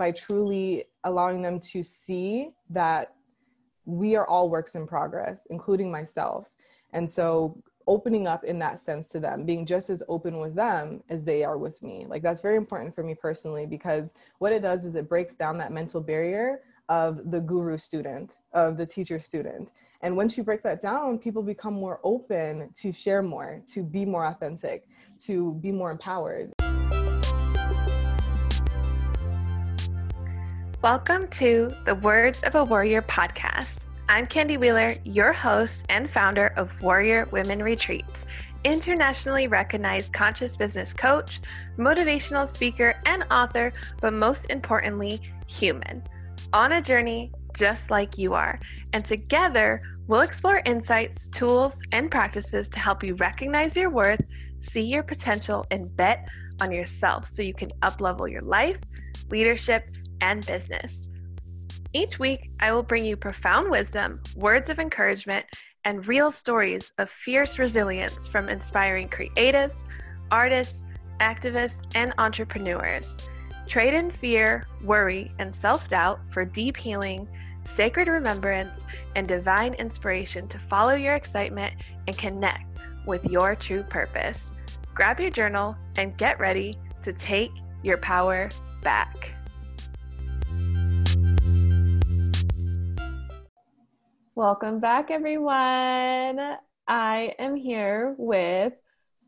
by 0.00 0.10
truly 0.10 0.84
allowing 1.04 1.42
them 1.42 1.60
to 1.60 1.82
see 1.82 2.48
that 2.70 3.12
we 3.84 4.16
are 4.16 4.26
all 4.26 4.48
works 4.48 4.74
in 4.74 4.86
progress, 4.86 5.46
including 5.50 5.90
myself. 5.90 6.48
And 6.94 7.08
so 7.08 7.62
opening 7.86 8.26
up 8.26 8.42
in 8.44 8.58
that 8.60 8.80
sense 8.80 9.08
to 9.08 9.20
them, 9.20 9.44
being 9.44 9.66
just 9.66 9.90
as 9.90 10.02
open 10.08 10.38
with 10.38 10.54
them 10.54 11.02
as 11.10 11.22
they 11.26 11.44
are 11.44 11.58
with 11.58 11.82
me. 11.82 12.06
Like 12.08 12.22
that's 12.22 12.40
very 12.40 12.56
important 12.56 12.94
for 12.94 13.04
me 13.04 13.14
personally 13.14 13.66
because 13.66 14.14
what 14.38 14.54
it 14.54 14.62
does 14.62 14.86
is 14.86 14.96
it 14.96 15.06
breaks 15.06 15.34
down 15.34 15.58
that 15.58 15.70
mental 15.70 16.00
barrier 16.00 16.62
of 16.88 17.30
the 17.30 17.40
guru 17.40 17.76
student, 17.76 18.38
of 18.54 18.78
the 18.78 18.86
teacher 18.86 19.20
student. 19.20 19.72
And 20.00 20.16
once 20.16 20.38
you 20.38 20.44
break 20.44 20.62
that 20.62 20.80
down, 20.80 21.18
people 21.18 21.42
become 21.42 21.74
more 21.74 22.00
open 22.04 22.70
to 22.76 22.90
share 22.90 23.22
more, 23.22 23.60
to 23.74 23.82
be 23.82 24.06
more 24.06 24.24
authentic, 24.24 24.88
to 25.26 25.52
be 25.56 25.70
more 25.70 25.90
empowered. 25.90 26.54
Welcome 30.82 31.28
to 31.32 31.74
the 31.84 31.96
Words 31.96 32.40
of 32.40 32.54
a 32.54 32.64
Warrior 32.64 33.02
podcast. 33.02 33.84
I'm 34.08 34.26
Candy 34.26 34.56
Wheeler, 34.56 34.94
your 35.04 35.30
host 35.30 35.84
and 35.90 36.10
founder 36.10 36.54
of 36.56 36.70
Warrior 36.80 37.28
Women 37.32 37.62
Retreats, 37.62 38.24
internationally 38.64 39.46
recognized 39.46 40.14
conscious 40.14 40.56
business 40.56 40.94
coach, 40.94 41.42
motivational 41.76 42.48
speaker, 42.48 42.94
and 43.04 43.26
author, 43.30 43.74
but 44.00 44.14
most 44.14 44.46
importantly, 44.48 45.20
human. 45.46 46.02
On 46.54 46.72
a 46.72 46.80
journey 46.80 47.30
just 47.54 47.90
like 47.90 48.16
you 48.16 48.32
are. 48.32 48.58
And 48.94 49.04
together, 49.04 49.82
we'll 50.06 50.22
explore 50.22 50.62
insights, 50.64 51.28
tools, 51.28 51.78
and 51.92 52.10
practices 52.10 52.70
to 52.70 52.78
help 52.78 53.04
you 53.04 53.16
recognize 53.16 53.76
your 53.76 53.90
worth, 53.90 54.22
see 54.60 54.86
your 54.86 55.02
potential, 55.02 55.66
and 55.70 55.94
bet 55.94 56.26
on 56.62 56.72
yourself 56.72 57.26
so 57.26 57.42
you 57.42 57.52
can 57.52 57.68
uplevel 57.82 58.32
your 58.32 58.40
life, 58.40 58.78
leadership, 59.28 59.84
and 60.20 60.44
business. 60.46 61.08
Each 61.92 62.18
week, 62.18 62.50
I 62.60 62.72
will 62.72 62.84
bring 62.84 63.04
you 63.04 63.16
profound 63.16 63.70
wisdom, 63.70 64.22
words 64.36 64.68
of 64.68 64.78
encouragement, 64.78 65.46
and 65.84 66.06
real 66.06 66.30
stories 66.30 66.92
of 66.98 67.10
fierce 67.10 67.58
resilience 67.58 68.28
from 68.28 68.48
inspiring 68.48 69.08
creatives, 69.08 69.84
artists, 70.30 70.84
activists, 71.20 71.80
and 71.94 72.14
entrepreneurs. 72.18 73.16
Trade 73.66 73.94
in 73.94 74.10
fear, 74.10 74.66
worry, 74.82 75.32
and 75.38 75.54
self 75.54 75.88
doubt 75.88 76.20
for 76.30 76.44
deep 76.44 76.76
healing, 76.76 77.28
sacred 77.74 78.08
remembrance, 78.08 78.82
and 79.14 79.26
divine 79.26 79.74
inspiration 79.74 80.48
to 80.48 80.58
follow 80.58 80.94
your 80.94 81.14
excitement 81.14 81.74
and 82.06 82.16
connect 82.16 82.64
with 83.06 83.24
your 83.24 83.54
true 83.54 83.82
purpose. 83.82 84.50
Grab 84.94 85.20
your 85.20 85.30
journal 85.30 85.76
and 85.96 86.16
get 86.16 86.38
ready 86.38 86.78
to 87.02 87.12
take 87.12 87.52
your 87.82 87.96
power 87.98 88.48
back. 88.82 89.30
Welcome 94.40 94.80
back, 94.80 95.10
everyone. 95.10 96.56
I 96.88 97.34
am 97.38 97.56
here 97.56 98.14
with 98.16 98.72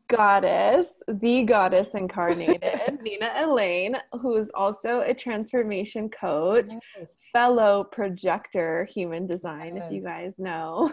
goddess, 0.07 0.87
the 1.07 1.43
goddess 1.43 1.89
incarnated, 1.89 2.97
Nina 3.03 3.31
Elaine, 3.37 3.95
who 4.13 4.37
is 4.37 4.49
also 4.55 5.01
a 5.01 5.13
transformation 5.13 6.09
coach, 6.09 6.71
yes. 6.97 7.11
fellow 7.31 7.83
projector 7.83 8.85
human 8.85 9.27
design, 9.27 9.75
yes. 9.75 9.85
if 9.85 9.93
you 9.93 10.01
guys 10.01 10.33
know. 10.39 10.91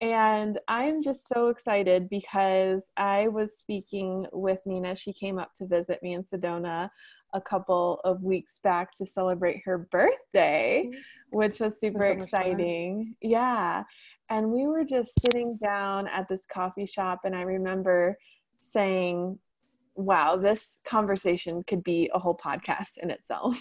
And 0.00 0.58
I'm 0.66 1.00
just 1.04 1.28
so 1.28 1.46
excited 1.46 2.10
because 2.10 2.90
I 2.96 3.28
was 3.28 3.56
speaking 3.56 4.26
with 4.32 4.58
Nina. 4.66 4.96
She 4.96 5.12
came 5.12 5.38
up 5.38 5.54
to 5.58 5.66
visit 5.66 6.02
me 6.02 6.14
in 6.14 6.24
Sedona 6.24 6.90
a 7.32 7.40
couple 7.40 8.00
of 8.04 8.22
weeks 8.22 8.58
back 8.62 8.96
to 8.96 9.06
celebrate 9.06 9.62
her 9.64 9.78
birthday, 9.78 10.84
mm-hmm. 10.86 10.98
Which 11.30 11.60
was 11.60 11.78
super 11.80 12.06
so 12.06 12.12
exciting. 12.12 13.14
Yeah. 13.20 13.84
And 14.28 14.50
we 14.50 14.66
were 14.66 14.84
just 14.84 15.12
sitting 15.20 15.58
down 15.62 16.08
at 16.08 16.28
this 16.28 16.42
coffee 16.52 16.86
shop, 16.86 17.20
and 17.24 17.34
I 17.34 17.42
remember 17.42 18.16
saying, 18.58 19.38
Wow, 19.94 20.36
this 20.36 20.80
conversation 20.86 21.64
could 21.66 21.82
be 21.82 22.10
a 22.12 22.18
whole 22.18 22.36
podcast 22.36 22.98
in 23.02 23.10
itself. 23.10 23.58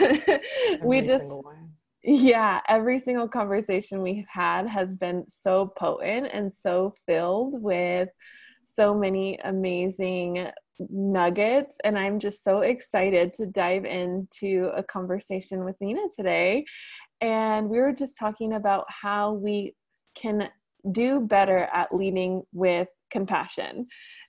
we 0.82 1.02
just, 1.02 1.26
yeah, 2.02 2.60
every 2.66 2.98
single 2.98 3.28
conversation 3.28 4.00
we've 4.00 4.24
had 4.26 4.66
has 4.66 4.94
been 4.94 5.24
so 5.28 5.66
potent 5.76 6.28
and 6.32 6.50
so 6.50 6.94
filled 7.06 7.60
with 7.62 8.08
so 8.74 8.94
many 8.94 9.38
amazing 9.44 10.48
nuggets 10.90 11.76
and 11.84 11.96
i'm 11.96 12.18
just 12.18 12.42
so 12.42 12.60
excited 12.60 13.32
to 13.32 13.46
dive 13.46 13.84
into 13.84 14.70
a 14.74 14.82
conversation 14.82 15.64
with 15.64 15.76
nina 15.80 16.00
today. 16.16 16.64
And 17.20 17.68
we 17.70 17.78
were 17.78 17.92
just 17.92 18.18
talking 18.18 18.54
about 18.54 18.84
how 18.88 19.32
we 19.32 19.74
can 20.14 20.50
do 20.90 21.20
better 21.20 21.68
at 21.72 21.94
leading 21.94 22.42
with 22.52 22.88
compassion. 23.10 23.86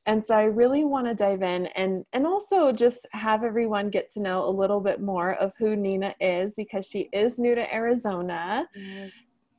And 0.07 0.23
so 0.23 0.35
i 0.35 0.43
really 0.43 0.85
want 0.85 1.07
to 1.07 1.15
dive 1.15 1.41
in 1.41 1.65
and 1.75 2.05
and 2.13 2.27
also 2.27 2.71
just 2.71 3.07
have 3.11 3.43
everyone 3.43 3.89
get 3.89 4.11
to 4.11 4.21
know 4.21 4.47
a 4.47 4.57
little 4.61 4.79
bit 4.79 5.01
more 5.01 5.33
of 5.33 5.51
who 5.57 5.75
nina 5.75 6.13
is 6.19 6.53
because 6.55 6.85
she 6.85 7.09
is 7.11 7.39
new 7.39 7.55
to 7.55 7.73
arizona 7.73 8.67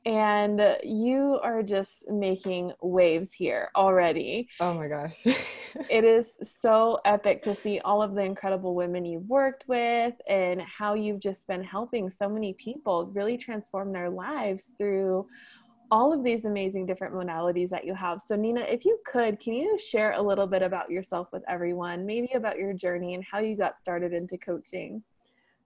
and 0.07 0.77
you 0.83 1.37
are 1.43 1.61
just 1.61 2.09
making 2.09 2.71
waves 2.81 3.33
here 3.33 3.69
already. 3.75 4.47
Oh 4.61 4.73
my 4.73 4.87
gosh. 4.87 5.21
it 5.89 6.05
is 6.05 6.37
so 6.61 6.99
epic 7.03 7.43
to 7.43 7.53
see 7.53 7.81
all 7.83 8.01
of 8.01 8.15
the 8.15 8.21
incredible 8.21 8.73
women 8.73 9.03
you've 9.03 9.27
worked 9.27 9.65
with 9.67 10.13
and 10.29 10.61
how 10.61 10.93
you've 10.93 11.19
just 11.19 11.45
been 11.45 11.61
helping 11.61 12.09
so 12.09 12.29
many 12.29 12.53
people 12.53 13.11
really 13.13 13.37
transform 13.37 13.91
their 13.91 14.09
lives 14.09 14.71
through 14.77 15.27
all 15.91 16.13
of 16.13 16.23
these 16.23 16.45
amazing 16.45 16.85
different 16.85 17.13
modalities 17.13 17.69
that 17.69 17.83
you 17.83 17.93
have. 17.93 18.21
So, 18.21 18.37
Nina, 18.37 18.61
if 18.61 18.85
you 18.85 18.99
could, 19.05 19.41
can 19.41 19.55
you 19.55 19.77
share 19.77 20.13
a 20.13 20.21
little 20.21 20.47
bit 20.47 20.61
about 20.61 20.89
yourself 20.89 21.27
with 21.33 21.43
everyone, 21.49 22.05
maybe 22.05 22.31
about 22.33 22.57
your 22.57 22.71
journey 22.71 23.13
and 23.13 23.25
how 23.29 23.39
you 23.39 23.57
got 23.57 23.77
started 23.77 24.13
into 24.13 24.37
coaching? 24.37 25.03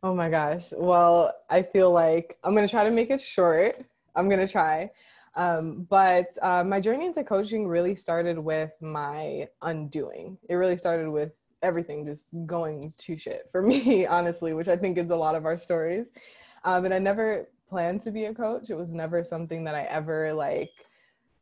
Oh 0.01 0.15
my 0.15 0.31
gosh. 0.31 0.73
Well, 0.75 1.31
I 1.47 1.61
feel 1.61 1.91
like 1.91 2.39
I'm 2.43 2.55
going 2.55 2.67
to 2.67 2.71
try 2.71 2.83
to 2.83 2.89
make 2.89 3.11
it 3.11 3.21
short 3.21 3.77
I'm 4.15 4.29
gonna 4.29 4.47
try. 4.47 4.91
Um, 5.35 5.87
but 5.89 6.27
uh, 6.41 6.63
my 6.63 6.81
journey 6.81 7.05
into 7.05 7.23
coaching 7.23 7.67
really 7.67 7.95
started 7.95 8.37
with 8.37 8.71
my 8.81 9.47
undoing. 9.61 10.37
It 10.49 10.55
really 10.55 10.77
started 10.77 11.09
with 11.09 11.31
everything 11.63 12.05
just 12.05 12.33
going 12.45 12.93
to 12.97 13.17
shit 13.17 13.47
for 13.51 13.61
me, 13.61 14.05
honestly, 14.05 14.53
which 14.53 14.67
I 14.67 14.75
think 14.75 14.97
is 14.97 15.09
a 15.09 15.15
lot 15.15 15.35
of 15.35 15.45
our 15.45 15.57
stories. 15.57 16.07
Um, 16.63 16.85
and 16.85 16.93
I 16.93 16.99
never 16.99 17.49
planned 17.69 18.01
to 18.03 18.11
be 18.11 18.25
a 18.25 18.33
coach. 18.33 18.69
It 18.69 18.75
was 18.75 18.91
never 18.91 19.23
something 19.23 19.63
that 19.63 19.75
I 19.75 19.83
ever 19.83 20.33
like 20.33 20.71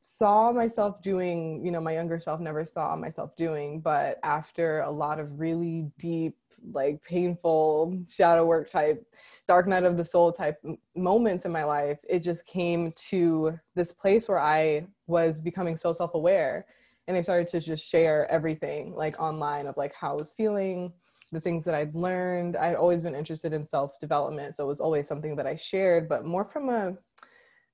saw 0.02 0.52
myself 0.52 1.02
doing, 1.02 1.64
you 1.66 1.72
know, 1.72 1.82
my 1.82 1.94
younger 1.94 2.20
self 2.20 2.40
never 2.40 2.66
saw 2.66 2.96
myself 2.96 3.36
doing. 3.36 3.82
But 3.82 4.20
after 4.24 4.82
a 4.82 4.92
lot 4.92 5.20
of 5.20 5.40
really 5.40 5.92
deep, 5.98 6.36
like 6.74 7.02
painful 7.04 8.04
shadow 8.10 8.46
work 8.46 8.70
type 8.70 9.06
dark 9.48 9.66
night 9.68 9.84
of 9.84 9.98
the 9.98 10.04
soul 10.04 10.32
type 10.32 10.58
moments 10.96 11.46
in 11.46 11.52
my 11.52 11.64
life, 11.64 12.00
it 12.08 12.20
just 12.20 12.46
came 12.46 12.92
to 13.10 13.58
this 13.76 13.94
place 13.94 14.28
where 14.28 14.40
I 14.40 14.88
was 15.08 15.40
becoming 15.40 15.78
so 15.78 15.94
self 15.94 16.14
aware. 16.14 16.66
And 17.08 17.18
I 17.18 17.22
started 17.22 17.48
to 17.50 17.60
just 17.60 17.88
share 17.88 18.30
everything 18.30 18.94
like 18.94 19.20
online 19.20 19.66
of 19.66 19.78
like 19.78 19.96
how 19.96 20.12
I 20.12 20.16
was 20.16 20.34
feeling, 20.34 20.94
the 21.31 21.42
things 21.42 21.66
that 21.66 21.74
I'd 21.74 21.96
learned. 21.96 22.56
I'd 22.56 22.76
always 22.76 23.02
been 23.02 23.16
interested 23.16 23.52
in 23.54 23.66
self 23.66 24.00
development. 24.00 24.56
So 24.56 24.64
it 24.66 24.68
was 24.68 24.80
always 24.80 25.08
something 25.08 25.36
that 25.36 25.48
I 25.48 25.56
shared, 25.56 26.08
but 26.08 26.26
more 26.26 26.46
from 26.46 26.70
a, 26.70 26.94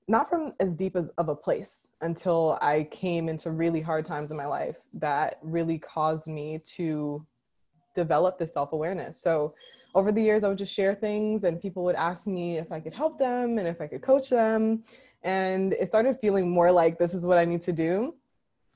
not 0.08 0.28
from 0.28 0.52
as 0.60 0.72
deep 0.72 0.94
as 0.94 1.10
of 1.10 1.28
a 1.28 1.34
place 1.34 1.88
until 2.00 2.58
I 2.62 2.88
came 2.90 3.28
into 3.28 3.50
really 3.50 3.80
hard 3.80 4.06
times 4.06 4.30
in 4.30 4.36
my 4.36 4.46
life 4.46 4.76
that 4.94 5.38
really 5.42 5.78
caused 5.78 6.28
me 6.28 6.60
to 6.76 7.24
develop 7.94 8.38
this 8.38 8.54
self 8.54 8.72
awareness. 8.72 9.20
So 9.20 9.54
over 9.94 10.12
the 10.12 10.22
years, 10.22 10.44
I 10.44 10.48
would 10.48 10.58
just 10.58 10.72
share 10.72 10.94
things 10.94 11.44
and 11.44 11.60
people 11.60 11.82
would 11.84 11.96
ask 11.96 12.26
me 12.26 12.58
if 12.58 12.70
I 12.70 12.78
could 12.78 12.92
help 12.92 13.18
them 13.18 13.58
and 13.58 13.66
if 13.66 13.80
I 13.80 13.86
could 13.86 14.02
coach 14.02 14.30
them. 14.30 14.84
And 15.24 15.72
it 15.72 15.88
started 15.88 16.18
feeling 16.20 16.50
more 16.50 16.70
like 16.70 16.98
this 16.98 17.14
is 17.14 17.24
what 17.24 17.38
I 17.38 17.44
need 17.44 17.62
to 17.62 17.72
do. 17.72 18.14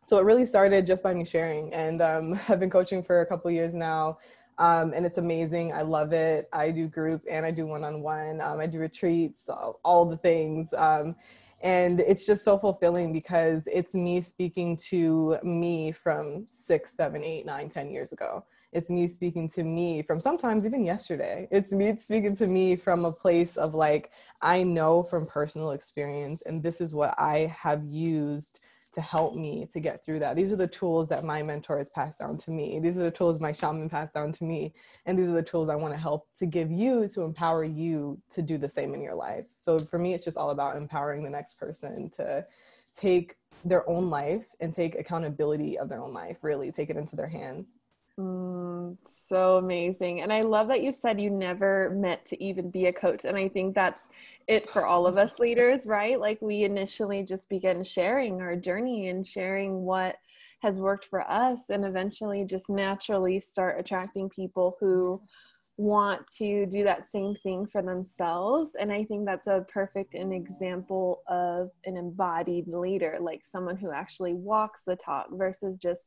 So 0.06 0.18
it 0.18 0.24
really 0.24 0.46
started 0.46 0.86
just 0.86 1.04
by 1.04 1.14
me 1.14 1.24
sharing. 1.24 1.72
And 1.72 2.02
um, 2.02 2.40
I've 2.48 2.58
been 2.58 2.70
coaching 2.70 3.04
for 3.04 3.20
a 3.20 3.26
couple 3.26 3.50
years 3.52 3.74
now. 3.74 4.18
Um, 4.60 4.92
and 4.94 5.06
it's 5.06 5.16
amazing. 5.16 5.72
I 5.72 5.80
love 5.80 6.12
it. 6.12 6.46
I 6.52 6.70
do 6.70 6.86
group 6.86 7.22
and 7.28 7.46
I 7.46 7.50
do 7.50 7.66
one 7.66 7.82
on 7.82 8.02
one. 8.02 8.42
I 8.42 8.66
do 8.66 8.78
retreats, 8.78 9.48
all, 9.48 9.80
all 9.82 10.04
the 10.04 10.18
things. 10.18 10.74
Um, 10.76 11.16
and 11.62 12.00
it's 12.00 12.26
just 12.26 12.44
so 12.44 12.58
fulfilling 12.58 13.12
because 13.12 13.66
it's 13.72 13.94
me 13.94 14.20
speaking 14.20 14.76
to 14.90 15.38
me 15.42 15.92
from 15.92 16.44
six, 16.46 16.94
seven, 16.94 17.24
eight, 17.24 17.46
nine, 17.46 17.70
ten 17.70 17.90
years 17.90 18.12
ago. 18.12 18.44
It's 18.72 18.90
me 18.90 19.08
speaking 19.08 19.48
to 19.50 19.64
me 19.64 20.02
from 20.02 20.20
sometimes 20.20 20.66
even 20.66 20.84
yesterday. 20.84 21.48
It's 21.50 21.72
me 21.72 21.96
speaking 21.96 22.36
to 22.36 22.46
me 22.46 22.76
from 22.76 23.06
a 23.06 23.12
place 23.12 23.56
of 23.56 23.74
like, 23.74 24.10
I 24.42 24.62
know 24.62 25.02
from 25.02 25.26
personal 25.26 25.72
experience, 25.72 26.42
and 26.46 26.62
this 26.62 26.80
is 26.82 26.94
what 26.94 27.14
I 27.18 27.54
have 27.58 27.84
used 27.84 28.60
to 28.92 29.00
help 29.00 29.34
me 29.34 29.68
to 29.72 29.80
get 29.80 30.04
through 30.04 30.18
that. 30.18 30.36
These 30.36 30.52
are 30.52 30.56
the 30.56 30.66
tools 30.66 31.08
that 31.08 31.24
my 31.24 31.42
mentors 31.42 31.88
passed 31.88 32.18
down 32.18 32.38
to 32.38 32.50
me. 32.50 32.80
These 32.80 32.96
are 32.96 33.04
the 33.04 33.10
tools 33.10 33.40
my 33.40 33.52
shaman 33.52 33.88
passed 33.88 34.14
down 34.14 34.32
to 34.32 34.44
me. 34.44 34.74
And 35.06 35.18
these 35.18 35.28
are 35.28 35.34
the 35.34 35.42
tools 35.42 35.68
I 35.68 35.76
want 35.76 35.94
to 35.94 36.00
help 36.00 36.26
to 36.38 36.46
give 36.46 36.70
you 36.70 37.08
to 37.08 37.22
empower 37.22 37.64
you 37.64 38.20
to 38.30 38.42
do 38.42 38.58
the 38.58 38.68
same 38.68 38.94
in 38.94 39.02
your 39.02 39.14
life. 39.14 39.46
So 39.56 39.78
for 39.78 39.98
me, 39.98 40.14
it's 40.14 40.24
just 40.24 40.36
all 40.36 40.50
about 40.50 40.76
empowering 40.76 41.22
the 41.22 41.30
next 41.30 41.54
person 41.54 42.10
to 42.16 42.44
take 42.96 43.36
their 43.64 43.88
own 43.88 44.10
life 44.10 44.46
and 44.60 44.72
take 44.72 44.98
accountability 44.98 45.78
of 45.78 45.88
their 45.88 46.00
own 46.00 46.12
life, 46.12 46.38
really 46.42 46.72
take 46.72 46.90
it 46.90 46.96
into 46.96 47.16
their 47.16 47.28
hands. 47.28 47.78
Mm, 48.20 48.96
so 49.06 49.56
amazing. 49.56 50.20
And 50.20 50.32
I 50.32 50.42
love 50.42 50.68
that 50.68 50.82
you 50.82 50.92
said 50.92 51.20
you 51.20 51.30
never 51.30 51.90
meant 51.90 52.24
to 52.26 52.42
even 52.42 52.70
be 52.70 52.86
a 52.86 52.92
coach. 52.92 53.24
And 53.24 53.36
I 53.36 53.48
think 53.48 53.74
that's 53.74 54.08
it 54.46 54.70
for 54.70 54.86
all 54.86 55.06
of 55.06 55.16
us 55.16 55.38
leaders, 55.38 55.86
right? 55.86 56.20
Like 56.20 56.40
we 56.42 56.64
initially 56.64 57.22
just 57.22 57.48
begin 57.48 57.82
sharing 57.82 58.40
our 58.40 58.56
journey 58.56 59.08
and 59.08 59.26
sharing 59.26 59.82
what 59.82 60.16
has 60.60 60.78
worked 60.78 61.06
for 61.06 61.22
us 61.30 61.70
and 61.70 61.84
eventually 61.86 62.44
just 62.44 62.68
naturally 62.68 63.40
start 63.40 63.80
attracting 63.80 64.28
people 64.28 64.76
who 64.80 65.20
want 65.78 66.26
to 66.26 66.66
do 66.66 66.84
that 66.84 67.10
same 67.10 67.34
thing 67.34 67.64
for 67.64 67.80
themselves 67.80 68.76
and 68.78 68.92
i 68.92 69.02
think 69.02 69.24
that's 69.24 69.46
a 69.46 69.64
perfect 69.72 70.12
an 70.12 70.30
example 70.30 71.22
of 71.26 71.70
an 71.86 71.96
embodied 71.96 72.68
leader 72.68 73.16
like 73.18 73.42
someone 73.42 73.78
who 73.78 73.90
actually 73.90 74.34
walks 74.34 74.82
the 74.86 74.94
talk 74.94 75.28
versus 75.32 75.78
just 75.78 76.02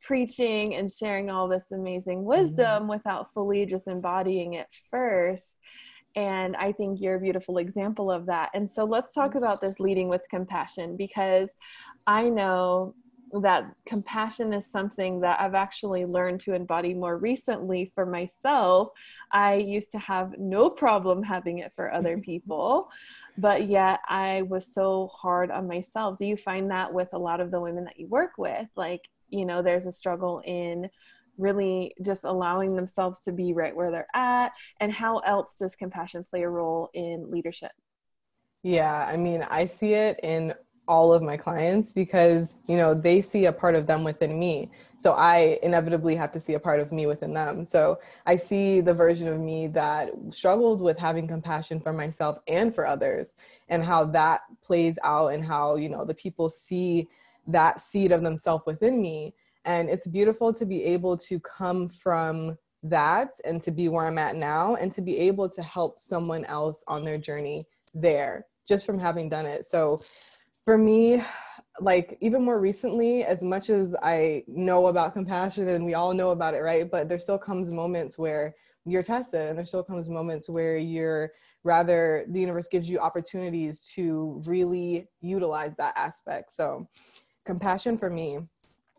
preaching 0.00 0.74
and 0.74 0.90
sharing 0.90 1.30
all 1.30 1.48
this 1.48 1.72
amazing 1.72 2.18
mm-hmm. 2.18 2.28
wisdom 2.28 2.82
mm-hmm. 2.82 2.90
without 2.90 3.32
fully 3.34 3.66
just 3.66 3.88
embodying 3.88 4.54
it 4.54 4.66
first. 4.90 5.58
And 6.16 6.56
I 6.56 6.72
think 6.72 7.00
you're 7.00 7.14
a 7.14 7.20
beautiful 7.20 7.58
example 7.58 8.10
of 8.10 8.26
that. 8.26 8.50
And 8.52 8.68
so 8.68 8.84
let's 8.84 9.12
talk 9.12 9.36
about 9.36 9.60
this 9.60 9.78
leading 9.78 10.08
with 10.08 10.22
compassion 10.28 10.96
because 10.96 11.54
I 12.06 12.28
know 12.28 12.94
that 13.32 13.72
compassion 13.86 14.52
is 14.52 14.66
something 14.66 15.20
that 15.20 15.40
I've 15.40 15.54
actually 15.54 16.04
learned 16.04 16.40
to 16.40 16.54
embody 16.54 16.94
more 16.94 17.16
recently 17.16 17.92
for 17.94 18.04
myself. 18.04 18.88
I 19.30 19.54
used 19.54 19.92
to 19.92 19.98
have 19.98 20.34
no 20.38 20.68
problem 20.68 21.22
having 21.22 21.58
it 21.58 21.72
for 21.76 21.92
other 21.92 22.18
people, 22.24 22.90
but 23.38 23.68
yet 23.68 24.00
I 24.08 24.42
was 24.42 24.72
so 24.72 25.10
hard 25.14 25.50
on 25.50 25.68
myself. 25.68 26.18
Do 26.18 26.26
you 26.26 26.36
find 26.36 26.70
that 26.70 26.92
with 26.92 27.08
a 27.12 27.18
lot 27.18 27.40
of 27.40 27.50
the 27.50 27.60
women 27.60 27.84
that 27.84 27.98
you 27.98 28.08
work 28.08 28.32
with? 28.36 28.66
Like, 28.76 29.02
you 29.30 29.46
know 29.46 29.62
there's 29.62 29.86
a 29.86 29.92
struggle 29.92 30.42
in 30.44 30.88
really 31.38 31.94
just 32.04 32.24
allowing 32.24 32.76
themselves 32.76 33.20
to 33.20 33.32
be 33.32 33.52
right 33.52 33.74
where 33.74 33.90
they're 33.90 34.06
at 34.14 34.52
and 34.80 34.92
how 34.92 35.18
else 35.20 35.54
does 35.58 35.74
compassion 35.74 36.24
play 36.28 36.42
a 36.42 36.48
role 36.48 36.90
in 36.92 37.30
leadership? 37.30 37.72
Yeah 38.62 39.06
i 39.08 39.16
mean 39.16 39.42
i 39.48 39.64
see 39.64 39.94
it 39.94 40.20
in 40.22 40.54
all 40.88 41.12
of 41.12 41.22
my 41.22 41.36
clients 41.36 41.92
because 41.92 42.56
you 42.66 42.76
know 42.76 42.94
they 42.94 43.20
see 43.20 43.46
a 43.46 43.52
part 43.52 43.76
of 43.76 43.86
them 43.86 44.02
within 44.02 44.38
me. 44.38 44.68
So 44.98 45.12
i 45.12 45.58
inevitably 45.62 46.16
have 46.16 46.32
to 46.32 46.40
see 46.40 46.54
a 46.54 46.60
part 46.60 46.80
of 46.80 46.90
me 46.90 47.06
within 47.06 47.32
them. 47.32 47.64
So 47.64 48.00
i 48.26 48.34
see 48.36 48.80
the 48.80 48.92
version 48.92 49.28
of 49.28 49.38
me 49.38 49.68
that 49.68 50.10
struggled 50.30 50.82
with 50.82 50.98
having 50.98 51.28
compassion 51.28 51.80
for 51.80 51.92
myself 51.92 52.38
and 52.48 52.74
for 52.74 52.86
others 52.86 53.36
and 53.68 53.84
how 53.84 54.04
that 54.06 54.40
plays 54.62 54.98
out 55.04 55.28
and 55.28 55.44
how 55.44 55.76
you 55.76 55.88
know 55.88 56.04
the 56.04 56.14
people 56.14 56.50
see 56.50 57.08
that 57.52 57.80
seed 57.80 58.12
of 58.12 58.22
themselves 58.22 58.64
within 58.66 59.00
me. 59.00 59.34
And 59.64 59.88
it's 59.88 60.06
beautiful 60.06 60.52
to 60.54 60.64
be 60.64 60.82
able 60.84 61.16
to 61.18 61.38
come 61.40 61.88
from 61.88 62.56
that 62.82 63.34
and 63.44 63.60
to 63.60 63.70
be 63.70 63.88
where 63.88 64.06
i'm 64.06 64.16
at 64.18 64.36
now 64.36 64.74
and 64.76 64.90
to 64.90 65.02
be 65.02 65.18
able 65.18 65.48
to 65.50 65.62
help 65.62 65.98
someone 65.98 66.44
else 66.46 66.82
on 66.88 67.04
their 67.04 67.18
journey 67.18 67.66
there 67.94 68.46
just 68.66 68.86
from 68.86 68.98
having 68.98 69.28
done 69.28 69.46
it. 69.46 69.66
So 69.66 70.00
for 70.64 70.78
me 70.78 71.22
like 71.80 72.16
even 72.20 72.44
more 72.44 72.60
recently 72.60 73.24
as 73.24 73.42
much 73.42 73.70
as 73.70 73.96
i 74.02 74.42
know 74.46 74.88
about 74.88 75.14
compassion 75.14 75.68
and 75.68 75.84
we 75.84 75.94
all 75.94 76.12
know 76.12 76.30
about 76.30 76.54
it 76.54 76.60
right? 76.60 76.90
But 76.90 77.08
there 77.08 77.18
still 77.18 77.38
comes 77.38 77.72
moments 77.72 78.18
where 78.18 78.54
you're 78.86 79.02
tested 79.02 79.48
and 79.48 79.58
there 79.58 79.66
still 79.66 79.84
comes 79.84 80.08
moments 80.08 80.48
where 80.48 80.76
you're 80.76 81.32
rather 81.64 82.24
the 82.28 82.40
universe 82.40 82.68
gives 82.68 82.88
you 82.88 82.98
opportunities 82.98 83.82
to 83.94 84.40
really 84.46 85.08
utilize 85.20 85.76
that 85.76 85.92
aspect. 85.96 86.50
So 86.50 86.88
compassion 87.44 87.96
for 87.96 88.10
me 88.10 88.38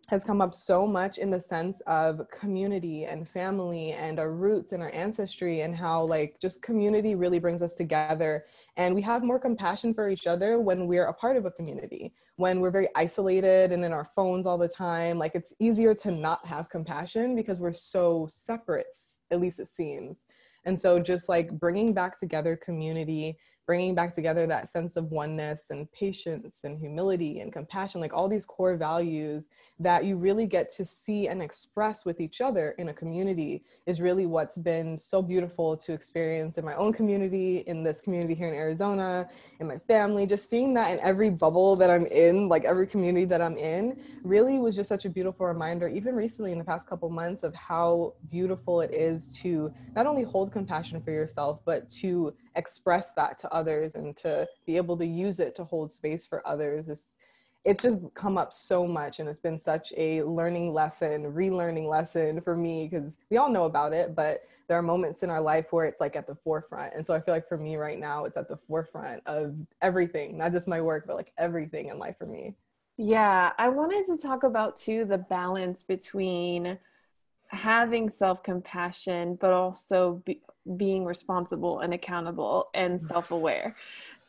has 0.09 0.23
come 0.25 0.41
up 0.41 0.53
so 0.53 0.85
much 0.85 1.19
in 1.19 1.29
the 1.29 1.39
sense 1.39 1.79
of 1.87 2.21
community 2.29 3.05
and 3.05 3.29
family 3.29 3.93
and 3.93 4.19
our 4.19 4.31
roots 4.31 4.73
and 4.73 4.83
our 4.83 4.93
ancestry 4.93 5.61
and 5.61 5.73
how 5.73 6.03
like 6.03 6.37
just 6.41 6.61
community 6.61 7.15
really 7.15 7.39
brings 7.39 7.61
us 7.61 7.75
together. 7.75 8.43
And 8.75 8.93
we 8.93 9.01
have 9.03 9.23
more 9.23 9.39
compassion 9.39 9.93
for 9.93 10.09
each 10.09 10.27
other 10.27 10.59
when 10.59 10.85
we're 10.85 11.05
a 11.05 11.13
part 11.13 11.37
of 11.37 11.45
a 11.45 11.51
community 11.51 12.13
when 12.41 12.59
we're 12.59 12.71
very 12.71 12.87
isolated 12.95 13.71
and 13.71 13.85
in 13.85 13.93
our 13.93 14.03
phones 14.03 14.47
all 14.47 14.57
the 14.57 14.67
time. 14.67 15.19
Like 15.19 15.33
it's 15.35 15.53
easier 15.59 15.93
to 15.95 16.09
not 16.09 16.43
have 16.45 16.69
compassion 16.69 17.35
because 17.35 17.59
we're 17.59 17.71
so 17.71 18.27
separate 18.31 18.87
at 19.29 19.39
least 19.39 19.59
it 19.59 19.67
seems. 19.67 20.25
And 20.65 20.79
so 20.79 20.99
just 20.99 21.29
like 21.29 21.51
bringing 21.51 21.93
back 21.93 22.19
together 22.19 22.55
community 22.55 23.37
bringing 23.71 23.95
back 23.95 24.11
together 24.11 24.45
that 24.45 24.67
sense 24.67 24.97
of 24.97 25.11
oneness 25.11 25.69
and 25.69 25.89
patience 25.93 26.65
and 26.65 26.77
humility 26.77 27.39
and 27.39 27.53
compassion, 27.53 28.01
like 28.01 28.11
all 28.11 28.27
these 28.27 28.45
core 28.45 28.75
values 28.75 29.47
that 29.79 30.03
you 30.03 30.17
really 30.17 30.45
get 30.45 30.69
to 30.69 30.83
see 30.83 31.29
and 31.29 31.41
express 31.41 32.03
with 32.03 32.19
each 32.19 32.41
other 32.41 32.75
in 32.79 32.89
a 32.89 32.93
community 32.93 33.63
is 33.85 34.01
really 34.01 34.25
what's 34.25 34.57
been 34.57 34.97
so 34.97 35.21
beautiful 35.21 35.77
to 35.77 35.93
experience 35.93 36.57
in 36.57 36.65
my 36.65 36.75
own 36.75 36.91
community, 36.91 37.63
in 37.65 37.81
this 37.81 38.01
community 38.01 38.35
here 38.35 38.49
in 38.49 38.53
Arizona, 38.53 39.29
in 39.61 39.67
my 39.69 39.77
family. 39.87 40.25
Just 40.25 40.49
seeing 40.49 40.73
that 40.73 40.91
in 40.91 40.99
every 40.99 41.29
bubble 41.29 41.77
that 41.77 41.89
I'm 41.89 42.07
in, 42.07 42.49
like 42.49 42.65
every 42.65 42.85
community 42.85 43.23
that 43.27 43.41
I'm 43.41 43.55
in, 43.55 44.01
really 44.21 44.59
was 44.59 44.75
just 44.75 44.89
such 44.89 45.05
a 45.05 45.09
beautiful 45.09 45.45
reminder, 45.45 45.87
even 45.87 46.13
recently 46.13 46.51
in 46.51 46.57
the 46.57 46.65
past 46.65 46.89
couple 46.89 47.09
months, 47.09 47.43
of 47.43 47.55
how 47.55 48.15
beautiful 48.29 48.81
it 48.81 48.91
is 48.93 49.33
to 49.37 49.73
not 49.95 50.07
only 50.07 50.23
hold 50.23 50.51
compassion 50.51 51.01
for 51.01 51.11
yourself, 51.11 51.61
but 51.63 51.89
to 52.01 52.33
express 52.55 53.13
that 53.13 53.37
to 53.39 53.53
others 53.53 53.95
and 53.95 54.15
to 54.17 54.47
be 54.65 54.77
able 54.77 54.97
to 54.97 55.05
use 55.05 55.39
it 55.39 55.55
to 55.55 55.63
hold 55.63 55.91
space 55.91 56.25
for 56.25 56.45
others. 56.47 56.89
Is 56.89 57.13
it's 57.63 57.83
just 57.83 57.97
come 58.15 58.37
up 58.37 58.51
so 58.51 58.87
much 58.87 59.19
and 59.19 59.29
it's 59.29 59.39
been 59.39 59.57
such 59.57 59.93
a 59.95 60.23
learning 60.23 60.73
lesson 60.73 61.31
relearning 61.31 61.87
lesson 61.87 62.41
for 62.41 62.55
me 62.55 62.87
because 62.89 63.19
we 63.29 63.37
all 63.37 63.49
know 63.49 63.65
about 63.65 63.93
it 63.93 64.15
but 64.15 64.41
there 64.67 64.77
are 64.77 64.81
moments 64.81 65.21
in 65.21 65.29
our 65.29 65.41
life 65.41 65.67
where 65.71 65.85
it's 65.85 66.01
like 66.01 66.15
at 66.15 66.25
the 66.25 66.33
forefront. 66.33 66.93
And 66.95 67.05
so 67.05 67.13
i 67.13 67.19
feel 67.19 67.33
like 67.33 67.47
for 67.47 67.57
me 67.57 67.75
right 67.75 67.99
now 67.99 68.25
it's 68.25 68.37
at 68.37 68.47
the 68.47 68.57
forefront 68.57 69.21
of 69.27 69.55
everything 69.81 70.37
not 70.37 70.51
just 70.51 70.67
my 70.67 70.81
work 70.81 71.05
but 71.05 71.15
like 71.15 71.31
everything 71.37 71.87
in 71.87 71.99
life 71.99 72.17
for 72.17 72.25
me. 72.25 72.55
Yeah 72.97 73.51
i 73.57 73.69
wanted 73.69 74.05
to 74.07 74.17
talk 74.17 74.43
about 74.43 74.75
too 74.75 75.05
the 75.05 75.19
balance 75.19 75.83
between 75.83 76.79
having 77.51 78.09
self-compassion 78.09 79.37
but 79.39 79.51
also 79.51 80.21
be, 80.25 80.41
being 80.77 81.03
responsible 81.05 81.79
and 81.79 81.93
accountable 81.93 82.67
and 82.73 82.99
mm. 82.99 83.03
self-aware 83.03 83.75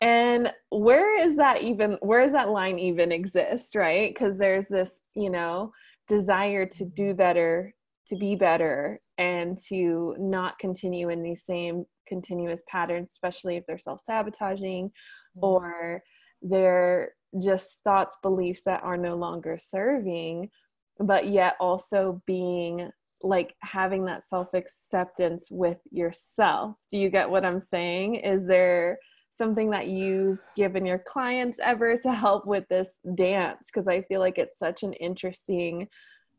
and 0.00 0.52
where 0.70 1.24
is 1.24 1.36
that 1.36 1.62
even 1.62 1.92
where 2.00 2.22
does 2.22 2.32
that 2.32 2.50
line 2.50 2.78
even 2.78 3.12
exist 3.12 3.74
right 3.76 4.12
because 4.12 4.36
there's 4.36 4.66
this 4.66 5.00
you 5.14 5.30
know 5.30 5.72
desire 6.08 6.66
to 6.66 6.84
do 6.84 7.14
better 7.14 7.72
to 8.08 8.16
be 8.16 8.34
better 8.34 9.00
and 9.18 9.56
to 9.56 10.16
not 10.18 10.58
continue 10.58 11.08
in 11.08 11.22
these 11.22 11.44
same 11.44 11.84
continuous 12.08 12.62
patterns 12.68 13.10
especially 13.10 13.56
if 13.56 13.64
they're 13.66 13.78
self-sabotaging 13.78 14.88
mm-hmm. 14.88 15.44
or 15.44 16.02
they're 16.42 17.12
just 17.40 17.80
thoughts 17.84 18.16
beliefs 18.22 18.62
that 18.64 18.82
are 18.82 18.96
no 18.96 19.14
longer 19.14 19.56
serving 19.56 20.50
but 20.98 21.28
yet 21.28 21.54
also 21.60 22.20
being 22.26 22.90
like 23.22 23.54
having 23.60 24.04
that 24.06 24.24
self 24.26 24.54
acceptance 24.54 25.48
with 25.50 25.78
yourself. 25.90 26.76
Do 26.90 26.98
you 26.98 27.10
get 27.10 27.28
what 27.28 27.44
I'm 27.44 27.60
saying? 27.60 28.16
Is 28.16 28.46
there 28.46 28.98
something 29.30 29.70
that 29.70 29.88
you've 29.88 30.40
given 30.56 30.84
your 30.84 30.98
clients 30.98 31.58
ever 31.62 31.96
to 31.96 32.12
help 32.12 32.46
with 32.46 32.68
this 32.68 32.94
dance? 33.14 33.70
Because 33.72 33.88
I 33.88 34.02
feel 34.02 34.20
like 34.20 34.38
it's 34.38 34.58
such 34.58 34.82
an 34.82 34.92
interesting 34.94 35.88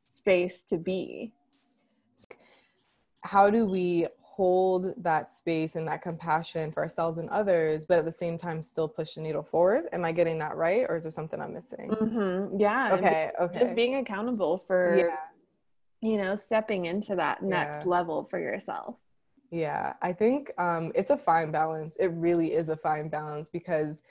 space 0.01 0.63
to 0.65 0.77
be. 0.77 1.31
How 3.21 3.49
do 3.49 3.65
we 3.65 4.07
hold 4.21 4.93
that 4.97 5.29
space 5.29 5.75
and 5.75 5.87
that 5.87 6.01
compassion 6.01 6.71
for 6.71 6.81
ourselves 6.81 7.19
and 7.19 7.29
others, 7.29 7.85
but 7.85 7.99
at 7.99 8.05
the 8.05 8.11
same 8.11 8.37
time 8.37 8.61
still 8.61 8.87
push 8.87 9.13
the 9.13 9.21
needle 9.21 9.43
forward? 9.43 9.85
Am 9.93 10.03
I 10.03 10.11
getting 10.11 10.37
that 10.39 10.55
right, 10.57 10.85
or 10.89 10.97
is 10.97 11.03
there 11.03 11.11
something 11.11 11.39
I'm 11.39 11.53
missing? 11.53 11.89
Mm-hmm. 11.89 12.59
Yeah. 12.59 12.93
Okay. 12.93 13.31
Okay. 13.39 13.59
Just 13.59 13.75
being 13.75 13.95
accountable 13.95 14.63
for 14.67 14.97
yeah 14.97 15.17
you 16.03 16.17
know 16.17 16.35
stepping 16.35 16.85
into 16.85 17.15
that 17.15 17.41
next 17.41 17.79
yeah. 17.79 17.89
level 17.89 18.25
for 18.25 18.39
yourself 18.39 18.95
yeah 19.51 19.93
i 20.01 20.11
think 20.11 20.51
um, 20.57 20.91
it's 20.95 21.11
a 21.11 21.17
fine 21.17 21.51
balance 21.51 21.95
it 21.99 22.11
really 22.13 22.53
is 22.53 22.69
a 22.69 22.75
fine 22.75 23.07
balance 23.07 23.49
because 23.49 24.03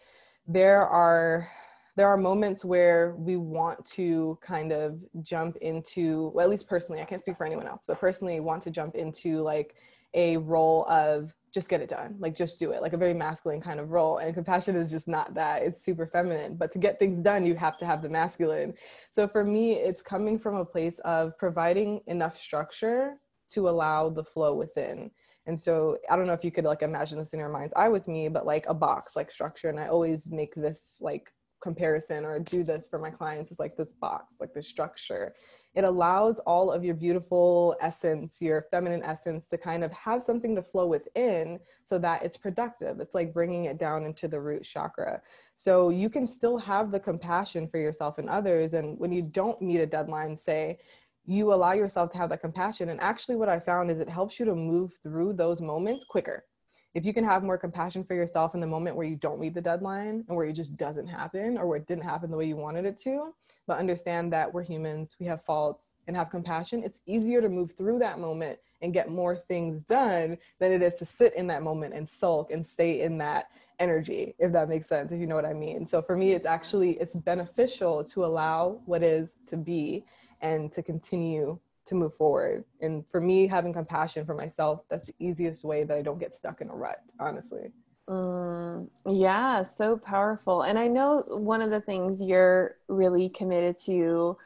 there 0.49 0.87
are 0.87 1.49
there 1.95 2.09
are 2.09 2.17
moments 2.17 2.65
where 2.65 3.15
we 3.19 3.37
want 3.37 3.85
to 3.85 4.39
kind 4.41 4.73
of 4.73 4.99
jump 5.23 5.57
into 5.57 6.33
well 6.35 6.47
at 6.47 6.51
least 6.51 6.67
personally 6.67 7.03
i 7.03 7.05
can't 7.05 7.21
speak 7.21 7.37
for 7.37 7.45
anyone 7.45 7.67
else 7.67 7.83
but 7.87 8.01
personally 8.01 8.41
want 8.41 8.63
to 8.63 8.71
jump 8.71 8.95
into 8.95 9.43
like 9.43 9.75
a 10.15 10.39
role 10.39 10.87
of 10.87 11.35
just 11.53 11.69
get 11.69 11.83
it 11.83 11.89
done 11.89 12.17
like 12.19 12.35
just 12.35 12.59
do 12.59 12.73
it 12.73 12.81
like 12.81 12.95
a 12.95 12.97
very 12.97 13.13
masculine 13.13 13.61
kind 13.61 13.79
of 13.79 13.91
role 13.91 14.19
and 14.19 14.35
compassion 14.35 14.75
is 14.75 14.91
just 14.91 15.07
not 15.07 15.35
that 15.35 15.63
it's 15.63 15.85
super 15.85 16.07
feminine 16.07 16.57
but 16.57 16.73
to 16.73 16.79
get 16.79 16.99
things 16.99 17.21
done 17.21 17.45
you 17.45 17.55
have 17.55 17.77
to 17.77 17.87
have 17.87 18.03
the 18.03 18.09
masculine. 18.09 18.75
So 19.11 19.29
for 19.29 19.45
me 19.45 19.75
it's 19.75 20.03
coming 20.03 20.39
from 20.39 20.57
a 20.57 20.65
place 20.65 20.99
of 21.01 21.37
providing 21.39 22.01
enough 22.07 22.37
structure 22.37 23.17
to 23.51 23.69
allow 23.69 24.09
the 24.09 24.25
flow 24.25 24.55
within. 24.55 25.11
And 25.47 25.61
so 25.61 25.99
i 26.11 26.17
don't 26.17 26.27
know 26.27 26.33
if 26.33 26.45
you 26.45 26.51
could 26.51 26.65
like 26.65 26.83
imagine 26.83 27.19
this 27.19 27.35
in 27.35 27.41
your 27.41 27.49
mind's 27.49 27.75
eye 27.75 27.89
with 27.89 28.09
me 28.09 28.29
but 28.29 28.47
like 28.47 28.65
a 28.69 28.75
box 28.75 29.17
like 29.17 29.31
structure 29.31 29.69
and 29.69 29.81
i 29.81 29.89
always 29.89 30.31
make 30.31 30.55
this 30.55 30.99
like 31.01 31.33
comparison 31.61 32.25
or 32.25 32.39
do 32.41 32.65
this 32.65 32.89
for 32.89 32.99
my 32.99 33.11
clients 33.11 33.53
is 33.53 33.61
like 33.61 33.77
this 33.77 33.93
box 33.93 34.37
like 34.41 34.53
the 34.53 34.63
structure 34.63 35.35
it 35.75 35.85
allows 35.85 36.39
all 36.41 36.71
of 36.71 36.85
your 36.85 36.95
beautiful 36.95 37.77
essence, 37.81 38.43
your 38.43 38.67
feminine 38.71 39.03
essence, 39.03 39.49
to 39.49 39.57
kind 39.57 39.83
of 39.83 39.93
have 39.93 40.23
something 40.23 40.55
to 40.55 40.63
flow 40.63 40.87
within 40.87 41.59
so 41.85 41.99
that 41.99 42.23
it's 42.23 42.37
productive. 42.37 43.01
It's 43.01 43.15
like 43.15 43.33
bringing 43.33 43.65
it 43.65 43.79
down 43.79 44.05
into 44.05 44.29
the 44.29 44.41
root 44.41 44.65
chakra. 44.65 45.23
So 45.57 45.89
you 45.89 46.11
can 46.11 46.27
still 46.27 46.59
have 46.59 46.91
the 46.91 47.01
compassion 47.01 47.69
for 47.69 47.79
yourself 47.79 48.19
and 48.19 48.29
others. 48.29 48.75
And 48.75 48.99
when 48.99 49.13
you 49.13 49.23
don't 49.23 49.61
meet 49.63 49.81
a 49.81 49.87
deadline, 49.87 50.37
say, 50.37 50.79
you 51.25 51.55
allow 51.55 51.73
yourself 51.73 52.11
to 52.13 52.19
have 52.19 52.31
that 52.31 52.41
compassion. 52.41 52.89
And 52.91 53.01
actually, 53.01 53.37
what 53.37 53.49
I 53.49 53.59
found 53.59 53.91
is 53.91 54.01
it 54.01 54.09
helps 54.09 54.39
you 54.39 54.45
to 54.47 54.55
move 54.55 54.93
through 55.03 55.35
those 55.35 55.63
moments 55.63 56.05
quicker 56.05 56.45
if 56.95 57.05
you 57.05 57.15
can 57.15 57.25
have 57.25 57.43
more 57.43 57.57
compassion 57.57 58.05
for 58.05 58.15
yourself 58.15 58.55
in 58.55 58.61
the 58.61 58.67
moment 58.67 58.97
where 58.97 59.07
you 59.07 59.17
don't 59.17 59.41
meet 59.41 59.55
the 59.55 59.61
deadline 59.61 60.25
and 60.29 60.37
where 60.37 60.47
it 60.47 60.53
just 60.53 60.77
doesn't 60.77 61.07
happen 61.07 61.57
or 61.57 61.67
where 61.67 61.79
it 61.79 61.87
didn't 61.87 62.05
happen 62.05 62.31
the 62.31 62.37
way 62.37 62.45
you 62.45 62.57
wanted 62.57 62.85
it 62.85 62.99
to, 62.99 63.35
but 63.67 63.79
understand 63.79 64.33
that 64.33 64.53
we're 64.53 64.63
humans, 64.63 65.17
we 65.19 65.27
have 65.27 65.43
faults, 65.43 65.95
and 66.07 66.17
have 66.17 66.31
compassion, 66.31 66.83
it's 66.85 67.01
easier 67.07 67.41
to 67.41 67.49
move 67.49 67.73
through 67.73 67.99
that 67.99 68.19
moment 68.19 68.59
and 68.83 68.93
get 68.93 69.11
more 69.11 69.37
things 69.37 69.81
done 69.83 70.37
than 70.59 70.73
it 70.73 70.83
is 70.83 70.97
to 70.97 71.05
sit 71.05 71.35
in 71.35 71.47
that 71.47 71.63
moment 71.63 71.95
and 71.95 72.09
sulk 72.09 72.51
and 72.51 72.67
stay 72.67 73.03
in 73.03 73.17
that 73.19 73.49
energy 73.79 74.35
if 74.39 74.53
that 74.53 74.69
makes 74.69 74.87
sense 74.87 75.11
if 75.11 75.19
you 75.19 75.27
know 75.27 75.35
what 75.35 75.45
i 75.45 75.53
mean. 75.53 75.87
So 75.87 76.03
for 76.03 76.17
me 76.17 76.33
it's 76.33 76.47
actually 76.47 76.93
it's 76.99 77.17
beneficial 77.17 78.05
to 78.05 78.25
allow 78.25 78.81
what 78.85 79.03
is 79.03 79.39
to 79.49 79.57
be 79.57 80.05
and 80.41 80.71
to 80.73 80.83
continue 80.83 81.59
to 81.87 81.95
move 81.95 82.15
forward. 82.15 82.65
And 82.81 83.07
for 83.09 83.21
me, 83.21 83.47
having 83.47 83.73
compassion 83.73 84.25
for 84.25 84.35
myself, 84.35 84.83
that's 84.89 85.07
the 85.07 85.15
easiest 85.19 85.65
way 85.65 85.85
that 85.85 85.97
I 85.97 86.03
don't 86.03 86.21
get 86.21 86.35
stuck 86.35 86.61
in 86.61 86.71
a 86.71 86.75
rut, 86.75 87.01
honestly. 87.19 87.73
Mm, 88.09 88.89
yeah, 89.07 89.63
so 89.63 89.97
powerful. 89.97 90.63
And 90.63 90.79
I 90.79 90.89
know 90.89 91.25
one 91.29 91.63
of 91.63 91.71
the 91.71 91.81
things 91.81 92.21
you're 92.21 92.77
really 92.89 93.29
committed 93.29 93.77
to 93.85 94.37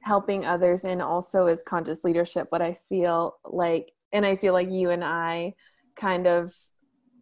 helping 0.00 0.44
others 0.44 0.84
in 0.84 1.00
also 1.00 1.46
is 1.46 1.62
conscious 1.62 2.04
leadership. 2.04 2.46
What 2.50 2.62
I 2.62 2.78
feel 2.88 3.38
like, 3.44 3.92
and 4.12 4.26
I 4.26 4.36
feel 4.36 4.52
like 4.52 4.70
you 4.70 4.90
and 4.90 5.04
I 5.04 5.54
kind 5.96 6.26
of 6.26 6.54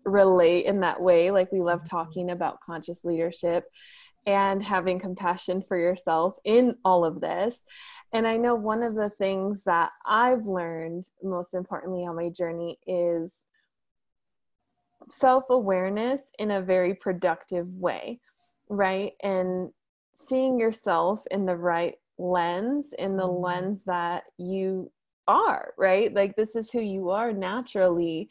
relate 0.04 0.66
in 0.66 0.80
that 0.80 1.00
way. 1.00 1.30
Like 1.30 1.52
we 1.52 1.60
love 1.60 1.80
mm-hmm. 1.80 1.96
talking 1.96 2.30
about 2.30 2.60
conscious 2.60 3.04
leadership 3.04 3.64
and 4.26 4.62
having 4.62 4.98
compassion 4.98 5.62
for 5.66 5.76
yourself 5.76 6.34
in 6.44 6.76
all 6.84 7.04
of 7.04 7.20
this. 7.20 7.64
And 8.12 8.26
I 8.26 8.36
know 8.36 8.54
one 8.54 8.82
of 8.82 8.94
the 8.94 9.08
things 9.08 9.64
that 9.64 9.90
I've 10.04 10.46
learned 10.46 11.04
most 11.22 11.54
importantly 11.54 12.04
on 12.04 12.16
my 12.16 12.28
journey 12.28 12.78
is 12.86 13.44
self 15.08 15.44
awareness 15.48 16.30
in 16.38 16.50
a 16.50 16.60
very 16.60 16.94
productive 16.94 17.68
way, 17.68 18.20
right? 18.68 19.12
And 19.22 19.70
seeing 20.12 20.58
yourself 20.58 21.22
in 21.30 21.46
the 21.46 21.56
right 21.56 21.94
lens, 22.18 22.92
in 22.98 23.16
the 23.16 23.26
mm-hmm. 23.26 23.44
lens 23.44 23.84
that 23.86 24.24
you 24.36 24.92
are, 25.26 25.72
right? 25.78 26.12
Like 26.12 26.36
this 26.36 26.54
is 26.54 26.70
who 26.70 26.80
you 26.80 27.10
are 27.10 27.32
naturally. 27.32 28.28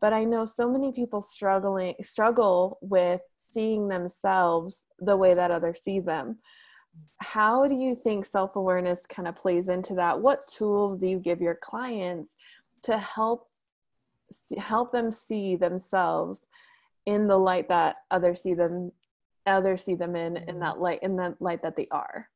But 0.00 0.12
I 0.12 0.24
know 0.24 0.44
so 0.44 0.70
many 0.70 0.92
people 0.92 1.20
struggling 1.20 1.94
struggle 2.02 2.78
with 2.82 3.20
seeing 3.52 3.88
themselves 3.88 4.84
the 4.98 5.16
way 5.16 5.34
that 5.34 5.50
others 5.50 5.82
see 5.82 6.00
them 6.00 6.38
how 7.18 7.66
do 7.66 7.74
you 7.74 7.94
think 7.94 8.24
self-awareness 8.24 9.06
kind 9.06 9.26
of 9.28 9.36
plays 9.36 9.68
into 9.68 9.94
that 9.94 10.20
what 10.20 10.46
tools 10.48 10.98
do 10.98 11.06
you 11.06 11.18
give 11.18 11.40
your 11.40 11.54
clients 11.54 12.34
to 12.82 12.98
help 12.98 13.48
help 14.58 14.92
them 14.92 15.10
see 15.10 15.56
themselves 15.56 16.46
in 17.06 17.26
the 17.26 17.36
light 17.36 17.68
that 17.68 17.96
others 18.10 18.42
see 18.42 18.54
them 18.54 18.90
others 19.46 19.84
see 19.84 19.94
them 19.94 20.16
in 20.16 20.36
in 20.36 20.44
mm-hmm. 20.44 20.60
that 20.60 20.80
light 20.80 21.02
in 21.02 21.16
that 21.16 21.40
light 21.40 21.62
that 21.62 21.76
they 21.76 21.88
are 21.90 22.28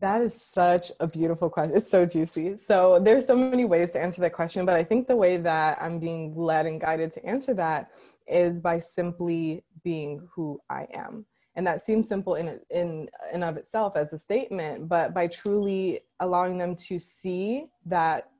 that 0.00 0.20
is 0.20 0.40
such 0.40 0.92
a 1.00 1.08
beautiful 1.08 1.50
question. 1.50 1.76
It's 1.76 1.90
so 1.90 2.06
juicy. 2.06 2.56
So 2.56 3.00
there's 3.00 3.26
so 3.26 3.34
many 3.34 3.64
ways 3.64 3.90
to 3.92 4.00
answer 4.00 4.20
that 4.20 4.32
question, 4.32 4.64
but 4.64 4.76
I 4.76 4.84
think 4.84 5.08
the 5.08 5.16
way 5.16 5.38
that 5.38 5.76
I'm 5.80 5.98
being 5.98 6.36
led 6.36 6.66
and 6.66 6.80
guided 6.80 7.12
to 7.14 7.26
answer 7.26 7.52
that 7.54 7.90
is 8.28 8.60
by 8.60 8.78
simply 8.78 9.64
being 9.82 10.28
who 10.32 10.60
I 10.70 10.86
am 10.94 11.26
and 11.58 11.66
that 11.66 11.82
seems 11.82 12.08
simple 12.08 12.36
in 12.36 12.60
in 12.70 13.10
and 13.32 13.42
of 13.42 13.56
itself 13.56 13.96
as 13.96 14.12
a 14.12 14.18
statement 14.18 14.88
but 14.88 15.12
by 15.12 15.26
truly 15.26 16.00
allowing 16.20 16.56
them 16.56 16.76
to 16.76 17.00
see 17.00 17.66
that 17.84 18.30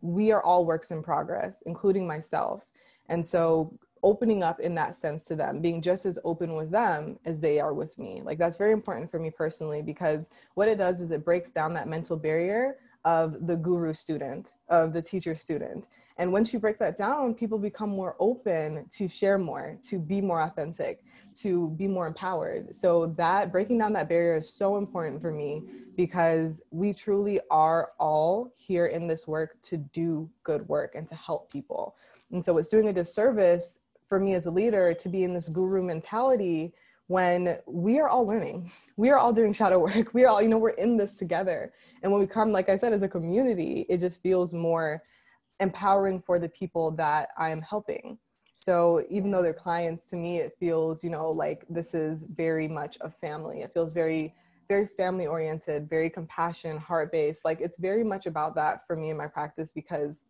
we 0.00 0.32
are 0.32 0.42
all 0.42 0.66
works 0.66 0.90
in 0.90 1.02
progress 1.02 1.62
including 1.66 2.06
myself. 2.06 2.64
And 3.08 3.26
so 3.26 3.78
opening 4.02 4.42
up 4.42 4.60
in 4.60 4.74
that 4.74 4.96
sense 4.96 5.24
to 5.24 5.36
them 5.36 5.60
being 5.60 5.80
just 5.80 6.04
as 6.04 6.18
open 6.24 6.56
with 6.56 6.70
them 6.70 7.18
as 7.24 7.40
they 7.40 7.58
are 7.60 7.74
with 7.74 7.96
me. 7.98 8.22
Like 8.24 8.38
that's 8.38 8.56
very 8.56 8.72
important 8.72 9.10
for 9.10 9.18
me 9.20 9.30
personally 9.30 9.80
because 9.80 10.28
what 10.54 10.68
it 10.68 10.78
does 10.78 11.00
is 11.00 11.12
it 11.12 11.24
breaks 11.24 11.50
down 11.50 11.72
that 11.74 11.88
mental 11.88 12.16
barrier 12.16 12.76
of 13.04 13.46
the 13.46 13.56
guru 13.56 13.94
student 13.94 14.52
of 14.68 14.92
the 14.92 15.02
teacher 15.02 15.36
student. 15.36 15.86
And 16.16 16.32
once 16.32 16.52
you 16.52 16.58
break 16.58 16.80
that 16.80 16.96
down 16.96 17.34
people 17.34 17.58
become 17.58 17.90
more 17.90 18.16
open 18.18 18.86
to 18.96 19.06
share 19.06 19.38
more 19.38 19.78
to 19.88 19.98
be 20.00 20.20
more 20.20 20.42
authentic 20.42 21.04
to 21.42 21.70
be 21.70 21.86
more 21.86 22.06
empowered. 22.06 22.74
So 22.74 23.06
that 23.16 23.52
breaking 23.52 23.78
down 23.78 23.92
that 23.94 24.08
barrier 24.08 24.36
is 24.36 24.52
so 24.52 24.76
important 24.76 25.20
for 25.20 25.32
me 25.32 25.62
because 25.96 26.62
we 26.70 26.92
truly 26.92 27.40
are 27.50 27.90
all 27.98 28.52
here 28.56 28.86
in 28.86 29.08
this 29.08 29.26
work 29.26 29.60
to 29.62 29.76
do 29.76 30.30
good 30.44 30.66
work 30.68 30.94
and 30.94 31.08
to 31.08 31.14
help 31.14 31.50
people. 31.52 31.96
And 32.30 32.44
so 32.44 32.58
it's 32.58 32.68
doing 32.68 32.88
a 32.88 32.92
disservice 32.92 33.80
for 34.06 34.18
me 34.18 34.34
as 34.34 34.46
a 34.46 34.50
leader 34.50 34.94
to 34.94 35.08
be 35.08 35.24
in 35.24 35.34
this 35.34 35.48
guru 35.48 35.82
mentality 35.82 36.72
when 37.08 37.58
we 37.66 37.98
are 37.98 38.08
all 38.08 38.26
learning. 38.26 38.70
We 38.96 39.10
are 39.10 39.18
all 39.18 39.32
doing 39.32 39.52
shadow 39.52 39.78
work. 39.78 40.10
We 40.14 40.24
are 40.24 40.28
all, 40.28 40.42
you 40.42 40.48
know, 40.48 40.58
we're 40.58 40.70
in 40.70 40.96
this 40.96 41.16
together. 41.16 41.72
And 42.02 42.12
when 42.12 42.20
we 42.20 42.26
come, 42.26 42.52
like 42.52 42.68
I 42.68 42.76
said, 42.76 42.92
as 42.92 43.02
a 43.02 43.08
community, 43.08 43.86
it 43.88 43.98
just 43.98 44.22
feels 44.22 44.54
more 44.54 45.02
empowering 45.60 46.20
for 46.20 46.38
the 46.38 46.48
people 46.50 46.90
that 46.92 47.30
I 47.36 47.50
am 47.50 47.60
helping. 47.60 48.18
So 48.60 49.04
even 49.08 49.30
though 49.30 49.40
they're 49.40 49.54
clients, 49.54 50.06
to 50.06 50.16
me, 50.16 50.38
it 50.38 50.56
feels, 50.58 51.04
you 51.04 51.10
know, 51.10 51.30
like 51.30 51.64
this 51.70 51.94
is 51.94 52.24
very 52.24 52.66
much 52.66 52.98
a 53.00 53.08
family. 53.08 53.60
It 53.60 53.72
feels 53.72 53.92
very, 53.92 54.34
very 54.68 54.86
family 54.86 55.28
oriented, 55.28 55.88
very 55.88 56.10
compassion, 56.10 56.76
heart 56.76 57.12
based. 57.12 57.44
Like 57.44 57.60
it's 57.60 57.78
very 57.78 58.02
much 58.02 58.26
about 58.26 58.56
that 58.56 58.84
for 58.84 58.96
me 58.96 59.10
in 59.10 59.16
my 59.16 59.28
practice 59.28 59.70
because 59.70 60.22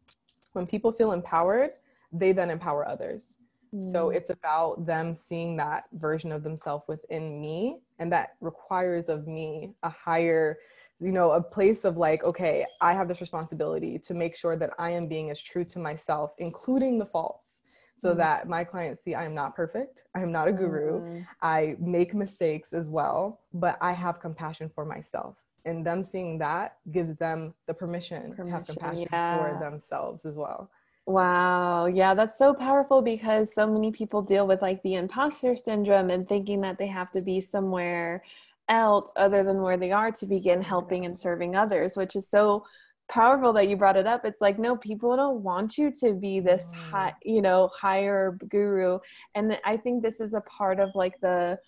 when 0.52 0.66
people 0.66 0.92
feel 0.92 1.12
empowered, 1.12 1.70
they 2.12 2.32
then 2.32 2.50
empower 2.50 2.86
others. 2.86 3.38
Mm. 3.74 3.86
So 3.86 4.10
it's 4.10 4.28
about 4.28 4.84
them 4.84 5.14
seeing 5.14 5.56
that 5.56 5.84
version 5.94 6.30
of 6.30 6.42
themselves 6.42 6.84
within 6.86 7.40
me. 7.40 7.80
And 7.98 8.12
that 8.12 8.34
requires 8.42 9.08
of 9.08 9.26
me 9.26 9.72
a 9.82 9.88
higher, 9.88 10.58
you 11.00 11.12
know, 11.12 11.30
a 11.30 11.42
place 11.42 11.86
of 11.86 11.96
like, 11.96 12.24
okay, 12.24 12.66
I 12.82 12.92
have 12.92 13.08
this 13.08 13.22
responsibility 13.22 13.98
to 14.00 14.12
make 14.12 14.36
sure 14.36 14.54
that 14.58 14.70
I 14.78 14.90
am 14.90 15.08
being 15.08 15.30
as 15.30 15.40
true 15.40 15.64
to 15.64 15.78
myself, 15.78 16.32
including 16.36 16.98
the 16.98 17.06
faults 17.06 17.62
so 17.98 18.10
mm-hmm. 18.10 18.18
that 18.18 18.48
my 18.48 18.64
clients 18.64 19.02
see 19.02 19.14
I 19.14 19.24
am 19.24 19.34
not 19.34 19.54
perfect. 19.54 20.04
I 20.14 20.22
am 20.22 20.32
not 20.32 20.48
a 20.48 20.52
guru. 20.52 21.00
Mm-hmm. 21.00 21.20
I 21.42 21.76
make 21.80 22.14
mistakes 22.14 22.72
as 22.72 22.88
well, 22.88 23.40
but 23.52 23.76
I 23.80 23.92
have 23.92 24.20
compassion 24.20 24.70
for 24.74 24.84
myself. 24.84 25.36
And 25.64 25.84
them 25.84 26.02
seeing 26.02 26.38
that 26.38 26.76
gives 26.92 27.16
them 27.16 27.52
the 27.66 27.74
permission, 27.74 28.32
permission 28.34 28.46
to 28.46 28.52
have 28.52 28.66
compassion 28.66 29.08
yeah. 29.12 29.36
for 29.36 29.58
themselves 29.58 30.24
as 30.24 30.36
well. 30.36 30.70
Wow. 31.04 31.86
Yeah, 31.86 32.14
that's 32.14 32.38
so 32.38 32.54
powerful 32.54 33.02
because 33.02 33.52
so 33.52 33.66
many 33.66 33.90
people 33.90 34.22
deal 34.22 34.46
with 34.46 34.62
like 34.62 34.82
the 34.82 34.94
imposter 34.94 35.56
syndrome 35.56 36.10
and 36.10 36.28
thinking 36.28 36.60
that 36.60 36.78
they 36.78 36.86
have 36.86 37.10
to 37.12 37.20
be 37.20 37.40
somewhere 37.40 38.22
else 38.68 39.10
other 39.16 39.42
than 39.42 39.62
where 39.62 39.78
they 39.78 39.90
are 39.90 40.12
to 40.12 40.26
begin 40.26 40.60
helping 40.60 41.06
and 41.06 41.18
serving 41.18 41.56
others, 41.56 41.96
which 41.96 42.14
is 42.14 42.28
so 42.28 42.64
powerful 43.08 43.52
that 43.54 43.68
you 43.68 43.76
brought 43.76 43.96
it 43.96 44.06
up 44.06 44.24
it's 44.24 44.40
like 44.40 44.58
no 44.58 44.76
people 44.76 45.16
don't 45.16 45.42
want 45.42 45.78
you 45.78 45.90
to 45.90 46.12
be 46.12 46.40
this 46.40 46.70
high 46.72 47.14
you 47.22 47.40
know 47.40 47.70
higher 47.74 48.38
guru 48.48 48.98
and 49.34 49.58
i 49.64 49.76
think 49.76 50.02
this 50.02 50.20
is 50.20 50.34
a 50.34 50.40
part 50.42 50.78
of 50.78 50.90
like 50.94 51.18
the 51.20 51.58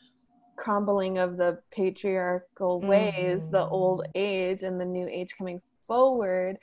crumbling 0.57 1.17
of 1.17 1.39
the 1.39 1.59
patriarchal 1.71 2.81
ways 2.83 3.43
mm-hmm. 3.43 3.53
the 3.53 3.67
old 3.67 4.01
mm. 4.01 4.11
age 4.15 4.63
and 4.63 4.79
the 4.79 4.85
new 4.85 5.09
age 5.09 5.35
coming 5.37 5.61
forward 5.87 6.59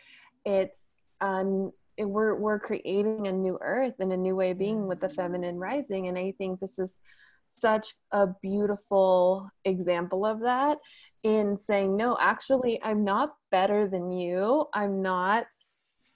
it's 0.45 0.99
um 1.21 1.71
it, 1.97 2.05
we're 2.05 2.35
we're 2.35 2.59
creating 2.59 3.25
a 3.25 3.31
new 3.31 3.57
earth 3.61 3.95
and 3.99 4.13
a 4.13 4.17
new 4.17 4.35
way 4.35 4.51
of 4.51 4.59
being 4.59 4.81
yes. 4.81 4.87
with 4.87 4.99
the 4.99 5.09
feminine 5.09 5.57
rising 5.57 6.07
and 6.07 6.17
i 6.17 6.31
think 6.37 6.59
this 6.59 6.77
is 6.77 7.01
such 7.47 7.95
a 8.11 8.27
beautiful 8.41 9.49
example 9.65 10.25
of 10.25 10.41
that 10.41 10.77
in 11.23 11.57
saying, 11.57 11.97
no, 11.97 12.17
actually, 12.19 12.81
I'm 12.83 13.03
not 13.03 13.35
better 13.51 13.87
than 13.87 14.11
you. 14.11 14.65
I'm 14.73 15.01
not 15.01 15.45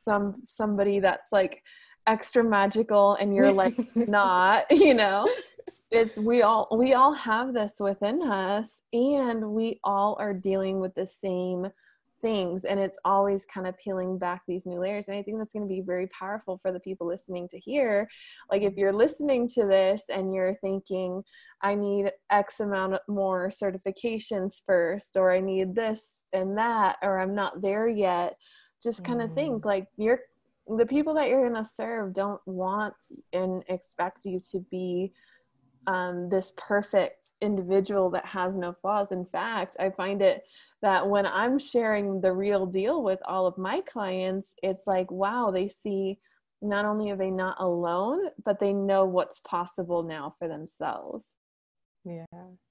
some 0.04 0.42
somebody 0.44 1.00
that's 1.00 1.32
like 1.32 1.64
extra 2.08 2.44
magical 2.44 3.16
and 3.16 3.36
you're 3.36 3.52
like 3.52 3.76
not 3.96 4.66
you 4.72 4.94
know 4.94 5.28
it's 5.92 6.18
we 6.18 6.42
all 6.42 6.68
we 6.76 6.94
all 6.94 7.14
have 7.14 7.54
this 7.54 7.74
within 7.80 8.22
us 8.24 8.82
and 8.94 9.52
we 9.52 9.80
all 9.84 10.18
are 10.20 10.34
dealing 10.34 10.80
with 10.80 10.96
the 10.96 11.06
same 11.06 11.68
things 12.22 12.64
and 12.64 12.80
it's 12.80 13.00
always 13.06 13.46
kind 13.46 13.68
of 13.68 13.78
peeling 13.78 14.18
back 14.18 14.42
these 14.48 14.66
new 14.66 14.80
layers 14.80 15.08
and 15.08 15.18
i 15.18 15.24
think 15.24 15.38
that's 15.38 15.54
going 15.54 15.68
to 15.68 15.74
be 15.74 15.82
very 15.82 16.08
powerful 16.08 16.60
for 16.62 16.72
the 16.72 16.80
people 16.80 17.08
listening 17.08 17.48
to 17.48 17.60
hear 17.60 18.08
like 18.50 18.62
if 18.62 18.76
you're 18.76 18.94
listening 18.94 19.48
to 19.48 19.66
this 19.66 20.04
and 20.10 20.34
you're 20.34 20.56
thinking 20.62 21.22
i 21.62 21.76
need 21.76 22.12
x 22.30 22.60
amount 22.60 22.96
more 23.08 23.50
certifications 23.50 24.62
first 24.66 25.16
or 25.16 25.32
i 25.32 25.40
need 25.40 25.76
this 25.76 26.18
and 26.34 26.58
that 26.58 26.98
or 27.02 27.20
i'm 27.20 27.36
not 27.36 27.62
there 27.62 27.88
yet 27.88 28.36
just 28.82 29.04
kind 29.04 29.22
of 29.22 29.30
mm. 29.32 29.36
think 29.36 29.66
like 29.66 29.88
you're 29.98 30.20
the 30.78 30.86
people 30.86 31.14
that 31.14 31.28
you're 31.28 31.50
going 31.50 31.64
to 31.64 31.70
serve 31.70 32.14
don't 32.14 32.42
want 32.46 32.94
and 33.34 33.64
expect 33.68 34.26
you 34.26 34.40
to 34.52 34.60
be 34.72 35.12
um, 35.88 36.30
this 36.30 36.54
perfect 36.58 37.26
individual 37.42 38.10
that 38.12 38.26
has 38.26 38.56
no 38.56 38.74
flaws. 38.82 39.12
In 39.12 39.26
fact, 39.26 39.76
I 39.80 39.90
find 39.90 40.22
it 40.22 40.44
that 40.82 41.08
when 41.08 41.26
I'm 41.26 41.60
sharing 41.60 42.22
the 42.22 42.32
real 42.32 42.66
deal 42.66 43.04
with 43.04 43.20
all 43.26 43.48
of 43.48 43.58
my 43.58 43.82
clients, 43.82 44.54
it's 44.62 44.88
like, 44.88 45.10
wow, 45.12 45.52
they 45.52 45.68
see 45.68 46.20
not 46.62 46.86
only 46.86 47.10
are 47.10 47.16
they 47.16 47.32
not 47.32 47.58
alone, 47.60 48.30
but 48.46 48.60
they 48.60 48.74
know 48.74 49.06
what's 49.06 49.40
possible 49.40 50.04
now 50.04 50.36
for 50.38 50.48
themselves. 50.48 51.36
Yeah, 52.04 52.26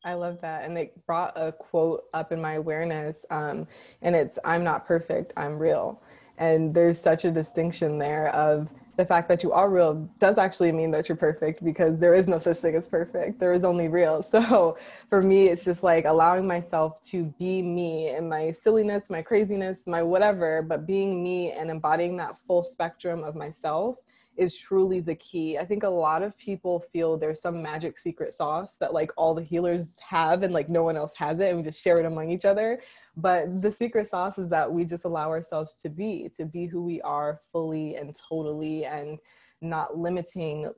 I 0.04 0.14
love 0.14 0.40
that. 0.42 0.64
And 0.64 0.76
it 0.76 1.06
brought 1.06 1.32
a 1.36 1.52
quote 1.52 2.04
up 2.14 2.32
in 2.32 2.40
my 2.40 2.54
awareness. 2.54 3.24
Um, 3.30 3.66
and 4.02 4.14
it's, 4.14 4.38
I'm 4.44 4.64
not 4.64 4.86
perfect, 4.86 5.32
I'm 5.36 5.58
real. 5.58 6.02
And 6.38 6.74
there's 6.74 7.00
such 7.00 7.24
a 7.24 7.30
distinction 7.30 7.98
there 7.98 8.28
of 8.28 8.68
the 8.97 9.04
fact 9.04 9.28
that 9.28 9.42
you 9.42 9.52
are 9.52 9.70
real 9.70 10.09
does 10.18 10.38
actually 10.38 10.73
mean 10.73 10.90
that 10.90 11.09
you're 11.09 11.16
perfect 11.16 11.64
because 11.64 11.99
there 11.99 12.14
is 12.14 12.26
no 12.26 12.38
such 12.38 12.59
thing 12.59 12.75
as 12.75 12.87
perfect. 12.87 13.40
There 13.40 13.52
is 13.52 13.64
only 13.64 13.88
real. 13.88 14.23
So 14.40 14.78
for 15.09 15.23
me, 15.23 15.49
it's 15.49 15.64
just 15.64 15.82
like 15.82 16.04
allowing 16.06 16.47
myself 16.47 17.02
to 17.11 17.25
be 17.38 17.62
me 17.62 18.09
and 18.09 18.28
my 18.28 18.52
silliness, 18.52 19.11
my 19.11 19.23
craziness, 19.23 19.87
my 19.87 20.02
whatever, 20.02 20.62
but 20.62 20.87
being 20.87 21.23
me 21.23 21.52
and 21.52 21.70
embodying 21.70 22.16
that 22.18 22.38
full 22.38 22.62
spectrum 22.62 23.23
of 23.23 23.35
myself 23.35 23.97
is 24.37 24.56
truly 24.56 25.00
the 25.00 25.14
key. 25.16 25.58
I 25.58 25.64
think 25.64 25.82
a 25.82 25.88
lot 25.88 26.22
of 26.22 26.37
people 26.38 26.80
feel 26.80 27.16
there's 27.16 27.42
some 27.42 27.62
magic 27.62 27.99
secret 27.99 28.32
sauce 28.32 28.76
that 28.78 28.94
like 28.94 29.10
all 29.16 29.34
the 29.34 29.42
healers 29.42 29.96
have 30.06 30.42
and 30.42 30.52
like 30.52 30.68
no 30.68 30.82
one 30.82 30.96
else 30.96 31.12
has 31.16 31.40
it 31.40 31.49
and 31.49 31.58
we 31.58 31.62
just 31.62 31.82
share 31.82 31.99
it 31.99 32.06
among 32.06 32.30
each 32.30 32.44
other. 32.44 32.80
But 33.16 33.60
the 33.60 33.72
secret 33.72 34.08
sauce 34.08 34.38
is 34.38 34.49
that 34.49 34.70
we 34.70 34.84
just 34.84 35.04
allow 35.04 35.28
ourselves 35.28 35.75
to 35.82 35.88
be, 35.88 36.30
to 36.37 36.46
be 36.46 36.66
who 36.66 36.82
we 36.82 37.02
are 37.02 37.40
fully 37.52 37.96
and 37.96 38.18
totally 38.28 38.87
and 38.87 39.18
not 39.60 39.99
limiting 39.99 40.70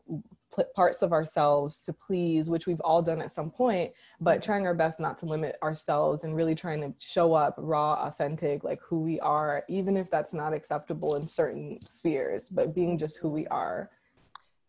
parts 0.75 1.03
of 1.03 1.13
ourselves 1.13 1.79
to 1.81 1.93
please, 1.93 2.49
which 2.51 2.67
we've 2.67 2.81
all 2.81 3.03
done 3.03 3.23
at 3.23 3.31
some 3.31 3.51
point, 3.51 3.93
but 4.21 4.35
mm-hmm. 4.35 4.45
trying 4.45 4.67
our 4.67 4.75
best 4.75 5.01
not 5.01 5.19
to 5.19 5.27
limit 5.27 5.57
ourselves 5.63 6.25
and 6.25 6.37
really 6.37 6.55
trying 6.55 6.81
to 6.81 6.93
show 6.99 7.35
up 7.35 7.55
raw, 7.59 7.95
authentic, 8.07 8.65
like 8.65 8.81
who 8.83 9.01
we 9.01 9.21
are, 9.21 9.65
even 9.69 9.97
if 9.97 10.11
that's 10.11 10.35
not 10.35 10.53
acceptable 10.53 11.17
in 11.17 11.27
certain 11.27 11.79
spheres, 11.87 12.49
but 12.49 12.75
being 12.75 12.99
just 12.99 13.19
who 13.19 13.29
we 13.29 13.47
are. 13.49 13.91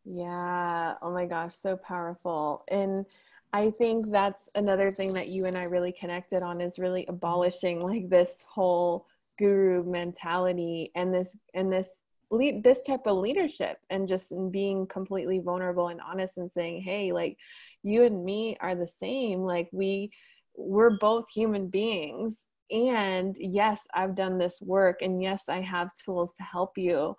Yeah. 0.06 0.96
Oh 1.02 1.12
my 1.12 1.26
gosh, 1.26 1.56
so 1.56 1.78
powerful. 1.78 2.64
And 2.70 3.06
I 3.54 3.70
think 3.70 4.12
that's 4.12 4.50
another 4.56 4.92
thing 4.92 5.14
that 5.14 5.30
you 5.30 5.46
and 5.46 5.58
I 5.58 5.64
really 5.70 5.92
connected 5.92 6.44
on 6.44 6.60
is 6.60 6.80
really 6.80 7.06
abolishing 7.08 7.82
like 7.82 8.10
this 8.10 8.44
whole 8.48 9.06
guru 9.40 9.84
mentality 9.84 10.92
and 10.96 11.14
this 11.14 11.36
and 11.54 11.72
this 11.72 12.03
lead 12.34 12.64
this 12.64 12.82
type 12.82 13.06
of 13.06 13.18
leadership 13.18 13.78
and 13.92 14.08
just 14.08 14.34
being 14.52 14.88
completely 14.88 15.40
vulnerable 15.40 15.90
and 15.90 16.02
honest 16.02 16.38
and 16.38 16.52
saying 16.52 16.82
hey 16.82 17.12
like 17.12 17.38
you 17.84 18.04
and 18.04 18.26
me 18.26 18.58
are 18.60 18.76
the 18.76 18.88
same. 18.88 19.42
Like 19.42 19.70
we 19.72 20.12
we're 20.56 20.98
both 20.98 21.30
human 21.30 21.68
beings. 21.68 22.48
And 22.72 23.36
yes 23.40 23.86
i've 23.94 24.16
done 24.16 24.38
this 24.38 24.60
work 24.62 25.02
and 25.02 25.22
yes 25.22 25.48
i 25.48 25.62
have 25.62 25.94
tools 25.94 26.34
to 26.38 26.44
help 26.44 26.72
you. 26.78 27.16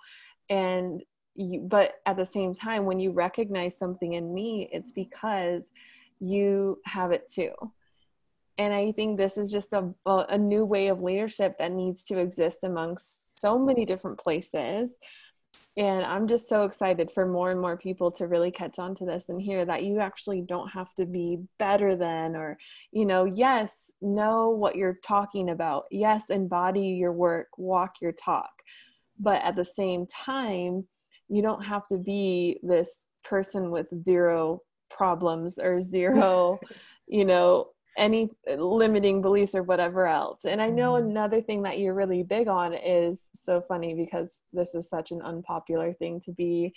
And 0.51 1.03
you, 1.37 1.61
but 1.61 1.95
at 2.07 2.17
the 2.17 2.25
same 2.25 2.55
time 2.55 2.85
when 2.87 2.99
you 2.99 3.13
recognize 3.13 3.77
something 3.77 4.15
in 4.15 4.33
me 4.33 4.69
it's 4.73 4.93
because 4.93 5.71
you 6.21 6.79
have 6.85 7.13
it 7.13 7.29
too 7.31 7.51
and 8.59 8.73
i 8.73 8.93
think 8.93 9.17
this 9.17 9.37
is 9.37 9.51
just 9.51 9.73
a, 9.73 9.89
a 10.07 10.39
new 10.39 10.65
way 10.65 10.89
of 10.89 11.03
leadership 11.03 11.57
that 11.59 11.73
needs 11.73 12.05
to 12.05 12.19
exist 12.19 12.65
amongst 12.65 13.41
so 13.41 13.59
many 13.59 13.85
different 13.85 14.19
places. 14.19 14.93
And 15.77 16.05
i'm 16.05 16.29
just 16.29 16.49
so 16.49 16.65
excited 16.65 17.11
for 17.11 17.27
more 17.27 17.51
and 17.51 17.61
more 17.61 17.77
people 17.77 18.11
to 18.13 18.27
really 18.27 18.51
catch 18.51 18.79
on 18.79 18.95
to 18.97 19.05
this 19.05 19.29
and 19.29 19.41
hear 19.41 19.65
that 19.65 19.83
you 19.85 20.01
actually 20.01 20.41
don't 20.41 20.69
have 20.69 20.95
to 20.95 21.05
be 21.05 21.39
better 21.59 21.97
than 21.97 22.37
or 22.37 22.57
you 22.93 23.05
know 23.05 23.25
yes 23.25 23.91
know 24.01 24.51
what 24.51 24.77
you're 24.77 24.99
talking 25.05 25.51
about. 25.51 25.85
Yes 25.91 26.31
embody 26.31 26.89
your 26.89 27.13
work 27.13 27.49
walk 27.59 28.01
your 28.01 28.13
talk. 28.13 28.53
But 29.19 29.43
at 29.43 29.57
the 29.57 29.65
same 29.65 30.07
time 30.07 30.87
you 31.29 31.43
don't 31.43 31.65
have 31.65 31.87
to 31.89 31.99
be 31.99 32.61
this 32.63 33.07
person 33.25 33.71
with 33.71 33.87
zero 33.99 34.61
problems 34.91 35.59
or 35.59 35.81
zero 35.81 36.61
you 37.09 37.25
know 37.25 37.74
any 37.97 38.29
limiting 38.57 39.23
beliefs 39.23 39.55
or 39.55 39.63
whatever 39.63 40.07
else. 40.07 40.45
And 40.45 40.61
I 40.61 40.69
know 40.69 40.95
mm-hmm. 40.95 41.11
another 41.11 41.41
thing 41.41 41.63
that 41.63 41.79
you're 41.79 41.95
really 41.95 42.23
big 42.23 42.49
on 42.49 42.75
is 42.75 43.27
so 43.35 43.61
funny 43.61 43.95
because 43.95 44.41
this 44.53 44.75
is 44.75 44.89
such 44.89 45.13
an 45.13 45.23
unpopular 45.23 45.93
thing 45.95 46.21
to 46.23 46.33
be 46.33 46.75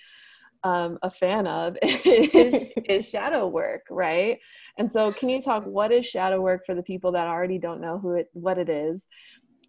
um, 0.63 0.97
a 1.01 1.11
fan 1.11 1.47
of 1.47 1.77
is, 1.83 2.71
is, 2.85 3.07
shadow 3.07 3.47
work, 3.47 3.83
right? 3.89 4.39
And 4.77 4.91
so, 4.91 5.11
can 5.11 5.29
you 5.29 5.41
talk 5.41 5.63
what 5.65 5.91
is 5.91 6.05
shadow 6.05 6.41
work 6.41 6.65
for 6.65 6.75
the 6.75 6.83
people 6.83 7.11
that 7.13 7.27
already 7.27 7.57
don't 7.57 7.81
know 7.81 7.99
who 7.99 8.13
it 8.13 8.29
what 8.33 8.57
it 8.57 8.69
is, 8.69 9.05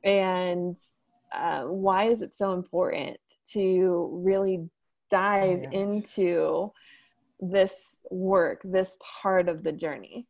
and 0.03 0.77
uh, 1.33 1.63
why 1.65 2.05
is 2.05 2.23
it 2.23 2.35
so 2.35 2.55
important 2.55 3.19
to 3.53 4.11
really 4.25 4.69
dive 5.11 5.65
oh 5.67 5.71
into 5.71 6.73
this 7.41 7.97
work, 8.11 8.61
this 8.65 8.97
part 9.03 9.49
of 9.49 9.63
the 9.63 9.73
journey? 9.73 10.27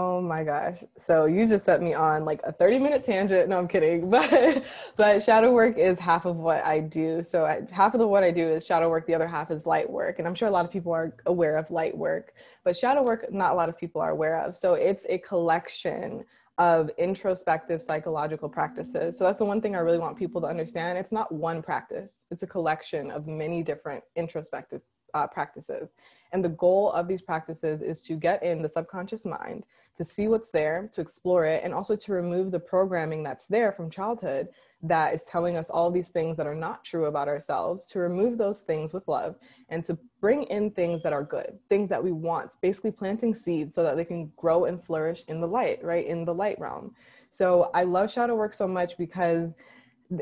Oh 0.00 0.20
my 0.20 0.44
gosh. 0.44 0.84
So 0.96 1.24
you 1.26 1.44
just 1.48 1.64
set 1.64 1.82
me 1.82 1.92
on 1.92 2.24
like 2.24 2.40
a 2.44 2.52
30 2.52 2.78
minute 2.78 3.02
tangent. 3.02 3.48
No, 3.48 3.58
I'm 3.58 3.66
kidding. 3.66 4.08
But 4.18 4.62
but 4.96 5.22
shadow 5.24 5.52
work 5.52 5.76
is 5.76 5.98
half 5.98 6.24
of 6.24 6.36
what 6.36 6.64
I 6.64 6.78
do. 6.78 7.24
So 7.24 7.44
I, 7.44 7.62
half 7.72 7.94
of 7.94 8.00
the 8.00 8.06
what 8.06 8.22
I 8.22 8.30
do 8.30 8.46
is 8.46 8.64
shadow 8.64 8.88
work, 8.90 9.08
the 9.08 9.14
other 9.14 9.26
half 9.26 9.50
is 9.50 9.66
light 9.66 9.90
work. 9.90 10.20
And 10.20 10.28
I'm 10.28 10.36
sure 10.36 10.46
a 10.46 10.52
lot 10.52 10.64
of 10.64 10.70
people 10.70 10.92
are 10.92 11.16
aware 11.26 11.56
of 11.56 11.72
light 11.72 11.96
work, 11.96 12.34
but 12.64 12.76
shadow 12.76 13.02
work 13.02 13.32
not 13.32 13.50
a 13.52 13.54
lot 13.56 13.68
of 13.68 13.76
people 13.76 14.00
are 14.00 14.10
aware 14.10 14.40
of. 14.40 14.54
So 14.54 14.74
it's 14.74 15.04
a 15.08 15.18
collection 15.18 16.24
of 16.58 16.90
introspective 16.96 17.82
psychological 17.82 18.48
practices. 18.48 19.18
So 19.18 19.24
that's 19.24 19.40
the 19.40 19.46
one 19.46 19.60
thing 19.60 19.74
I 19.74 19.80
really 19.80 19.98
want 19.98 20.16
people 20.16 20.40
to 20.42 20.46
understand. 20.46 20.96
It's 20.96 21.12
not 21.12 21.32
one 21.32 21.60
practice. 21.60 22.24
It's 22.30 22.44
a 22.44 22.46
collection 22.46 23.10
of 23.10 23.26
many 23.26 23.64
different 23.64 24.04
introspective 24.14 24.82
uh, 25.14 25.26
practices. 25.26 25.94
And 26.32 26.44
the 26.44 26.50
goal 26.50 26.92
of 26.92 27.08
these 27.08 27.22
practices 27.22 27.80
is 27.80 28.02
to 28.02 28.14
get 28.14 28.42
in 28.42 28.62
the 28.62 28.68
subconscious 28.68 29.24
mind, 29.24 29.64
to 29.96 30.04
see 30.04 30.28
what's 30.28 30.50
there, 30.50 30.88
to 30.92 31.00
explore 31.00 31.44
it, 31.46 31.64
and 31.64 31.72
also 31.72 31.96
to 31.96 32.12
remove 32.12 32.50
the 32.50 32.60
programming 32.60 33.22
that's 33.22 33.46
there 33.46 33.72
from 33.72 33.90
childhood 33.90 34.48
that 34.82 35.12
is 35.12 35.24
telling 35.24 35.56
us 35.56 35.70
all 35.70 35.90
these 35.90 36.10
things 36.10 36.36
that 36.36 36.46
are 36.46 36.54
not 36.54 36.84
true 36.84 37.06
about 37.06 37.28
ourselves, 37.28 37.86
to 37.86 37.98
remove 37.98 38.38
those 38.38 38.60
things 38.60 38.92
with 38.92 39.08
love 39.08 39.36
and 39.70 39.84
to 39.84 39.98
bring 40.20 40.44
in 40.44 40.70
things 40.70 41.02
that 41.02 41.12
are 41.12 41.24
good, 41.24 41.58
things 41.68 41.88
that 41.88 42.02
we 42.02 42.12
want, 42.12 42.52
basically 42.60 42.92
planting 42.92 43.34
seeds 43.34 43.74
so 43.74 43.82
that 43.82 43.96
they 43.96 44.04
can 44.04 44.30
grow 44.36 44.66
and 44.66 44.82
flourish 44.82 45.24
in 45.28 45.40
the 45.40 45.48
light, 45.48 45.82
right? 45.82 46.06
In 46.06 46.24
the 46.24 46.34
light 46.34 46.60
realm. 46.60 46.94
So 47.30 47.70
I 47.74 47.82
love 47.82 48.10
shadow 48.10 48.36
work 48.36 48.54
so 48.54 48.68
much 48.68 48.96
because 48.96 49.54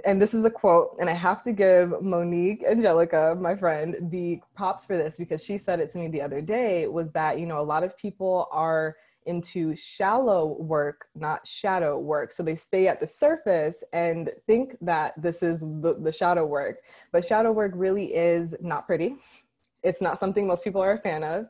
and 0.05 0.21
this 0.21 0.35
is 0.35 0.45
a 0.45 0.51
quote, 0.51 0.97
and 0.99 1.09
I 1.09 1.15
have 1.15 1.43
to 1.45 1.53
give 1.53 2.03
Monique 2.03 2.65
Angelica, 2.65 3.37
my 3.41 3.55
friend, 3.55 4.11
the 4.11 4.41
props 4.55 4.85
for 4.85 4.97
this 4.97 5.17
because 5.17 5.45
she 5.45 5.59
said 5.59 5.81
it 5.81 5.93
to 5.93 5.99
me 5.99 6.09
the 6.09 6.23
other 6.23 6.41
day 6.41 6.89
was 6.89 7.13
that, 7.13 7.39
you 7.39 7.47
know, 7.47 7.61
a 7.61 7.63
lot 7.63 7.85
of 7.85 7.97
people 7.97 8.49
are 8.51 8.97
into 9.27 9.75
shallow 9.77 10.57
work, 10.61 11.09
not 11.15 11.47
shadow 11.47 11.99
work. 11.99 12.33
So 12.33 12.43
they 12.43 12.57
stay 12.57 12.89
at 12.89 13.01
the 13.01 13.07
surface 13.07 13.83
and 13.93 14.31
think 14.47 14.77
that 14.81 15.21
this 15.21 15.43
is 15.43 15.61
the, 15.61 15.97
the 16.01 16.13
shadow 16.13 16.47
work. 16.47 16.79
But 17.13 17.25
shadow 17.25 17.53
work 17.53 17.73
really 17.75 18.15
is 18.15 18.55
not 18.61 18.87
pretty. 18.87 19.17
It's 19.83 20.01
not 20.01 20.19
something 20.19 20.47
most 20.47 20.65
people 20.65 20.81
are 20.81 20.93
a 20.93 20.99
fan 20.99 21.23
of. 21.23 21.47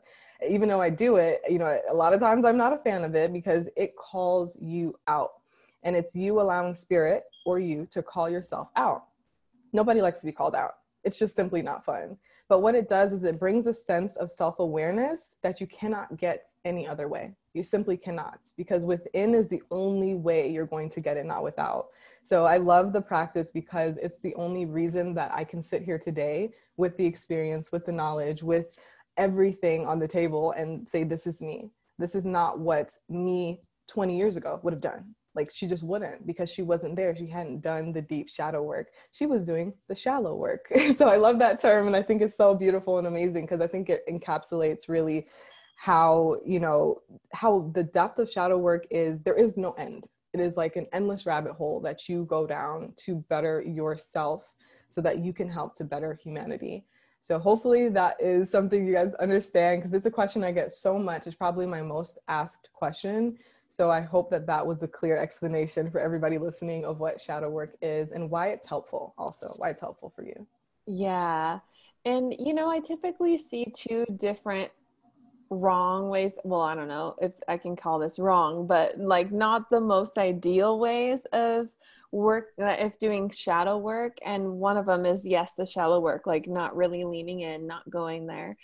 Even 0.47 0.69
though 0.69 0.81
I 0.81 0.91
do 0.91 1.15
it, 1.15 1.41
you 1.49 1.57
know, 1.57 1.79
a 1.89 1.93
lot 1.93 2.13
of 2.13 2.19
times 2.19 2.45
I'm 2.45 2.57
not 2.57 2.73
a 2.73 2.77
fan 2.77 3.03
of 3.03 3.15
it 3.15 3.33
because 3.33 3.69
it 3.75 3.95
calls 3.95 4.57
you 4.61 4.95
out 5.07 5.31
and 5.83 5.95
it's 5.95 6.15
you 6.15 6.39
allowing 6.39 6.75
spirit 6.75 7.23
or 7.45 7.59
you 7.59 7.87
to 7.91 8.01
call 8.01 8.29
yourself 8.29 8.69
out. 8.75 9.05
Nobody 9.73 10.01
likes 10.01 10.19
to 10.19 10.25
be 10.25 10.31
called 10.31 10.55
out. 10.55 10.75
It's 11.03 11.17
just 11.17 11.35
simply 11.35 11.61
not 11.61 11.85
fun. 11.85 12.17
But 12.49 12.61
what 12.61 12.75
it 12.75 12.89
does 12.89 13.13
is 13.13 13.23
it 13.23 13.39
brings 13.39 13.67
a 13.67 13.73
sense 13.73 14.15
of 14.17 14.29
self 14.29 14.59
awareness 14.59 15.35
that 15.41 15.61
you 15.61 15.67
cannot 15.67 16.17
get 16.17 16.47
any 16.65 16.87
other 16.87 17.07
way. 17.07 17.33
You 17.53 17.63
simply 17.63 17.97
cannot, 17.97 18.39
because 18.57 18.85
within 18.85 19.33
is 19.33 19.47
the 19.47 19.63
only 19.71 20.15
way 20.15 20.49
you're 20.49 20.65
going 20.65 20.89
to 20.91 21.01
get 21.01 21.17
it, 21.17 21.25
not 21.25 21.43
without. 21.43 21.87
So 22.23 22.45
I 22.45 22.57
love 22.57 22.91
the 22.91 23.01
practice 23.01 23.51
because 23.51 23.95
it's 23.97 24.19
the 24.19 24.35
only 24.35 24.65
reason 24.65 25.13
that 25.13 25.31
I 25.33 25.43
can 25.43 25.63
sit 25.63 25.81
here 25.81 25.97
today 25.97 26.51
with 26.75 26.97
the 26.97 27.05
experience, 27.05 27.71
with 27.71 27.85
the 27.85 27.91
knowledge, 27.91 28.43
with 28.43 28.77
everything 29.15 29.85
on 29.85 29.99
the 29.99 30.07
table 30.07 30.51
and 30.51 30.87
say, 30.87 31.03
This 31.03 31.25
is 31.25 31.41
me. 31.41 31.69
This 31.97 32.15
is 32.15 32.25
not 32.25 32.59
what 32.59 32.91
me 33.09 33.61
20 33.87 34.15
years 34.15 34.37
ago 34.37 34.59
would 34.63 34.73
have 34.73 34.81
done. 34.81 35.15
Like 35.37 35.49
she 35.53 35.67
just 35.67 35.83
wouldn't 35.83 36.25
because 36.25 36.51
she 36.51 36.63
wasn't 36.63 36.95
there. 36.95 37.15
She 37.15 37.27
hadn't 37.27 37.61
done 37.61 37.93
the 37.93 38.01
deep 38.01 38.27
shadow 38.27 38.63
work. 38.63 38.87
She 39.11 39.27
was 39.27 39.45
doing 39.45 39.71
the 39.87 39.95
shallow 39.95 40.35
work. 40.35 40.67
so 40.97 41.07
I 41.07 41.15
love 41.15 41.37
that 41.39 41.61
term 41.61 41.87
and 41.87 41.95
I 41.95 42.01
think 42.01 42.21
it's 42.21 42.35
so 42.35 42.55
beautiful 42.55 42.97
and 42.97 43.07
amazing 43.07 43.43
because 43.43 43.61
I 43.61 43.67
think 43.67 43.89
it 43.89 44.01
encapsulates 44.09 44.89
really 44.89 45.27
how, 45.77 46.37
you 46.43 46.59
know, 46.59 47.01
how 47.33 47.71
the 47.75 47.83
depth 47.83 48.17
of 48.17 48.29
shadow 48.29 48.57
work 48.57 48.87
is 48.89 49.21
there 49.21 49.35
is 49.35 49.57
no 49.57 49.73
end. 49.73 50.07
It 50.33 50.39
is 50.39 50.57
like 50.57 50.75
an 50.75 50.87
endless 50.91 51.27
rabbit 51.27 51.53
hole 51.53 51.79
that 51.81 52.09
you 52.09 52.25
go 52.25 52.47
down 52.47 52.93
to 53.05 53.23
better 53.29 53.61
yourself 53.61 54.51
so 54.89 55.01
that 55.01 55.23
you 55.23 55.33
can 55.33 55.49
help 55.49 55.75
to 55.75 55.83
better 55.83 56.13
humanity. 56.13 56.85
So 57.21 57.37
hopefully 57.37 57.89
that 57.89 58.15
is 58.19 58.49
something 58.49 58.87
you 58.87 58.93
guys 58.93 59.13
understand 59.19 59.81
because 59.81 59.93
it's 59.93 60.05
a 60.05 60.11
question 60.11 60.43
I 60.43 60.51
get 60.51 60.71
so 60.71 60.97
much. 60.97 61.27
It's 61.27 61.35
probably 61.35 61.65
my 61.65 61.81
most 61.81 62.19
asked 62.27 62.69
question. 62.73 63.37
So 63.69 63.91
I 63.91 64.01
hope 64.01 64.29
that 64.31 64.47
that 64.47 64.65
was 64.65 64.83
a 64.83 64.87
clear 64.87 65.17
explanation 65.17 65.91
for 65.91 65.99
everybody 65.99 66.37
listening 66.37 66.85
of 66.85 66.99
what 66.99 67.19
shadow 67.19 67.49
work 67.49 67.75
is 67.81 68.11
and 68.11 68.29
why 68.29 68.49
it's 68.49 68.67
helpful 68.67 69.13
also, 69.17 69.53
why 69.57 69.69
it's 69.69 69.81
helpful 69.81 70.11
for 70.15 70.23
you. 70.23 70.47
Yeah. 70.85 71.59
And 72.05 72.33
you 72.39 72.53
know, 72.53 72.69
I 72.69 72.79
typically 72.79 73.37
see 73.37 73.65
two 73.75 74.05
different 74.15 74.71
wrong 75.49 76.09
ways 76.09 76.33
well 76.43 76.61
i 76.61 76.75
don't 76.75 76.87
know 76.87 77.15
if 77.21 77.33
i 77.47 77.57
can 77.57 77.75
call 77.75 77.99
this 77.99 78.19
wrong 78.19 78.67
but 78.67 78.97
like 78.99 79.31
not 79.31 79.69
the 79.69 79.79
most 79.79 80.17
ideal 80.17 80.79
ways 80.79 81.25
of 81.31 81.69
work 82.11 82.49
uh, 82.61 82.75
if 82.79 82.99
doing 82.99 83.29
shadow 83.29 83.77
work 83.77 84.17
and 84.25 84.43
one 84.45 84.77
of 84.77 84.85
them 84.85 85.05
is 85.05 85.25
yes 85.25 85.53
the 85.53 85.65
shallow 85.65 85.99
work 85.99 86.25
like 86.25 86.47
not 86.47 86.75
really 86.75 87.05
leaning 87.05 87.41
in 87.41 87.65
not 87.65 87.89
going 87.89 88.25
there 88.27 88.57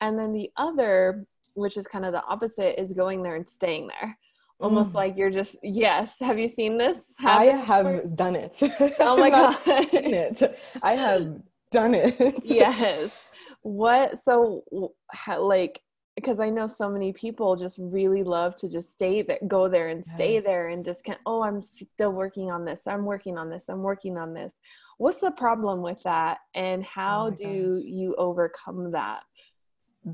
and 0.00 0.18
then 0.18 0.32
the 0.32 0.50
other 0.56 1.26
which 1.54 1.76
is 1.76 1.88
kind 1.88 2.04
of 2.04 2.12
the 2.12 2.24
opposite 2.24 2.80
is 2.80 2.92
going 2.92 3.22
there 3.22 3.34
and 3.34 3.48
staying 3.48 3.88
there 3.88 4.16
almost 4.60 4.92
mm. 4.92 4.96
like 4.96 5.16
you're 5.16 5.30
just 5.30 5.56
yes 5.62 6.16
have 6.20 6.38
you 6.38 6.48
seen 6.48 6.76
this 6.76 7.14
i 7.24 7.44
have 7.44 7.86
before? 7.86 8.10
done 8.16 8.34
it 8.34 8.56
oh 9.00 9.16
my 9.16 9.30
god 9.30 9.56
it. 9.66 10.58
i 10.82 10.92
have 10.92 11.40
done 11.70 11.94
it 11.94 12.40
yes 12.44 13.28
what 13.62 14.22
so 14.22 14.64
like 15.38 15.80
because 16.18 16.40
I 16.40 16.50
know 16.50 16.66
so 16.66 16.90
many 16.90 17.12
people 17.12 17.54
just 17.54 17.78
really 17.80 18.24
love 18.24 18.56
to 18.56 18.68
just 18.68 18.92
stay 18.92 19.22
there, 19.22 19.38
go 19.46 19.68
there 19.68 19.90
and 19.90 20.04
stay 20.04 20.34
yes. 20.34 20.44
there 20.44 20.66
and 20.66 20.84
just 20.84 21.04
can, 21.04 21.14
oh, 21.26 21.44
I'm 21.44 21.62
still 21.62 22.10
working 22.10 22.50
on 22.50 22.64
this. 22.64 22.88
I'm 22.88 23.04
working 23.04 23.38
on 23.38 23.48
this. 23.48 23.68
I'm 23.68 23.82
working 23.84 24.18
on 24.18 24.34
this. 24.34 24.52
What's 24.96 25.20
the 25.20 25.30
problem 25.30 25.80
with 25.80 26.00
that? 26.02 26.38
And 26.56 26.82
how 26.82 27.28
oh 27.28 27.30
do 27.30 27.76
gosh. 27.76 27.84
you 27.86 28.16
overcome 28.18 28.90
that? 28.90 29.22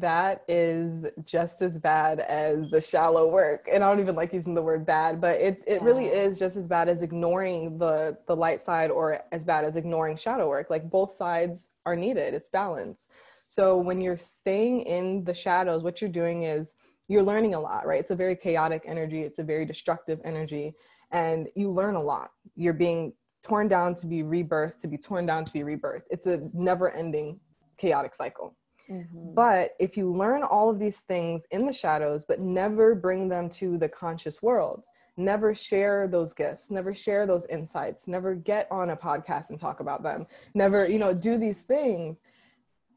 That 0.01 0.43
is 0.49 1.07
just 1.25 1.63
as 1.63 1.79
bad 1.79 2.21
as 2.21 2.71
the 2.71 2.81
shallow 2.81 3.31
work. 3.31 3.69
And 3.71 3.85
I 3.85 3.91
don't 3.91 4.01
even 4.01 4.15
like 4.15 4.33
using 4.33 4.55
the 4.55 4.63
word 4.63 4.85
bad, 4.85 5.21
but 5.21 5.41
it, 5.41 5.63
it 5.67 5.81
yeah. 5.81 5.85
really 5.89 6.07
is 6.07 6.39
just 6.39 6.57
as 6.57 6.67
bad 6.67 6.89
as 6.89 7.03
ignoring 7.03 7.79
the, 7.79 8.17
the 8.27 8.35
light 8.35 8.61
side 8.61 8.91
or 8.91 9.21
as 9.31 9.45
bad 9.45 9.65
as 9.65 9.77
ignoring 9.77 10.17
shadow 10.17 10.49
work. 10.49 10.71
Like 10.71 10.91
both 10.91 11.13
sides 11.13 11.71
are 11.87 11.95
needed. 11.95 12.35
It's 12.35 12.49
balance. 12.49 13.07
So 13.47 13.79
when 13.79 14.01
you're 14.01 14.17
staying 14.17 14.81
in 14.81 15.23
the 15.25 15.35
shadows, 15.35 15.83
what 15.83 16.01
you're 16.01 16.11
doing 16.11 16.45
is 16.45 16.75
you're 17.07 17.23
learning 17.23 17.55
a 17.55 17.61
lot, 17.61 17.87
right? 17.87 18.01
It's 18.01 18.11
a 18.11 18.17
very 18.17 18.35
chaotic 18.35 18.83
energy, 18.87 19.23
it's 19.23 19.39
a 19.39 19.45
very 19.45 19.67
destructive 19.67 20.21
energy, 20.25 20.75
and 21.13 21.49
you 21.55 21.71
learn 21.71 21.95
a 21.95 22.03
lot. 22.03 22.31
You're 22.57 22.73
being 22.73 23.13
torn 23.45 23.69
down 23.69 23.95
to 23.97 24.07
be 24.07 24.23
rebirthed, 24.23 24.81
to 24.81 24.89
be 24.89 24.97
torn 24.97 25.27
down 25.27 25.45
to 25.45 25.53
be 25.53 25.61
rebirthed. 25.61 26.05
It's 26.11 26.27
a 26.27 26.41
never 26.55 26.91
ending 26.91 27.39
chaotic 27.77 28.15
cycle. 28.15 28.57
Mm-hmm. 28.91 29.35
But 29.35 29.75
if 29.79 29.97
you 29.97 30.13
learn 30.13 30.43
all 30.43 30.71
of 30.71 30.79
these 30.79 31.01
things 31.01 31.47
in 31.51 31.67
the 31.67 31.73
shadows, 31.73 32.25
but 32.25 32.41
never 32.41 32.95
bring 32.95 33.29
them 33.29 33.49
to 33.51 33.79
the 33.79 33.89
conscious 33.89 34.43
world, 34.43 34.87
never 35.17 35.55
share 35.55 36.09
those 36.09 36.35
gifts, 36.35 36.71
never 36.71 36.93
share 36.93 37.27
those 37.27 37.47
insights, 37.47 38.09
never 38.09 38.35
get 38.35 38.67
on 38.71 38.91
a 38.91 38.97
podcast 38.97 39.51
and 39.51 39.59
talk 39.59 39.81
about 39.81 40.03
them, 40.03 40.27
never, 40.55 40.89
you 40.89 40.99
know, 40.99 41.15
do 41.15 41.39
these 41.39 41.63
things, 41.63 42.23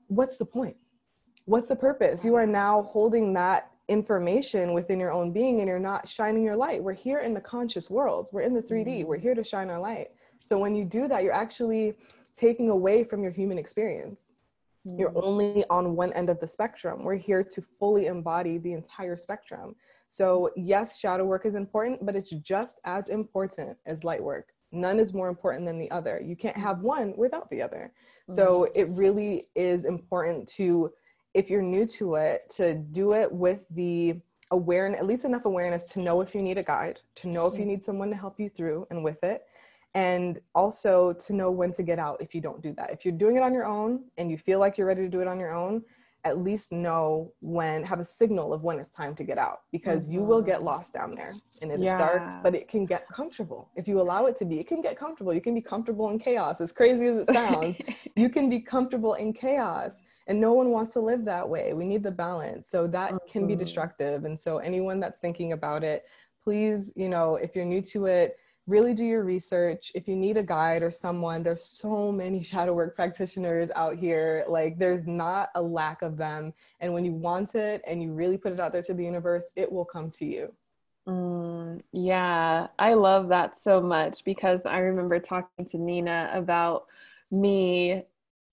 what's 0.08 0.38
the 0.38 0.46
point? 0.46 0.76
What's 1.46 1.68
the 1.68 1.76
purpose? 1.76 2.26
You 2.26 2.36
are 2.36 2.48
now 2.48 2.84
holding 2.84 3.34
that 3.34 3.72
information 3.88 4.74
within 4.74 5.00
your 5.00 5.14
own 5.14 5.32
being 5.32 5.60
and 5.60 5.70
you're 5.70 5.80
not 5.80 6.08
shining 6.08 6.44
your 6.44 6.58
light. 6.58 6.84
We're 6.84 6.94
here 6.94 7.20
in 7.20 7.34
the 7.34 7.40
conscious 7.40 7.90
world, 7.90 8.30
we're 8.32 8.42
in 8.42 8.54
the 8.54 8.62
3D, 8.62 9.06
we're 9.06 9.18
here 9.18 9.36
to 9.36 9.44
shine 9.44 9.70
our 9.70 9.80
light. 9.80 10.10
So 10.40 10.58
when 10.58 10.76
you 10.76 10.84
do 10.84 11.08
that, 11.08 11.24
you're 11.24 11.34
actually 11.34 11.96
taking 12.36 12.70
away 12.70 13.04
from 13.04 13.22
your 13.22 13.32
human 13.32 13.58
experience. 13.58 14.34
You're 14.96 15.12
mm. 15.12 15.24
only 15.24 15.66
on 15.70 15.96
one 15.96 16.14
end 16.14 16.30
of 16.30 16.40
the 16.40 16.48
spectrum. 16.48 17.04
We're 17.04 17.16
here 17.16 17.44
to 17.44 17.62
fully 17.62 18.06
embody 18.06 18.58
the 18.58 18.74
entire 18.74 19.18
spectrum. 19.18 19.76
So, 20.10 20.52
yes, 20.56 21.00
shadow 21.00 21.26
work 21.26 21.46
is 21.46 21.56
important, 21.56 22.06
but 22.06 22.16
it's 22.16 22.30
just 22.30 22.80
as 22.86 23.10
important 23.10 23.78
as 23.86 24.04
light 24.04 24.24
work. 24.24 24.54
None 24.72 25.00
is 25.00 25.14
more 25.14 25.30
important 25.30 25.66
than 25.66 25.80
the 25.80 25.90
other. 25.92 26.22
You 26.24 26.36
can't 26.36 26.58
have 26.58 26.82
one 26.82 27.14
without 27.18 27.50
the 27.50 27.62
other. 27.62 27.92
So 28.30 28.64
mm-hmm. 28.64 28.80
it 28.80 28.98
really 28.98 29.46
is 29.56 29.86
important 29.86 30.48
to, 30.50 30.92
if 31.34 31.50
you're 31.50 31.62
new 31.62 31.86
to 31.88 32.16
it, 32.16 32.50
to 32.52 32.76
do 32.76 33.14
it 33.14 33.32
with 33.32 33.66
the 33.72 34.20
awareness, 34.52 35.00
at 35.00 35.06
least 35.06 35.26
enough 35.26 35.46
awareness 35.46 35.86
to 35.92 36.02
know 36.02 36.22
if 36.22 36.36
you 36.36 36.42
need 36.42 36.58
a 36.58 36.64
guide, 36.64 37.00
to 37.16 37.30
know 37.30 37.48
if 37.48 37.54
you 37.54 37.62
mm-hmm. 37.62 37.70
need 37.70 37.84
someone 37.84 38.10
to 38.10 38.16
help 38.16 38.40
you 38.40 38.50
through 38.50 38.88
and 38.90 39.04
with 39.04 39.24
it. 39.24 39.44
And 39.98 40.40
also 40.54 41.14
to 41.14 41.34
know 41.34 41.50
when 41.50 41.74
to 41.74 41.82
get 41.82 41.98
out 41.98 42.18
if 42.22 42.36
you 42.36 42.42
don't 42.42 42.62
do 42.62 42.72
that. 42.74 42.92
If 42.92 43.04
you're 43.04 43.16
doing 43.18 43.36
it 43.36 43.42
on 43.42 43.52
your 43.52 43.66
own 43.66 44.04
and 44.20 44.30
you 44.30 44.38
feel 44.38 44.60
like 44.60 44.78
you're 44.78 44.86
ready 44.86 45.02
to 45.02 45.10
do 45.10 45.22
it 45.22 45.28
on 45.28 45.40
your 45.40 45.56
own, 45.56 45.82
at 46.24 46.40
least 46.40 46.72
know 46.72 47.32
when 47.40 47.84
have 47.84 48.00
a 48.00 48.06
signal 48.06 48.54
of 48.54 48.62
when 48.62 48.78
it's 48.80 48.90
time 48.90 49.16
to 49.16 49.24
get 49.24 49.38
out 49.38 49.62
because 49.72 50.04
mm-hmm. 50.04 50.16
you 50.16 50.22
will 50.22 50.42
get 50.42 50.58
mm-hmm. 50.58 50.68
lost 50.68 50.94
down 50.94 51.16
there 51.16 51.34
and 51.62 51.72
it 51.72 51.80
yeah. 51.80 51.96
is 51.96 52.00
dark 52.00 52.44
but 52.44 52.54
it 52.54 52.68
can 52.68 52.86
get 52.86 53.08
comfortable 53.08 53.70
if 53.76 53.88
you 53.88 54.02
allow 54.02 54.26
it 54.26 54.36
to 54.36 54.44
be 54.44 54.60
it 54.60 54.68
can 54.68 54.82
get 54.82 54.98
comfortable 54.98 55.34
you 55.34 55.40
can 55.40 55.56
be 55.56 55.62
comfortable 55.62 56.10
in 56.10 56.20
chaos 56.20 56.60
as 56.60 56.72
crazy 56.74 57.06
as 57.06 57.18
it 57.20 57.34
sounds 57.34 57.78
you 58.16 58.30
can 58.30 58.50
be 58.50 58.60
comfortable 58.60 59.14
in 59.14 59.32
chaos 59.32 60.04
and 60.28 60.40
no 60.40 60.52
one 60.52 60.70
wants 60.70 60.92
to 60.92 61.00
live 61.00 61.24
that 61.24 61.48
way 61.48 61.74
we 61.74 61.86
need 61.86 62.04
the 62.04 62.12
balance 62.12 62.68
so 62.68 62.88
that 62.88 63.12
mm-hmm. 63.12 63.32
can 63.32 63.48
be 63.48 63.54
mm-hmm. 63.54 63.62
destructive 63.62 64.26
and 64.26 64.38
so 64.38 64.58
anyone 64.58 65.00
that's 65.00 65.20
thinking 65.20 65.54
about 65.54 65.82
it 65.82 66.06
please 66.44 66.92
you 66.96 67.08
know 67.08 67.36
if 67.36 67.56
you're 67.56 67.66
new 67.66 67.82
to 67.82 68.06
it 68.06 68.38
really 68.68 68.94
do 68.94 69.06
your 69.06 69.24
research. 69.24 69.92
If 69.96 70.08
you 70.08 70.16
need 70.16 70.38
a 70.38 70.44
guide 70.44 70.84
or 70.84 70.92
someone, 70.92 71.42
there's 71.42 71.64
so 71.64 72.12
many 72.12 72.44
shadow 72.52 72.74
work 72.74 72.96
practitioners 72.96 73.70
out 73.76 73.98
here. 73.98 74.46
Like 74.48 74.78
there's 74.78 75.08
not 75.08 75.50
a 75.56 75.62
lack 75.62 76.02
of 76.02 76.18
them. 76.18 76.54
And 76.82 76.94
when 76.94 77.06
you 77.06 77.14
want 77.14 77.56
it 77.56 77.82
and 77.88 78.04
you 78.04 78.14
really 78.14 78.38
put 78.38 78.52
it 78.52 78.60
out 78.60 78.74
there 78.74 78.84
to 78.84 78.94
the 78.94 79.04
universe, 79.04 79.50
it 79.56 79.72
will 79.72 79.86
come 79.86 80.12
to 80.12 80.26
you. 80.26 80.54
Mm, 81.08 81.82
yeah, 81.94 82.68
I 82.78 82.94
love 82.94 83.30
that 83.30 83.58
so 83.58 83.80
much 83.80 84.26
because 84.26 84.62
I 84.66 84.80
remember 84.80 85.20
talking 85.20 85.66
to 85.68 85.78
Nina 85.78 86.30
about 86.34 86.88
me 87.32 88.04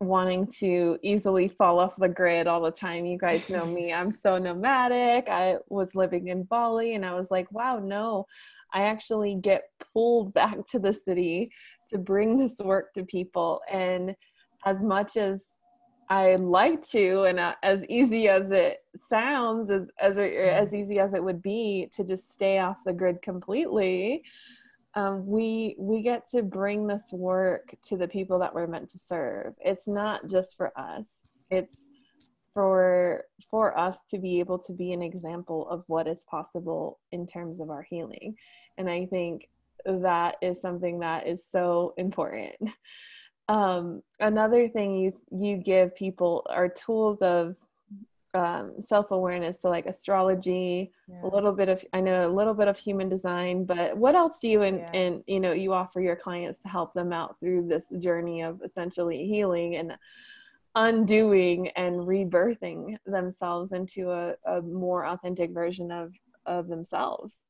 wanting 0.01 0.47
to 0.47 0.99
easily 1.03 1.49
fall 1.49 1.81
off 1.81 1.97
the 1.97 2.09
grid 2.09 2.47
all 2.47 2.61
the 2.61 2.71
time. 2.71 3.07
You 3.07 3.19
guys 3.19 3.51
know 3.51 3.67
me, 3.67 3.93
I'm 3.93 4.13
so 4.13 4.39
nomadic. 4.39 5.29
I 5.29 5.57
was 5.69 5.97
living 5.97 6.29
in 6.29 6.45
Bali 6.45 6.95
and 6.95 7.05
I 7.05 7.15
was 7.15 7.31
like, 7.31 7.51
wow, 7.51 7.81
no, 7.81 8.27
I 8.75 8.83
actually 8.83 9.37
get 9.37 9.63
pulled 9.93 10.35
back 10.35 10.67
to 10.73 10.79
the 10.79 10.93
city 10.93 11.51
to 11.91 11.99
bring 11.99 12.37
this 12.37 12.57
work 12.59 12.93
to 12.95 13.05
people. 13.05 13.61
And 13.71 14.15
as 14.67 14.83
much 14.83 15.17
as 15.17 15.47
I 16.11 16.35
like 16.35 16.87
to, 16.89 17.23
and 17.23 17.41
uh, 17.41 17.55
as 17.63 17.87
easy 17.89 18.29
as 18.29 18.51
it 18.51 18.81
sounds, 19.09 19.71
as 19.71 19.91
as 19.99 20.19
as 20.19 20.75
easy 20.75 20.99
as 20.99 21.15
it 21.15 21.25
would 21.25 21.41
be 21.41 21.89
to 21.97 22.05
just 22.05 22.31
stay 22.31 22.59
off 22.59 22.77
the 22.85 22.93
grid 22.93 23.23
completely, 23.23 24.23
um, 24.95 25.27
we 25.27 25.77
we 25.79 26.03
get 26.03 26.29
to 26.33 26.43
bring 26.43 26.87
this 26.87 27.09
work 27.13 27.75
to 27.85 27.97
the 27.97 28.09
people 28.09 28.39
that 28.39 28.55
we're 28.55 28.67
meant 28.67 28.91
to 28.91 28.99
serve. 28.99 29.55
It's 29.61 29.89
not 29.89 30.27
just 30.27 30.59
for 30.59 30.79
us. 30.79 31.23
It's 31.51 31.89
for 32.53 33.25
for 33.51 33.77
us 33.79 34.03
to 34.11 34.19
be 34.19 34.41
able 34.41 34.59
to 34.59 34.73
be 34.73 34.93
an 34.93 35.03
example 35.03 35.69
of 35.71 35.85
what 35.87 36.07
is 36.07 36.25
possible 36.31 37.01
in 37.13 37.27
terms 37.27 37.61
of 37.61 37.71
our 37.71 37.83
healing 37.83 38.37
and 38.79 38.89
i 38.89 39.07
think 39.07 39.49
that 39.85 40.37
is 40.41 40.61
something 40.61 41.01
that 41.01 41.27
is 41.27 41.45
so 41.47 41.95
important 41.97 42.55
um, 43.49 44.03
another 44.21 44.69
thing 44.69 44.97
you 44.97 45.13
you 45.31 45.57
give 45.57 45.95
people 45.95 46.47
are 46.49 46.69
tools 46.69 47.21
of 47.21 47.57
um, 48.35 48.73
self-awareness 48.81 49.61
so 49.61 49.71
like 49.71 49.87
astrology 49.87 50.91
yes. 51.09 51.19
a 51.23 51.27
little 51.27 51.53
bit 51.53 51.69
of 51.69 51.85
i 51.93 52.01
know 52.01 52.29
a 52.29 52.33
little 52.33 52.55
bit 52.55 52.67
of 52.67 52.77
human 52.77 53.09
design 53.09 53.65
but 53.65 53.97
what 53.97 54.15
else 54.15 54.41
do 54.41 54.49
you 54.49 54.63
and 54.63 54.79
yeah. 54.79 54.91
and 54.93 55.23
you 55.27 55.39
know 55.39 55.53
you 55.53 55.73
offer 55.73 56.01
your 56.01 56.17
clients 56.17 56.59
to 56.59 56.69
help 56.69 56.93
them 56.95 57.13
out 57.13 57.39
through 57.39 57.67
this 57.69 57.93
journey 58.01 58.43
of 58.43 58.61
essentially 58.65 59.25
healing 59.27 59.77
and 59.77 59.93
undoing 60.75 61.69
and 61.77 62.01
rebirthing 62.01 62.97
themselves 63.07 63.71
into 63.71 64.11
a, 64.11 64.35
a 64.47 64.61
more 64.63 65.07
authentic 65.07 65.53
version 65.53 65.93
of 65.93 66.13
of 66.47 66.67
themselves 66.67 67.43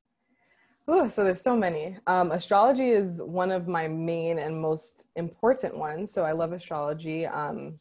Ooh, 0.90 1.09
so 1.09 1.25
there's 1.25 1.40
so 1.40 1.57
many. 1.57 1.97
Um, 2.07 2.31
astrology 2.31 2.90
is 2.90 3.23
one 3.23 3.51
of 3.51 3.66
my 3.66 3.88
main 3.88 4.38
and 4.38 4.61
most 4.61 5.07
important 5.16 5.79
ones. 5.79 6.12
So 6.12 6.23
I 6.23 6.33
love 6.33 6.53
astrology. 6.53 7.25
Um, 7.27 7.79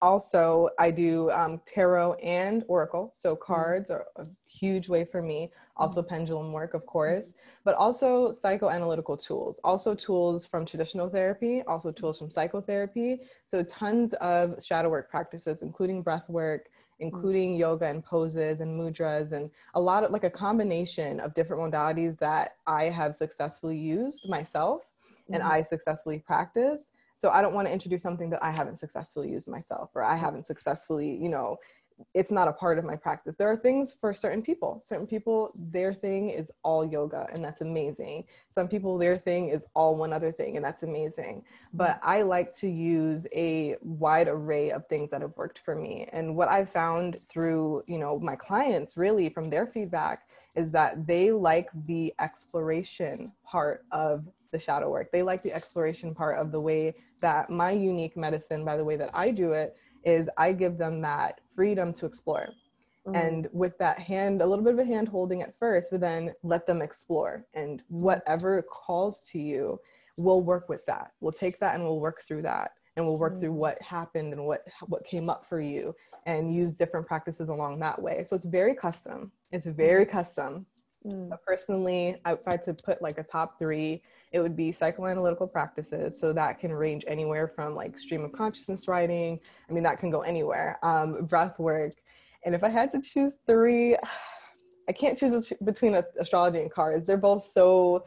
also, 0.00 0.68
I 0.80 0.90
do 0.90 1.30
um, 1.30 1.60
tarot 1.64 2.14
and 2.14 2.64
oracle. 2.66 3.12
So 3.14 3.36
mm-hmm. 3.36 3.44
cards 3.44 3.90
are 3.92 4.06
a 4.16 4.26
huge 4.44 4.88
way 4.88 5.04
for 5.04 5.22
me. 5.22 5.52
Also, 5.76 6.00
mm-hmm. 6.00 6.08
pendulum 6.08 6.52
work, 6.52 6.74
of 6.74 6.84
course, 6.84 7.34
but 7.64 7.76
also 7.76 8.32
psychoanalytical 8.32 9.24
tools. 9.24 9.60
Also, 9.62 9.94
tools 9.94 10.44
from 10.44 10.66
traditional 10.66 11.08
therapy. 11.08 11.62
Also, 11.68 11.92
tools 11.92 12.18
from 12.18 12.28
psychotherapy. 12.28 13.20
So 13.44 13.62
tons 13.62 14.14
of 14.14 14.56
shadow 14.64 14.90
work 14.90 15.08
practices, 15.08 15.62
including 15.62 16.02
breath 16.02 16.28
work, 16.28 16.70
including 17.02 17.56
yoga 17.56 17.86
and 17.86 18.02
poses 18.04 18.60
and 18.60 18.80
mudras 18.80 19.32
and 19.32 19.50
a 19.74 19.80
lot 19.80 20.04
of 20.04 20.10
like 20.10 20.24
a 20.24 20.30
combination 20.30 21.20
of 21.20 21.34
different 21.34 21.60
modalities 21.60 22.16
that 22.18 22.56
I 22.66 22.84
have 22.84 23.14
successfully 23.14 23.76
used 23.76 24.28
myself 24.28 24.82
mm-hmm. 24.82 25.34
and 25.34 25.42
I 25.42 25.62
successfully 25.62 26.20
practice. 26.20 26.92
So 27.16 27.30
I 27.30 27.42
don't 27.42 27.54
want 27.54 27.66
to 27.66 27.72
introduce 27.72 28.02
something 28.02 28.30
that 28.30 28.42
I 28.42 28.52
haven't 28.52 28.78
successfully 28.78 29.30
used 29.30 29.48
myself 29.48 29.90
or 29.94 30.04
I 30.04 30.16
haven't 30.16 30.46
successfully, 30.46 31.16
you 31.20 31.28
know, 31.28 31.56
it's 32.14 32.30
not 32.30 32.48
a 32.48 32.52
part 32.52 32.78
of 32.78 32.84
my 32.84 32.96
practice. 32.96 33.34
There 33.36 33.50
are 33.50 33.56
things 33.56 33.96
for 34.00 34.12
certain 34.12 34.42
people. 34.42 34.80
Certain 34.82 35.06
people, 35.06 35.50
their 35.54 35.94
thing 35.94 36.30
is 36.30 36.52
all 36.62 36.84
yoga, 36.84 37.26
and 37.32 37.44
that's 37.44 37.60
amazing. 37.60 38.24
Some 38.50 38.68
people, 38.68 38.98
their 38.98 39.16
thing 39.16 39.48
is 39.48 39.66
all 39.74 39.96
one 39.96 40.12
other 40.12 40.32
thing, 40.32 40.56
and 40.56 40.64
that's 40.64 40.82
amazing. 40.82 41.44
But 41.72 41.98
I 42.02 42.22
like 42.22 42.52
to 42.56 42.68
use 42.68 43.26
a 43.34 43.76
wide 43.82 44.28
array 44.28 44.70
of 44.70 44.86
things 44.88 45.10
that 45.10 45.22
have 45.22 45.36
worked 45.36 45.60
for 45.60 45.74
me. 45.74 46.08
And 46.12 46.36
what 46.36 46.48
I 46.48 46.64
found 46.64 47.18
through, 47.28 47.84
you 47.86 47.98
know, 47.98 48.18
my 48.18 48.36
clients 48.36 48.96
really 48.96 49.28
from 49.28 49.50
their 49.50 49.66
feedback 49.66 50.28
is 50.54 50.72
that 50.72 51.06
they 51.06 51.32
like 51.32 51.70
the 51.86 52.12
exploration 52.20 53.32
part 53.44 53.84
of 53.90 54.26
the 54.52 54.58
shadow 54.58 54.90
work. 54.90 55.10
They 55.10 55.22
like 55.22 55.42
the 55.42 55.52
exploration 55.54 56.14
part 56.14 56.38
of 56.38 56.52
the 56.52 56.60
way 56.60 56.94
that 57.20 57.50
my 57.50 57.70
unique 57.70 58.16
medicine, 58.16 58.64
by 58.64 58.76
the 58.76 58.84
way 58.84 58.96
that 58.96 59.10
I 59.14 59.30
do 59.30 59.52
it, 59.52 59.76
is 60.04 60.28
I 60.36 60.52
give 60.52 60.78
them 60.78 61.00
that 61.02 61.40
freedom 61.54 61.92
to 61.94 62.06
explore. 62.06 62.48
Mm-hmm. 63.06 63.16
And 63.16 63.48
with 63.52 63.76
that 63.78 63.98
hand, 63.98 64.42
a 64.42 64.46
little 64.46 64.64
bit 64.64 64.74
of 64.74 64.78
a 64.78 64.84
hand 64.84 65.08
holding 65.08 65.42
at 65.42 65.56
first, 65.56 65.90
but 65.90 66.00
then 66.00 66.32
let 66.42 66.66
them 66.66 66.82
explore. 66.82 67.44
And 67.54 67.82
whatever 67.88 68.62
calls 68.62 69.22
to 69.32 69.38
you, 69.38 69.80
we'll 70.16 70.42
work 70.42 70.68
with 70.68 70.84
that. 70.86 71.12
We'll 71.20 71.32
take 71.32 71.58
that 71.58 71.74
and 71.74 71.84
we'll 71.84 72.00
work 72.00 72.22
through 72.26 72.42
that. 72.42 72.72
And 72.96 73.06
we'll 73.06 73.18
work 73.18 73.32
mm-hmm. 73.32 73.42
through 73.42 73.52
what 73.52 73.80
happened 73.82 74.34
and 74.34 74.44
what 74.44 74.64
what 74.86 75.04
came 75.04 75.30
up 75.30 75.46
for 75.46 75.60
you 75.60 75.94
and 76.26 76.54
use 76.54 76.72
different 76.72 77.06
practices 77.06 77.48
along 77.48 77.80
that 77.80 78.00
way. 78.00 78.22
So 78.24 78.36
it's 78.36 78.46
very 78.46 78.74
custom. 78.74 79.32
It's 79.50 79.66
very 79.66 80.04
mm-hmm. 80.04 80.16
custom. 80.16 80.66
Mm. 81.06 81.30
But 81.30 81.44
personally, 81.44 82.20
I, 82.24 82.36
had 82.46 82.62
to 82.64 82.74
put 82.74 83.02
like 83.02 83.18
a 83.18 83.22
top 83.22 83.58
three, 83.58 84.02
it 84.32 84.40
would 84.40 84.56
be 84.56 84.72
psychoanalytical 84.72 85.50
practices. 85.50 86.18
So 86.18 86.32
that 86.32 86.58
can 86.58 86.72
range 86.72 87.04
anywhere 87.06 87.48
from 87.48 87.74
like 87.74 87.98
stream 87.98 88.24
of 88.24 88.32
consciousness 88.32 88.88
writing. 88.88 89.38
I 89.68 89.72
mean, 89.72 89.82
that 89.82 89.98
can 89.98 90.10
go 90.10 90.22
anywhere. 90.22 90.78
Um, 90.82 91.26
breath 91.26 91.58
work. 91.58 91.92
And 92.44 92.54
if 92.54 92.64
I 92.64 92.68
had 92.68 92.90
to 92.92 93.00
choose 93.00 93.34
three, 93.46 93.96
I 94.88 94.92
can't 94.92 95.16
choose 95.16 95.52
between 95.64 96.02
astrology 96.18 96.58
and 96.58 96.72
cards. 96.72 97.06
They're 97.06 97.16
both 97.16 97.44
so 97.44 98.04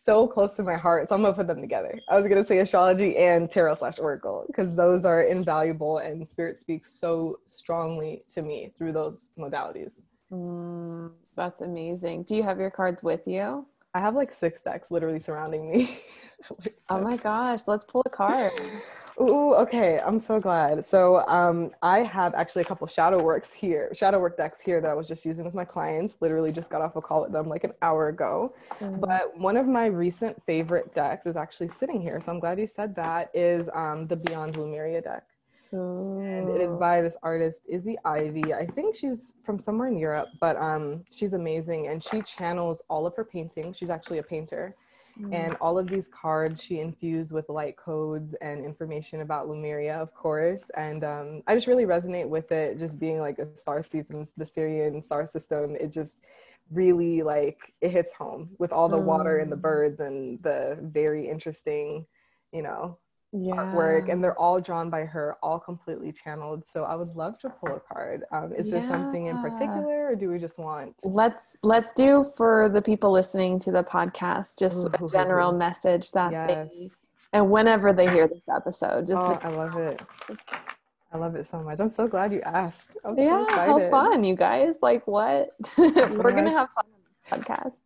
so 0.00 0.28
close 0.28 0.54
to 0.54 0.62
my 0.62 0.76
heart. 0.76 1.08
So 1.08 1.14
I'm 1.14 1.22
gonna 1.22 1.34
put 1.34 1.48
them 1.48 1.60
together. 1.60 1.98
I 2.08 2.16
was 2.16 2.26
gonna 2.26 2.46
say 2.46 2.58
astrology 2.58 3.16
and 3.16 3.50
tarot 3.50 3.76
slash 3.76 3.98
oracle 3.98 4.44
because 4.46 4.76
those 4.76 5.04
are 5.04 5.22
invaluable 5.22 5.98
and 5.98 6.26
spirit 6.28 6.58
speaks 6.58 7.00
so 7.00 7.40
strongly 7.48 8.22
to 8.34 8.42
me 8.42 8.72
through 8.76 8.92
those 8.92 9.30
modalities. 9.36 9.94
Mm, 10.30 11.10
that's 11.34 11.62
amazing. 11.62 12.24
Do 12.24 12.36
you 12.36 12.42
have 12.42 12.60
your 12.60 12.70
cards 12.70 13.02
with 13.02 13.26
you? 13.26 13.66
I 13.98 14.00
have 14.00 14.14
like 14.14 14.32
six 14.32 14.62
decks 14.62 14.92
literally 14.92 15.18
surrounding 15.18 15.68
me. 15.68 16.00
like 16.50 16.76
oh 16.88 17.00
my 17.00 17.16
gosh, 17.16 17.62
let's 17.66 17.84
pull 17.84 18.04
a 18.06 18.08
card. 18.08 18.52
Ooh, 19.20 19.54
okay. 19.54 19.98
I'm 19.98 20.20
so 20.20 20.38
glad. 20.38 20.84
So 20.84 21.26
um, 21.26 21.72
I 21.82 22.04
have 22.04 22.32
actually 22.34 22.62
a 22.62 22.64
couple 22.64 22.86
shadow 22.86 23.20
works 23.20 23.52
here, 23.52 23.92
shadow 23.92 24.20
work 24.20 24.36
decks 24.36 24.60
here 24.60 24.80
that 24.80 24.88
I 24.88 24.94
was 24.94 25.08
just 25.08 25.26
using 25.26 25.44
with 25.44 25.54
my 25.54 25.64
clients. 25.64 26.18
Literally 26.20 26.52
just 26.52 26.70
got 26.70 26.80
off 26.80 26.94
a 26.94 27.00
call 27.00 27.22
with 27.22 27.32
them 27.32 27.48
like 27.48 27.64
an 27.64 27.72
hour 27.82 28.06
ago. 28.06 28.54
Mm-hmm. 28.78 29.00
But 29.00 29.36
one 29.36 29.56
of 29.56 29.66
my 29.66 29.86
recent 29.86 30.40
favorite 30.44 30.94
decks 30.94 31.26
is 31.26 31.34
actually 31.36 31.70
sitting 31.70 32.00
here. 32.00 32.20
So 32.20 32.30
I'm 32.30 32.38
glad 32.38 32.60
you 32.60 32.68
said 32.68 32.94
that 32.94 33.32
is 33.34 33.68
um, 33.74 34.06
the 34.06 34.14
Beyond 34.14 34.56
Lemuria 34.58 35.02
deck. 35.02 35.24
And 35.72 36.48
it 36.48 36.60
is 36.60 36.76
by 36.76 37.00
this 37.00 37.16
artist, 37.22 37.62
Izzy 37.68 37.96
Ivy. 38.04 38.54
I 38.54 38.64
think 38.64 38.96
she's 38.96 39.34
from 39.44 39.58
somewhere 39.58 39.88
in 39.88 39.98
Europe, 39.98 40.28
but 40.40 40.56
um, 40.56 41.04
she's 41.10 41.34
amazing. 41.34 41.88
And 41.88 42.02
she 42.02 42.22
channels 42.22 42.82
all 42.88 43.06
of 43.06 43.14
her 43.16 43.24
paintings. 43.24 43.76
She's 43.76 43.90
actually 43.90 44.18
a 44.18 44.22
painter. 44.22 44.74
Mm. 45.20 45.34
And 45.34 45.56
all 45.60 45.78
of 45.78 45.88
these 45.88 46.08
cards 46.08 46.62
she 46.62 46.78
infused 46.78 47.32
with 47.32 47.48
light 47.48 47.76
codes 47.76 48.34
and 48.34 48.64
information 48.64 49.20
about 49.20 49.48
Lemuria, 49.48 49.96
of 49.96 50.14
course. 50.14 50.70
And 50.76 51.04
um, 51.04 51.42
I 51.46 51.54
just 51.54 51.66
really 51.66 51.86
resonate 51.86 52.28
with 52.28 52.52
it, 52.52 52.78
just 52.78 52.98
being 52.98 53.20
like 53.20 53.38
a 53.38 53.56
star 53.56 53.82
seed 53.82 54.06
from 54.06 54.24
the 54.36 54.44
Sirian 54.44 55.02
star 55.02 55.26
system. 55.26 55.76
It 55.78 55.92
just 55.92 56.22
really 56.70 57.22
like 57.22 57.74
it 57.80 57.90
hits 57.90 58.12
home 58.12 58.50
with 58.58 58.72
all 58.72 58.88
the 58.88 58.98
mm. 58.98 59.04
water 59.04 59.38
and 59.38 59.50
the 59.50 59.56
mm. 59.56 59.62
birds 59.62 60.00
and 60.00 60.42
the 60.42 60.78
very 60.82 61.28
interesting, 61.28 62.06
you 62.52 62.62
know, 62.62 62.98
yeah. 63.32 63.54
artwork 63.54 64.10
and 64.10 64.24
they're 64.24 64.38
all 64.38 64.58
drawn 64.58 64.88
by 64.88 65.04
her 65.04 65.36
all 65.42 65.58
completely 65.58 66.12
channeled 66.12 66.64
so 66.64 66.84
i 66.84 66.94
would 66.94 67.14
love 67.14 67.38
to 67.38 67.50
pull 67.50 67.76
a 67.76 67.80
card 67.80 68.22
um, 68.32 68.52
is 68.52 68.66
yeah. 68.66 68.72
there 68.72 68.88
something 68.88 69.26
in 69.26 69.40
particular 69.42 70.06
or 70.06 70.16
do 70.16 70.30
we 70.30 70.38
just 70.38 70.58
want 70.58 70.94
let's 71.04 71.56
let's 71.62 71.92
do 71.92 72.32
for 72.36 72.70
the 72.70 72.80
people 72.80 73.12
listening 73.12 73.58
to 73.58 73.70
the 73.70 73.82
podcast 73.82 74.58
just 74.58 74.86
Ooh. 74.86 75.06
a 75.06 75.10
general 75.10 75.52
message 75.52 76.10
that 76.12 76.32
yes. 76.32 76.70
they 76.70 76.88
and 77.34 77.50
whenever 77.50 77.92
they 77.92 78.08
hear 78.10 78.26
this 78.26 78.48
episode 78.54 79.06
just 79.06 79.22
oh, 79.22 79.38
i 79.42 79.48
love 79.50 79.76
it 79.76 80.02
i 81.12 81.18
love 81.18 81.34
it 81.34 81.46
so 81.46 81.62
much 81.62 81.78
i'm 81.80 81.90
so 81.90 82.08
glad 82.08 82.32
you 82.32 82.40
asked 82.42 82.90
I'm 83.04 83.18
yeah 83.18 83.44
so 83.46 83.54
how 83.54 83.90
fun 83.90 84.24
you 84.24 84.36
guys 84.36 84.76
like 84.80 85.06
what 85.06 85.50
we're 85.76 86.32
gonna 86.32 86.50
have 86.50 86.70
fun 86.70 86.84
podcast. 87.28 87.82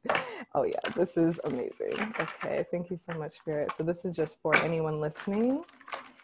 Oh, 0.54 0.64
yeah, 0.64 0.80
this 0.96 1.16
is 1.16 1.40
amazing. 1.44 1.94
Okay, 2.18 2.64
thank 2.70 2.90
you 2.90 2.96
so 2.96 3.12
much, 3.14 3.36
Spirit. 3.36 3.70
So, 3.76 3.82
this 3.82 4.04
is 4.04 4.14
just 4.14 4.38
for 4.42 4.56
anyone 4.56 5.00
listening 5.00 5.62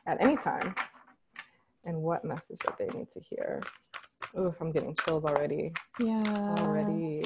at 0.06 0.20
any 0.20 0.36
time 0.36 0.74
and 1.84 2.02
what 2.02 2.24
message 2.24 2.58
that 2.64 2.78
they 2.78 2.86
need 2.98 3.10
to 3.10 3.20
hear. 3.20 3.60
Oof, 4.38 4.54
I'm 4.60 4.72
getting 4.72 4.94
chills 5.04 5.24
already. 5.24 5.72
Yeah. 5.98 6.22
Already. 6.58 7.24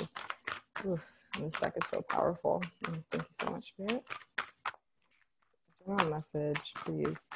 Oof, 0.86 1.06
this 1.38 1.60
deck 1.60 1.74
is 1.76 1.88
so 1.88 2.00
powerful. 2.02 2.62
Mm, 2.84 3.02
thank 3.10 3.24
you 3.24 3.46
so 3.46 3.52
much, 3.52 3.68
Spirit. 3.68 4.04
Message, 6.08 6.74
please. 6.74 7.28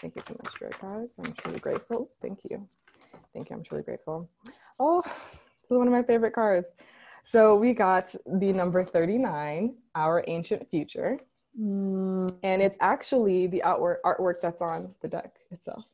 Thank 0.00 0.16
you 0.16 0.22
so 0.22 0.36
much, 0.42 0.54
Spirit 0.54 0.76
guys. 0.80 1.18
I'm 1.18 1.32
truly 1.32 1.58
grateful. 1.58 2.10
Thank 2.20 2.40
you. 2.50 2.66
Thank 3.32 3.48
you. 3.48 3.56
I'm 3.56 3.62
truly 3.62 3.82
grateful. 3.82 4.28
Oh, 4.78 5.00
this 5.00 5.70
is 5.70 5.78
one 5.78 5.86
of 5.86 5.92
my 5.92 6.02
favorite 6.02 6.34
cards. 6.34 6.68
So 7.26 7.56
we 7.56 7.72
got 7.72 8.14
the 8.24 8.52
number 8.52 8.84
39, 8.84 9.74
Our 9.96 10.22
Ancient 10.28 10.70
Future. 10.70 11.18
Mm. 11.60 12.32
And 12.44 12.62
it's 12.62 12.76
actually 12.80 13.48
the 13.48 13.64
artwork, 13.66 13.96
artwork 14.04 14.34
that's 14.40 14.62
on 14.62 14.94
the 15.02 15.08
deck 15.08 15.34
itself. 15.50 15.84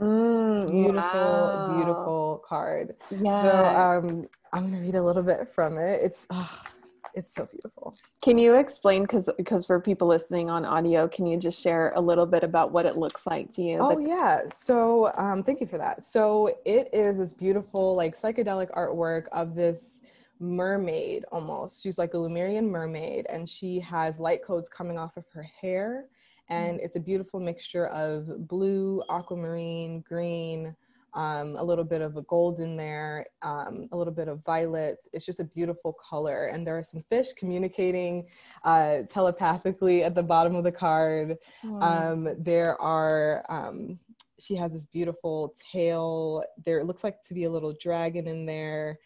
Mm, 0.00 0.70
beautiful, 0.70 1.02
wow. 1.02 1.72
beautiful 1.74 2.44
card. 2.46 2.94
Yes. 3.10 3.50
So 3.50 3.64
um, 3.66 4.28
I'm 4.52 4.70
gonna 4.70 4.80
read 4.80 4.94
a 4.94 5.02
little 5.02 5.24
bit 5.24 5.48
from 5.48 5.76
it. 5.76 6.02
It's 6.02 6.26
oh, 6.30 6.62
it's 7.14 7.34
so 7.34 7.46
beautiful. 7.46 7.96
Can 8.20 8.38
you 8.38 8.54
explain 8.54 9.02
because 9.02 9.28
because 9.38 9.64
for 9.66 9.80
people 9.80 10.06
listening 10.06 10.50
on 10.50 10.64
audio, 10.66 11.08
can 11.08 11.26
you 11.26 11.38
just 11.38 11.60
share 11.60 11.94
a 11.96 12.00
little 12.00 12.26
bit 12.26 12.44
about 12.44 12.72
what 12.72 12.84
it 12.84 12.98
looks 12.98 13.26
like 13.26 13.50
to 13.52 13.62
you? 13.62 13.78
Oh 13.80 13.98
yeah. 13.98 14.42
So 14.48 15.10
um, 15.16 15.42
thank 15.42 15.60
you 15.62 15.66
for 15.66 15.78
that. 15.78 16.04
So 16.04 16.58
it 16.66 16.90
is 16.92 17.18
this 17.18 17.32
beautiful 17.32 17.96
like 17.96 18.14
psychedelic 18.14 18.70
artwork 18.72 19.28
of 19.32 19.54
this 19.54 20.02
mermaid 20.38 21.24
almost. 21.32 21.82
She's 21.82 21.98
like 21.98 22.14
a 22.14 22.18
Lemurian 22.18 22.68
mermaid, 22.70 23.26
and 23.28 23.48
she 23.48 23.80
has 23.80 24.18
light 24.18 24.44
codes 24.44 24.68
coming 24.68 24.98
off 24.98 25.16
of 25.16 25.24
her 25.32 25.46
hair. 25.60 26.06
And 26.48 26.78
it's 26.80 26.94
a 26.94 27.00
beautiful 27.00 27.40
mixture 27.40 27.88
of 27.88 28.46
blue, 28.46 29.02
aquamarine, 29.10 30.02
green, 30.02 30.76
um, 31.14 31.56
a 31.56 31.64
little 31.64 31.84
bit 31.84 32.02
of 32.02 32.16
a 32.16 32.22
gold 32.22 32.60
in 32.60 32.76
there, 32.76 33.26
um, 33.42 33.88
a 33.90 33.96
little 33.96 34.12
bit 34.12 34.28
of 34.28 34.44
violet. 34.44 34.98
It's 35.12 35.24
just 35.24 35.40
a 35.40 35.44
beautiful 35.44 35.94
color. 35.94 36.46
And 36.46 36.64
there 36.64 36.78
are 36.78 36.82
some 36.84 37.00
fish 37.10 37.32
communicating 37.32 38.28
uh, 38.64 38.98
telepathically 39.10 40.04
at 40.04 40.14
the 40.14 40.22
bottom 40.22 40.54
of 40.54 40.62
the 40.62 40.70
card. 40.70 41.36
Wow. 41.64 42.12
Um, 42.12 42.28
there 42.38 42.80
are, 42.80 43.44
um, 43.48 43.98
she 44.38 44.54
has 44.54 44.72
this 44.72 44.84
beautiful 44.84 45.54
tail. 45.72 46.44
There 46.64 46.84
looks 46.84 47.02
like 47.02 47.22
to 47.22 47.34
be 47.34 47.44
a 47.44 47.50
little 47.50 47.74
dragon 47.80 48.28
in 48.28 48.46
there 48.46 49.00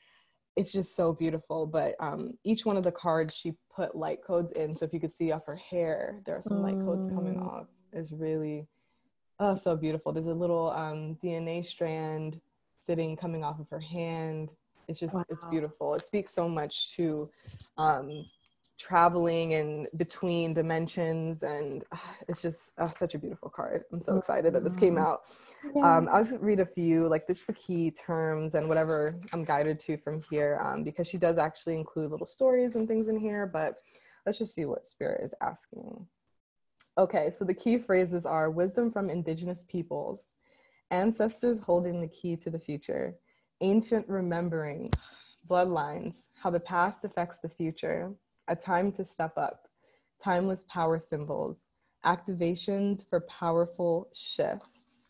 it's 0.57 0.73
just 0.73 0.97
so 0.97 1.13
beautiful. 1.13 1.67
But 1.67 1.95
um, 2.01 2.39
each 2.45 2.67
one 2.67 2.77
of 2.77 2.83
the 2.83 2.93
cards 2.93 3.37
she 3.37 3.55
put 3.75 3.95
light 3.95 4.23
codes 4.23 4.53
in. 4.53 4.75
So 4.75 4.85
if 4.85 4.93
you 4.93 5.01
could 5.01 5.13
see 5.13 5.33
off 5.33 5.47
her 5.47 5.57
hair, 5.57 6.21
there 6.27 6.37
are 6.37 6.43
some 6.43 6.59
mm. 6.59 6.63
light 6.63 6.85
codes 6.85 7.07
coming 7.07 7.37
mm. 7.37 7.47
off. 7.47 7.67
It's 7.93 8.13
really 8.13 8.67
Oh, 9.43 9.55
so 9.55 9.75
beautiful. 9.75 10.13
There's 10.13 10.27
a 10.27 10.35
little 10.35 10.71
um, 10.71 11.17
DNA 11.25 11.65
strand 11.65 12.39
sitting 12.79 13.17
coming 13.17 13.43
off 13.43 13.59
of 13.59 13.71
her 13.71 13.81
hand. 13.81 14.53
It's 14.87 15.01
just, 15.01 15.15
wow. 15.15 15.25
it's 15.31 15.47
beautiful. 15.47 15.95
It 15.95 16.05
speaks 16.05 16.35
so 16.35 16.47
much 16.47 16.95
to 16.97 17.31
um, 17.79 18.27
traveling 18.81 19.55
and 19.55 19.87
between 19.99 20.55
dimensions 20.55 21.43
and 21.43 21.85
uh, 21.93 21.99
it's 22.29 22.41
just 22.41 22.73
uh, 22.79 22.87
such 22.87 23.15
a 23.15 23.19
beautiful 23.19 23.51
card 23.51 23.85
i'm 23.93 24.01
so 24.01 24.17
excited 24.17 24.55
that 24.55 24.65
this 24.65 24.75
came 24.75 24.95
mm-hmm. 24.95 25.05
out 25.05 25.21
yeah. 25.77 25.99
um, 25.99 26.09
i'll 26.11 26.25
just 26.25 26.39
read 26.41 26.61
a 26.61 26.67
few 26.67 27.07
like 27.07 27.27
just 27.27 27.47
the 27.47 27.53
key 27.53 27.91
terms 27.91 28.55
and 28.55 28.67
whatever 28.67 29.15
i'm 29.35 29.45
guided 29.45 29.79
to 29.79 29.99
from 29.99 30.23
here 30.31 30.59
um, 30.65 30.83
because 30.83 31.07
she 31.07 31.19
does 31.19 31.37
actually 31.37 31.75
include 31.75 32.11
little 32.11 32.27
stories 32.27 32.75
and 32.75 32.89
things 32.89 33.09
in 33.09 33.21
here 33.21 33.47
but 33.47 33.75
let's 34.25 34.39
just 34.39 34.55
see 34.55 34.65
what 34.65 34.87
spirit 34.87 35.21
is 35.23 35.35
asking 35.43 36.07
okay 36.97 37.31
so 37.31 37.45
the 37.45 37.53
key 37.53 37.77
phrases 37.77 38.25
are 38.25 38.51
wisdom 38.51 38.91
from 38.91 39.11
indigenous 39.11 39.63
peoples 39.69 40.29
ancestors 40.91 41.61
holding 41.61 42.01
the 42.01 42.09
key 42.09 42.35
to 42.35 42.49
the 42.49 42.59
future 42.59 43.15
ancient 43.61 44.09
remembering 44.09 44.91
bloodlines 45.47 46.23
how 46.43 46.49
the 46.49 46.61
past 46.61 47.05
affects 47.05 47.41
the 47.41 47.49
future 47.49 48.15
a 48.51 48.57
time 48.57 48.93
to 48.93 49.05
step 49.05 49.39
up, 49.39 49.69
timeless 50.23 50.65
power 50.69 50.99
symbols, 50.99 51.69
activations 52.05 53.09
for 53.09 53.21
powerful 53.23 54.09
shifts. 54.13 55.07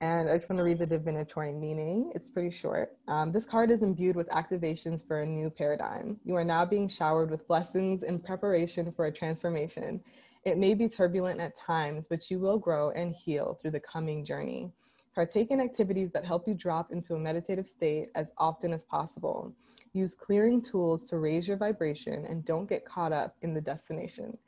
And 0.00 0.30
I 0.30 0.34
just 0.34 0.48
want 0.48 0.58
to 0.58 0.64
read 0.64 0.78
the 0.78 0.86
divinatory 0.86 1.52
meaning. 1.52 2.10
It's 2.14 2.30
pretty 2.30 2.50
short. 2.50 2.96
Um, 3.06 3.32
this 3.32 3.44
card 3.44 3.70
is 3.70 3.82
imbued 3.82 4.16
with 4.16 4.30
activations 4.30 5.06
for 5.06 5.20
a 5.20 5.26
new 5.26 5.50
paradigm. 5.50 6.18
You 6.24 6.36
are 6.36 6.44
now 6.44 6.64
being 6.64 6.88
showered 6.88 7.30
with 7.30 7.46
blessings 7.46 8.02
in 8.02 8.18
preparation 8.18 8.90
for 8.92 9.06
a 9.06 9.12
transformation. 9.12 10.02
It 10.46 10.56
may 10.56 10.72
be 10.72 10.88
turbulent 10.88 11.38
at 11.38 11.54
times, 11.54 12.08
but 12.08 12.30
you 12.30 12.40
will 12.40 12.58
grow 12.58 12.90
and 12.92 13.14
heal 13.14 13.58
through 13.60 13.72
the 13.72 13.80
coming 13.80 14.24
journey. 14.24 14.72
Partake 15.14 15.50
in 15.50 15.60
activities 15.60 16.12
that 16.12 16.24
help 16.24 16.48
you 16.48 16.54
drop 16.54 16.92
into 16.92 17.14
a 17.14 17.18
meditative 17.18 17.66
state 17.66 18.08
as 18.14 18.32
often 18.38 18.72
as 18.72 18.84
possible. 18.84 19.52
Use 19.92 20.14
clearing 20.14 20.62
tools 20.62 21.04
to 21.06 21.18
raise 21.18 21.48
your 21.48 21.56
vibration 21.56 22.24
and 22.28 22.44
don't 22.44 22.68
get 22.68 22.84
caught 22.84 23.12
up 23.12 23.34
in 23.42 23.54
the 23.54 23.60
destination. 23.60 24.38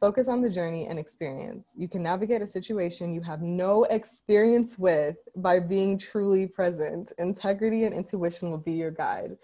Focus 0.00 0.28
on 0.28 0.42
the 0.42 0.50
journey 0.50 0.86
and 0.86 0.98
experience. 0.98 1.74
You 1.76 1.88
can 1.88 2.02
navigate 2.02 2.42
a 2.42 2.46
situation 2.46 3.14
you 3.14 3.20
have 3.20 3.40
no 3.40 3.84
experience 3.84 4.78
with 4.78 5.16
by 5.36 5.60
being 5.60 5.98
truly 5.98 6.46
present. 6.46 7.12
Integrity 7.18 7.84
and 7.84 7.94
intuition 7.94 8.50
will 8.50 8.58
be 8.58 8.72
your 8.72 8.90
guide. 8.90 9.36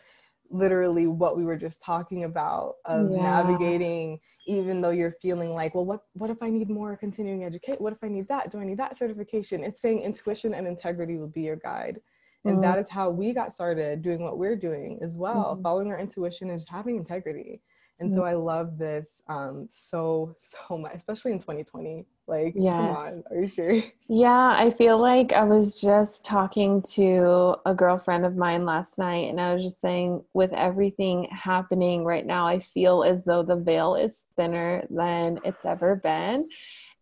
Literally, 0.51 1.07
what 1.07 1.37
we 1.37 1.44
were 1.44 1.57
just 1.57 1.83
talking 1.83 2.25
about 2.25 2.75
of 2.87 3.11
yeah. 3.11 3.23
navigating, 3.23 4.18
even 4.47 4.81
though 4.81 4.90
you're 4.90 5.14
feeling 5.23 5.51
like, 5.51 5.75
well, 5.75 5.85
what, 5.85 6.01
what 6.14 6.31
if 6.31 6.42
I 6.42 6.51
need 6.51 6.71
more 6.71 6.97
continuing 6.97 7.44
education? 7.44 7.83
What 7.83 7.92
if 7.92 8.03
I 8.03 8.09
need 8.09 8.27
that? 8.29 8.51
Do 8.51 8.59
I 8.59 8.64
need 8.64 8.79
that 8.79 8.97
certification? 8.97 9.62
It's 9.62 9.81
saying 9.81 10.01
intuition 10.01 10.55
and 10.55 10.66
integrity 10.66 11.18
will 11.18 11.29
be 11.29 11.42
your 11.42 11.57
guide 11.57 12.01
and 12.48 12.58
mm-hmm. 12.58 12.62
that 12.62 12.78
is 12.78 12.88
how 12.88 13.11
we 13.11 13.32
got 13.32 13.52
started 13.52 14.02
doing 14.02 14.22
what 14.22 14.38
we're 14.38 14.56
doing 14.56 14.98
as 15.02 15.16
well 15.16 15.52
mm-hmm. 15.52 15.62
following 15.62 15.92
our 15.92 15.98
intuition 15.98 16.50
and 16.50 16.58
just 16.58 16.70
having 16.70 16.96
integrity 16.96 17.61
and 18.00 18.11
mm-hmm. 18.11 18.18
so 18.18 18.24
i 18.24 18.32
love 18.32 18.78
this 18.78 19.22
um 19.28 19.66
so 19.68 20.34
so 20.68 20.78
much 20.78 20.94
especially 20.94 21.32
in 21.32 21.38
2020 21.38 22.06
like 22.26 22.52
yes. 22.56 22.96
come 22.96 22.96
on 22.96 23.22
are 23.30 23.40
you 23.40 23.48
serious 23.48 23.84
yeah 24.08 24.54
i 24.56 24.70
feel 24.70 24.98
like 24.98 25.32
i 25.32 25.44
was 25.44 25.80
just 25.80 26.24
talking 26.24 26.82
to 26.82 27.54
a 27.66 27.74
girlfriend 27.74 28.24
of 28.24 28.37
mine 28.37 28.64
last 28.64 28.98
night 28.98 29.28
and 29.28 29.40
i 29.40 29.54
was 29.54 29.62
just 29.62 29.80
saying 29.80 30.22
with 30.34 30.52
everything 30.52 31.28
happening 31.30 32.04
right 32.04 32.26
now 32.26 32.46
i 32.46 32.58
feel 32.58 33.04
as 33.04 33.24
though 33.24 33.42
the 33.42 33.56
veil 33.56 33.94
is 33.94 34.22
thinner 34.37 34.84
than 34.90 35.38
it's 35.44 35.64
ever 35.64 35.96
been 35.96 36.46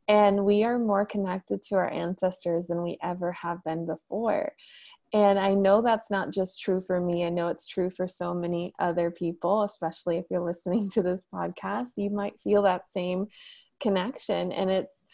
and 0.08 0.44
we 0.44 0.62
are 0.62 0.78
more 0.78 1.04
connected 1.04 1.62
to 1.64 1.74
our 1.74 1.90
ancestors 1.90 2.66
than 2.66 2.82
we 2.82 2.96
ever 3.02 3.32
have 3.32 3.62
been 3.64 3.86
before 3.86 4.52
and 5.16 5.38
I 5.38 5.54
know 5.54 5.80
that's 5.80 6.10
not 6.10 6.30
just 6.30 6.60
true 6.60 6.84
for 6.86 7.00
me. 7.00 7.24
I 7.24 7.30
know 7.30 7.48
it's 7.48 7.66
true 7.66 7.88
for 7.88 8.06
so 8.06 8.34
many 8.34 8.74
other 8.78 9.10
people, 9.10 9.62
especially 9.62 10.18
if 10.18 10.26
you're 10.30 10.44
listening 10.44 10.90
to 10.90 11.02
this 11.02 11.22
podcast. 11.32 11.92
You 11.96 12.10
might 12.10 12.38
feel 12.44 12.60
that 12.62 12.90
same 12.90 13.28
connection. 13.80 14.52
And 14.52 14.70
it's 14.70 15.06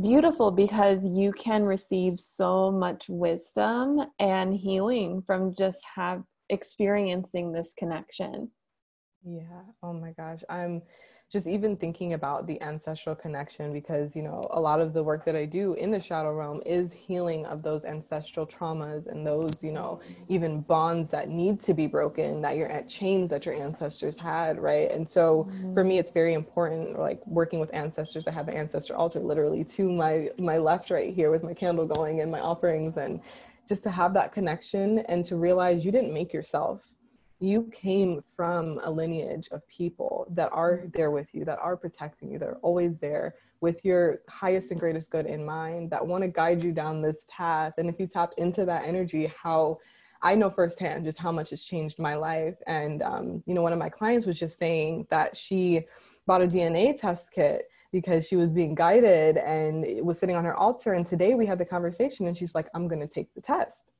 beautiful 0.00 0.50
because 0.50 1.06
you 1.06 1.30
can 1.32 1.64
receive 1.64 2.18
so 2.18 2.72
much 2.72 3.04
wisdom 3.06 4.06
and 4.18 4.54
healing 4.54 5.20
from 5.26 5.54
just 5.54 5.84
have 5.94 6.22
experiencing 6.48 7.52
this 7.52 7.74
connection. 7.76 8.50
Yeah. 9.26 9.60
Oh 9.82 9.92
my 9.92 10.12
gosh. 10.12 10.40
I'm 10.48 10.80
just 11.30 11.46
even 11.46 11.76
thinking 11.76 12.14
about 12.14 12.46
the 12.46 12.60
ancestral 12.62 13.14
connection 13.14 13.72
because 13.72 14.14
you 14.14 14.22
know 14.22 14.44
a 14.50 14.60
lot 14.60 14.80
of 14.80 14.92
the 14.92 15.02
work 15.02 15.24
that 15.24 15.36
i 15.36 15.44
do 15.44 15.74
in 15.74 15.90
the 15.90 16.00
shadow 16.00 16.34
realm 16.34 16.60
is 16.66 16.92
healing 16.92 17.44
of 17.46 17.62
those 17.62 17.84
ancestral 17.84 18.46
traumas 18.46 19.06
and 19.06 19.26
those 19.26 19.62
you 19.62 19.72
know 19.72 20.00
even 20.28 20.60
bonds 20.60 21.10
that 21.10 21.28
need 21.28 21.60
to 21.60 21.74
be 21.74 21.86
broken 21.86 22.40
that 22.40 22.56
you're 22.56 22.68
at 22.68 22.88
chains 22.88 23.30
that 23.30 23.46
your 23.46 23.54
ancestors 23.54 24.18
had 24.18 24.54
right? 24.58 24.90
And 24.90 25.08
so 25.08 25.48
mm-hmm. 25.48 25.74
for 25.74 25.84
me 25.84 25.98
it's 25.98 26.10
very 26.10 26.34
important 26.34 26.98
like 26.98 27.24
working 27.26 27.60
with 27.60 27.72
ancestors. 27.72 28.26
I 28.26 28.32
have 28.32 28.48
an 28.48 28.54
ancestor 28.54 28.96
altar 28.96 29.20
literally 29.20 29.64
to 29.64 29.90
my 29.90 30.30
my 30.38 30.58
left 30.58 30.90
right 30.90 31.14
here 31.14 31.30
with 31.30 31.42
my 31.42 31.54
candle 31.54 31.86
going 31.86 32.20
and 32.20 32.30
my 32.30 32.40
offerings 32.40 32.96
and 32.96 33.20
just 33.68 33.82
to 33.84 33.90
have 33.90 34.12
that 34.14 34.32
connection 34.32 35.00
and 35.00 35.24
to 35.24 35.36
realize 35.36 35.84
you 35.84 35.92
didn't 35.92 36.12
make 36.12 36.32
yourself 36.32 36.90
you 37.44 37.70
came 37.72 38.22
from 38.36 38.80
a 38.82 38.90
lineage 38.90 39.48
of 39.52 39.66
people 39.68 40.26
that 40.30 40.50
are 40.52 40.84
there 40.94 41.10
with 41.10 41.28
you, 41.32 41.44
that 41.44 41.58
are 41.58 41.76
protecting 41.76 42.30
you, 42.30 42.38
that 42.38 42.48
are 42.48 42.58
always 42.62 42.98
there 42.98 43.34
with 43.60 43.84
your 43.84 44.18
highest 44.28 44.70
and 44.70 44.80
greatest 44.80 45.10
good 45.10 45.26
in 45.26 45.44
mind, 45.44 45.90
that 45.90 46.06
want 46.06 46.22
to 46.22 46.28
guide 46.28 46.62
you 46.62 46.72
down 46.72 47.00
this 47.00 47.24
path. 47.28 47.74
And 47.78 47.88
if 47.88 47.98
you 47.98 48.06
tap 48.06 48.32
into 48.36 48.64
that 48.64 48.84
energy, 48.84 49.32
how 49.42 49.78
I 50.22 50.34
know 50.34 50.50
firsthand 50.50 51.04
just 51.04 51.18
how 51.18 51.32
much 51.32 51.52
it's 51.52 51.64
changed 51.64 51.98
my 51.98 52.14
life. 52.14 52.56
And, 52.66 53.02
um, 53.02 53.42
you 53.46 53.54
know, 53.54 53.62
one 53.62 53.72
of 53.72 53.78
my 53.78 53.90
clients 53.90 54.26
was 54.26 54.38
just 54.38 54.58
saying 54.58 55.06
that 55.10 55.36
she 55.36 55.82
bought 56.26 56.42
a 56.42 56.46
DNA 56.46 56.98
test 56.98 57.30
kit 57.30 57.66
because 57.92 58.26
she 58.26 58.36
was 58.36 58.50
being 58.50 58.74
guided 58.74 59.36
and 59.36 60.04
was 60.04 60.18
sitting 60.18 60.34
on 60.34 60.44
her 60.44 60.56
altar. 60.56 60.94
And 60.94 61.06
today 61.06 61.34
we 61.34 61.46
had 61.46 61.58
the 61.58 61.64
conversation 61.64 62.26
and 62.26 62.36
she's 62.36 62.54
like, 62.54 62.68
I'm 62.74 62.88
going 62.88 63.00
to 63.00 63.06
take 63.06 63.32
the 63.34 63.40
test. 63.40 63.93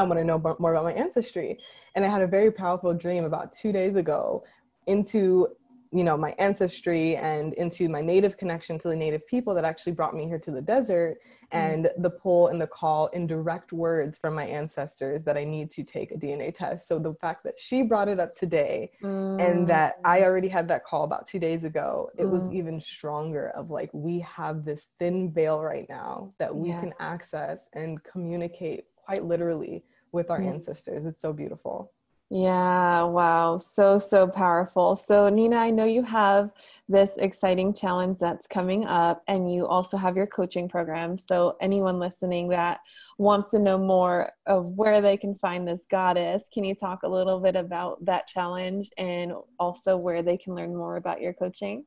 I 0.00 0.02
want 0.04 0.18
to 0.18 0.24
know 0.24 0.38
more 0.58 0.72
about 0.72 0.84
my 0.84 0.92
ancestry. 0.94 1.58
And 1.94 2.04
I 2.04 2.08
had 2.08 2.22
a 2.22 2.26
very 2.26 2.50
powerful 2.50 2.94
dream 2.94 3.24
about 3.24 3.52
two 3.52 3.70
days 3.70 3.96
ago 3.96 4.44
into, 4.86 5.48
you 5.92 6.04
know, 6.04 6.16
my 6.16 6.34
ancestry 6.38 7.16
and 7.16 7.52
into 7.54 7.88
my 7.88 8.00
native 8.00 8.38
connection 8.38 8.78
to 8.78 8.88
the 8.88 8.96
native 8.96 9.26
people 9.26 9.54
that 9.54 9.64
actually 9.64 9.92
brought 9.92 10.14
me 10.14 10.26
here 10.26 10.38
to 10.38 10.50
the 10.50 10.62
desert 10.62 11.18
mm. 11.52 11.58
and 11.58 11.90
the 11.98 12.08
pull 12.08 12.48
and 12.48 12.60
the 12.60 12.66
call 12.66 13.08
in 13.08 13.26
direct 13.26 13.72
words 13.72 14.16
from 14.16 14.34
my 14.34 14.46
ancestors 14.46 15.22
that 15.24 15.36
I 15.36 15.44
need 15.44 15.68
to 15.72 15.82
take 15.82 16.12
a 16.12 16.14
DNA 16.14 16.54
test. 16.54 16.88
So 16.88 16.98
the 16.98 17.12
fact 17.20 17.44
that 17.44 17.58
she 17.58 17.82
brought 17.82 18.08
it 18.08 18.18
up 18.18 18.32
today 18.32 18.90
mm. 19.02 19.38
and 19.44 19.68
that 19.68 19.96
I 20.04 20.22
already 20.22 20.48
had 20.48 20.66
that 20.68 20.84
call 20.86 21.04
about 21.04 21.26
two 21.26 21.40
days 21.40 21.64
ago, 21.64 22.10
it 22.16 22.24
mm. 22.24 22.30
was 22.30 22.48
even 22.50 22.80
stronger 22.80 23.50
of 23.50 23.70
like, 23.70 23.90
we 23.92 24.20
have 24.20 24.64
this 24.64 24.88
thin 24.98 25.30
veil 25.30 25.60
right 25.60 25.86
now 25.90 26.32
that 26.38 26.54
we 26.54 26.70
yeah. 26.70 26.80
can 26.80 26.94
access 27.00 27.68
and 27.74 28.02
communicate 28.04 28.84
quite 29.10 29.24
literally 29.24 29.82
with 30.12 30.30
our 30.30 30.40
ancestors. 30.40 31.04
It's 31.04 31.20
so 31.20 31.32
beautiful. 31.32 31.92
Yeah, 32.32 33.02
wow. 33.02 33.58
So, 33.58 33.98
so 33.98 34.28
powerful. 34.28 34.94
So, 34.94 35.28
Nina, 35.28 35.56
I 35.56 35.70
know 35.70 35.84
you 35.84 36.04
have 36.04 36.50
this 36.88 37.16
exciting 37.16 37.74
challenge 37.74 38.20
that's 38.20 38.46
coming 38.46 38.86
up, 38.86 39.24
and 39.26 39.52
you 39.52 39.66
also 39.66 39.96
have 39.96 40.16
your 40.16 40.28
coaching 40.28 40.68
program. 40.68 41.18
So, 41.18 41.56
anyone 41.60 41.98
listening 41.98 42.50
that 42.50 42.78
wants 43.18 43.50
to 43.50 43.58
know 43.58 43.76
more 43.76 44.30
of 44.46 44.66
where 44.76 45.00
they 45.00 45.16
can 45.16 45.34
find 45.34 45.66
this 45.66 45.86
goddess, 45.90 46.48
can 46.54 46.62
you 46.62 46.76
talk 46.76 47.02
a 47.02 47.08
little 47.08 47.40
bit 47.40 47.56
about 47.56 48.04
that 48.04 48.28
challenge 48.28 48.90
and 48.96 49.32
also 49.58 49.96
where 49.96 50.22
they 50.22 50.36
can 50.36 50.54
learn 50.54 50.76
more 50.76 50.98
about 50.98 51.20
your 51.20 51.32
coaching? 51.32 51.84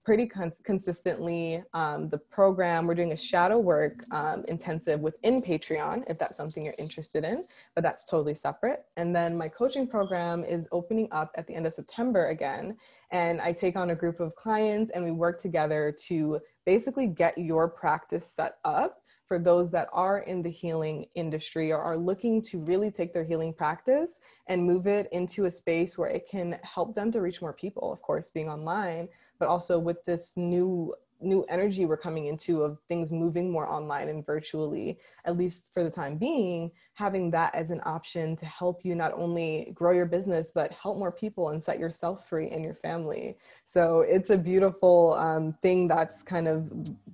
pretty 0.03 0.25
con- 0.25 0.51
consistently 0.63 1.63
um, 1.73 2.09
the 2.09 2.17
program 2.17 2.85
we're 2.85 2.95
doing 2.95 3.13
a 3.13 3.17
shadow 3.17 3.57
work 3.57 4.03
um, 4.11 4.43
intensive 4.47 4.99
within 4.99 5.41
patreon 5.41 6.03
if 6.07 6.17
that's 6.17 6.35
something 6.35 6.63
you're 6.63 6.75
interested 6.77 7.23
in 7.23 7.45
but 7.75 7.83
that's 7.83 8.05
totally 8.05 8.35
separate. 8.35 8.85
And 8.97 9.15
then 9.15 9.37
my 9.37 9.47
coaching 9.47 9.87
program 9.87 10.43
is 10.43 10.67
opening 10.71 11.07
up 11.11 11.31
at 11.35 11.47
the 11.47 11.55
end 11.55 11.65
of 11.65 11.73
september 11.73 12.27
again 12.27 12.77
and 13.11 13.39
i 13.41 13.51
take 13.51 13.75
on 13.75 13.91
a 13.91 13.95
group 13.95 14.19
of 14.19 14.35
clients 14.35 14.91
and 14.93 15.03
we 15.03 15.11
work 15.11 15.41
together 15.41 15.95
to 16.07 16.39
basically 16.65 17.07
get 17.07 17.37
your 17.37 17.67
practice 17.67 18.25
set 18.25 18.57
up 18.65 18.99
for 19.27 19.39
those 19.39 19.71
that 19.71 19.87
are 19.93 20.19
in 20.19 20.41
the 20.41 20.49
healing 20.49 21.05
industry 21.15 21.71
or 21.71 21.79
are 21.79 21.97
looking 21.97 22.41
to 22.41 22.59
really 22.65 22.91
take 22.91 23.13
their 23.13 23.23
healing 23.23 23.53
practice 23.53 24.19
and 24.47 24.63
move 24.63 24.85
it 24.85 25.07
into 25.11 25.45
a 25.45 25.51
space 25.51 25.97
where 25.97 26.09
it 26.09 26.27
can 26.29 26.59
help 26.61 26.93
them 26.93 27.11
to 27.11 27.21
reach 27.21 27.41
more 27.41 27.53
people 27.53 27.91
of 27.91 28.01
course 28.01 28.29
being 28.29 28.49
online 28.49 29.07
but 29.39 29.47
also 29.47 29.79
with 29.79 30.03
this 30.05 30.33
new 30.35 30.93
new 31.23 31.43
energy 31.49 31.85
we're 31.85 31.97
coming 31.97 32.27
into 32.27 32.61
of 32.61 32.77
things 32.87 33.11
moving 33.11 33.51
more 33.51 33.67
online 33.67 34.09
and 34.09 34.25
virtually 34.25 34.99
at 35.25 35.37
least 35.37 35.71
for 35.73 35.83
the 35.83 35.89
time 35.89 36.17
being 36.17 36.69
having 36.93 37.31
that 37.31 37.53
as 37.55 37.71
an 37.71 37.81
option 37.85 38.35
to 38.35 38.45
help 38.45 38.83
you 38.83 38.93
not 38.93 39.13
only 39.15 39.71
grow 39.73 39.91
your 39.91 40.05
business 40.05 40.51
but 40.53 40.71
help 40.71 40.97
more 40.97 41.11
people 41.11 41.49
and 41.49 41.63
set 41.63 41.79
yourself 41.79 42.27
free 42.27 42.49
and 42.49 42.63
your 42.63 42.75
family. 42.75 43.37
So 43.65 44.01
it's 44.01 44.29
a 44.29 44.37
beautiful 44.37 45.13
um, 45.13 45.55
thing 45.61 45.87
that's 45.87 46.21
kind 46.23 46.47
of 46.47 46.69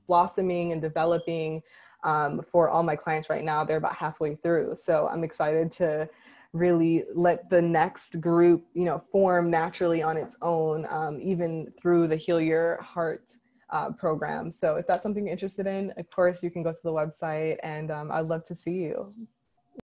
blossoming 0.08 0.72
and 0.72 0.82
developing 0.82 1.62
um, 2.04 2.42
for 2.42 2.70
all 2.70 2.84
my 2.84 2.96
clients 2.96 3.30
right 3.30 3.44
now. 3.44 3.64
They're 3.64 3.78
about 3.78 3.96
halfway 3.96 4.36
through. 4.36 4.76
So 4.76 5.08
i'm 5.12 5.24
excited 5.24 5.72
to 5.74 6.10
really 6.54 7.04
let 7.14 7.50
the 7.50 7.62
next 7.62 8.20
group 8.20 8.66
you 8.74 8.86
know 8.86 9.02
form 9.12 9.52
naturally 9.52 10.02
on 10.02 10.18
its 10.18 10.36
own 10.42 10.86
um, 10.90 11.20
even 11.22 11.72
through 11.80 12.08
the 12.08 12.16
heal 12.16 12.42
your 12.42 12.82
heart 12.82 13.34
uh, 13.72 13.92
program. 13.92 14.50
So 14.50 14.76
if 14.78 14.88
that's 14.88 15.04
something 15.04 15.26
you're 15.26 15.32
interested 15.32 15.68
in 15.68 15.94
of 15.98 16.10
course 16.10 16.42
you 16.42 16.50
can 16.50 16.64
go 16.64 16.72
to 16.72 16.80
the 16.84 16.92
website 16.92 17.58
and 17.62 17.92
um, 17.92 18.12
i'd 18.12 18.26
love 18.26 18.44
to 18.46 18.56
see 18.56 18.72
you. 18.72 19.12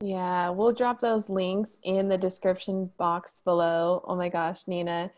Yeah 0.02 0.50
we'll 0.50 0.74
drop 0.74 1.02
those 1.02 1.30
links 1.30 1.78
in 1.84 2.08
the 2.08 2.18
description 2.18 2.90
box 2.98 3.42
below. 3.46 4.04
Oh 4.08 4.16
my 4.16 4.30
gosh 4.30 4.64
nina 4.68 5.12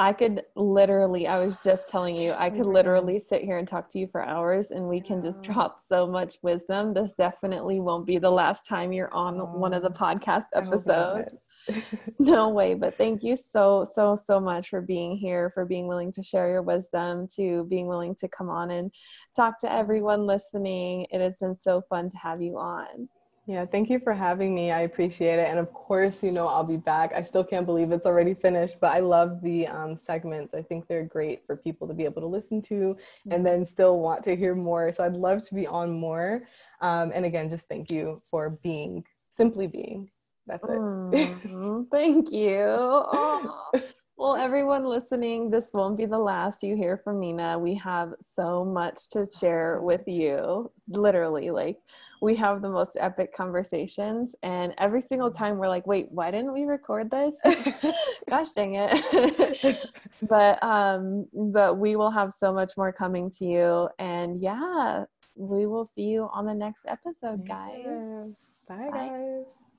I 0.00 0.14
could 0.14 0.44
literally, 0.56 1.26
I 1.26 1.38
was 1.38 1.58
just 1.62 1.86
telling 1.86 2.16
you, 2.16 2.32
I 2.32 2.48
could 2.48 2.64
literally 2.64 3.20
sit 3.20 3.42
here 3.42 3.58
and 3.58 3.68
talk 3.68 3.86
to 3.90 3.98
you 3.98 4.06
for 4.06 4.24
hours 4.24 4.70
and 4.70 4.88
we 4.88 4.98
can 4.98 5.22
just 5.22 5.42
drop 5.42 5.78
so 5.78 6.06
much 6.06 6.38
wisdom. 6.40 6.94
This 6.94 7.12
definitely 7.12 7.80
won't 7.80 8.06
be 8.06 8.16
the 8.16 8.30
last 8.30 8.66
time 8.66 8.94
you're 8.94 9.12
on 9.12 9.36
one 9.60 9.74
of 9.74 9.82
the 9.82 9.90
podcast 9.90 10.46
episodes. 10.54 11.34
no 12.18 12.48
way, 12.48 12.72
but 12.72 12.96
thank 12.96 13.22
you 13.22 13.36
so, 13.36 13.86
so, 13.92 14.16
so 14.16 14.40
much 14.40 14.70
for 14.70 14.80
being 14.80 15.18
here, 15.18 15.50
for 15.50 15.66
being 15.66 15.86
willing 15.86 16.12
to 16.12 16.22
share 16.22 16.48
your 16.48 16.62
wisdom, 16.62 17.28
to 17.36 17.64
being 17.64 17.86
willing 17.86 18.14
to 18.14 18.28
come 18.28 18.48
on 18.48 18.70
and 18.70 18.90
talk 19.36 19.60
to 19.60 19.70
everyone 19.70 20.24
listening. 20.24 21.08
It 21.10 21.20
has 21.20 21.38
been 21.38 21.58
so 21.58 21.82
fun 21.90 22.08
to 22.08 22.16
have 22.16 22.40
you 22.40 22.56
on. 22.56 23.10
Yeah, 23.50 23.66
thank 23.66 23.90
you 23.90 23.98
for 23.98 24.12
having 24.12 24.54
me. 24.54 24.70
I 24.70 24.82
appreciate 24.82 25.40
it. 25.40 25.48
And 25.48 25.58
of 25.58 25.72
course, 25.72 26.22
you 26.22 26.30
know, 26.30 26.46
I'll 26.46 26.62
be 26.62 26.76
back. 26.76 27.10
I 27.12 27.24
still 27.24 27.42
can't 27.42 27.66
believe 27.66 27.90
it's 27.90 28.06
already 28.06 28.32
finished, 28.32 28.76
but 28.80 28.92
I 28.92 29.00
love 29.00 29.42
the 29.42 29.66
um, 29.66 29.96
segments. 29.96 30.54
I 30.54 30.62
think 30.62 30.86
they're 30.86 31.02
great 31.02 31.44
for 31.44 31.56
people 31.56 31.88
to 31.88 31.92
be 31.92 32.04
able 32.04 32.20
to 32.20 32.28
listen 32.28 32.62
to 32.62 32.96
and 33.24 33.32
mm-hmm. 33.32 33.42
then 33.42 33.64
still 33.64 33.98
want 33.98 34.22
to 34.22 34.36
hear 34.36 34.54
more. 34.54 34.92
So 34.92 35.02
I'd 35.02 35.16
love 35.16 35.44
to 35.48 35.54
be 35.56 35.66
on 35.66 35.90
more. 35.90 36.44
Um, 36.80 37.10
and 37.12 37.24
again, 37.24 37.50
just 37.50 37.68
thank 37.68 37.90
you 37.90 38.22
for 38.30 38.50
being, 38.50 39.04
simply 39.32 39.66
being. 39.66 40.12
That's 40.46 40.62
it. 40.62 40.70
Mm, 40.70 41.86
thank 41.90 42.30
you. 42.30 43.82
Everyone 44.40 44.86
listening, 44.86 45.50
this 45.50 45.68
won't 45.74 45.98
be 45.98 46.06
the 46.06 46.18
last 46.18 46.62
you 46.62 46.74
hear 46.74 46.96
from 46.96 47.20
Nina. 47.20 47.58
We 47.58 47.74
have 47.74 48.14
so 48.22 48.64
much 48.64 49.10
to 49.10 49.26
share 49.26 49.82
with 49.82 50.08
you. 50.08 50.72
Literally, 50.88 51.50
like, 51.50 51.76
we 52.22 52.34
have 52.36 52.62
the 52.62 52.70
most 52.70 52.96
epic 52.98 53.36
conversations. 53.36 54.34
And 54.42 54.72
every 54.78 55.02
single 55.02 55.30
time 55.30 55.58
we're 55.58 55.68
like, 55.68 55.86
wait, 55.86 56.06
why 56.10 56.30
didn't 56.30 56.54
we 56.54 56.64
record 56.64 57.10
this? 57.10 57.34
Gosh 58.30 58.52
dang 58.52 58.76
it. 58.78 59.90
but, 60.22 60.62
um, 60.64 61.26
but 61.34 61.76
we 61.76 61.96
will 61.96 62.10
have 62.10 62.32
so 62.32 62.50
much 62.50 62.78
more 62.78 62.94
coming 62.94 63.28
to 63.32 63.44
you. 63.44 63.90
And 63.98 64.40
yeah, 64.40 65.04
we 65.34 65.66
will 65.66 65.84
see 65.84 66.04
you 66.04 66.30
on 66.32 66.46
the 66.46 66.54
next 66.54 66.86
episode, 66.88 67.46
guys. 67.46 67.82
Yeah. 67.84 68.24
Bye, 68.66 68.88
Bye, 68.90 69.08
guys. 69.08 69.69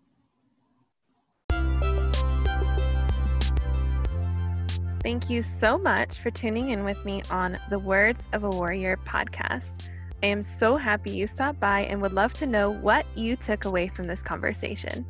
Thank 5.04 5.32
you 5.32 5.42
so 5.42 5.80
much 5.80 6.20
for 6.20 6.30
tuning 6.30 6.70
in 6.70 6.84
with 6.84 7.04
me 7.06 7.24
on 7.32 7.58
the 7.72 7.80
Words 7.80 8.28
of 8.34 8.44
a 8.44 8.50
Warrior 8.50 8.98
podcast. 8.98 9.90
I 10.22 10.28
am 10.28 10.44
so 10.44 10.78
happy 10.78 11.10
you 11.10 11.26
stopped 11.26 11.60
by 11.60 11.86
and 11.86 12.00
would 12.04 12.14
love 12.14 12.34
to 12.34 12.46
know 12.46 12.70
what 12.70 13.08
you 13.16 13.36
took 13.36 13.66
away 13.66 13.88
from 13.88 14.06
this 14.06 14.22
conversation. 14.22 15.04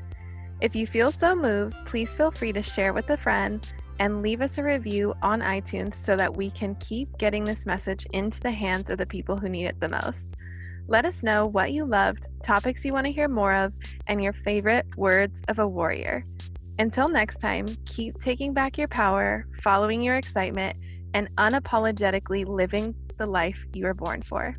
If 0.62 0.78
you 0.78 0.88
feel 0.88 1.12
so 1.12 1.36
moved, 1.36 1.76
please 1.86 2.14
feel 2.14 2.32
free 2.32 2.54
to 2.54 2.64
share 2.64 2.94
with 2.94 3.10
a 3.10 3.18
friend 3.18 3.68
and 4.00 4.22
leave 4.22 4.40
us 4.40 4.58
a 4.58 4.64
review 4.64 5.14
on 5.22 5.42
iTunes 5.42 5.96
so 5.96 6.16
that 6.16 6.38
we 6.38 6.52
can 6.52 6.76
keep 6.76 7.18
getting 7.18 7.44
this 7.44 7.66
message 7.66 8.08
into 8.14 8.40
the 8.40 8.50
hands 8.50 8.90
of 8.90 8.98
the 8.98 9.06
people 9.06 9.36
who 9.36 9.50
need 9.50 9.66
it 9.66 9.82
the 9.82 9.90
most. 9.90 10.36
Let 10.88 11.04
us 11.04 11.22
know 11.22 11.46
what 11.46 11.74
you 11.74 11.84
loved, 11.84 12.28
topics 12.44 12.86
you 12.86 12.94
want 12.94 13.08
to 13.08 13.12
hear 13.12 13.28
more 13.28 13.54
of, 13.54 13.74
and 14.08 14.24
your 14.24 14.34
favorite 14.34 14.86
words 14.96 15.42
of 15.50 15.60
a 15.60 15.68
warrior. 15.68 16.26
Until 16.82 17.08
next 17.10 17.40
time, 17.40 17.68
keep 17.86 18.20
taking 18.20 18.56
back 18.56 18.76
your 18.76 18.88
power, 18.88 19.46
following 19.62 20.02
your 20.02 20.16
excitement, 20.16 20.76
and 21.14 21.30
unapologetically 21.38 22.44
living 22.48 22.96
the 23.20 23.28
life 23.28 23.64
you 23.72 23.86
were 23.86 23.94
born 23.94 24.24
for. 24.24 24.56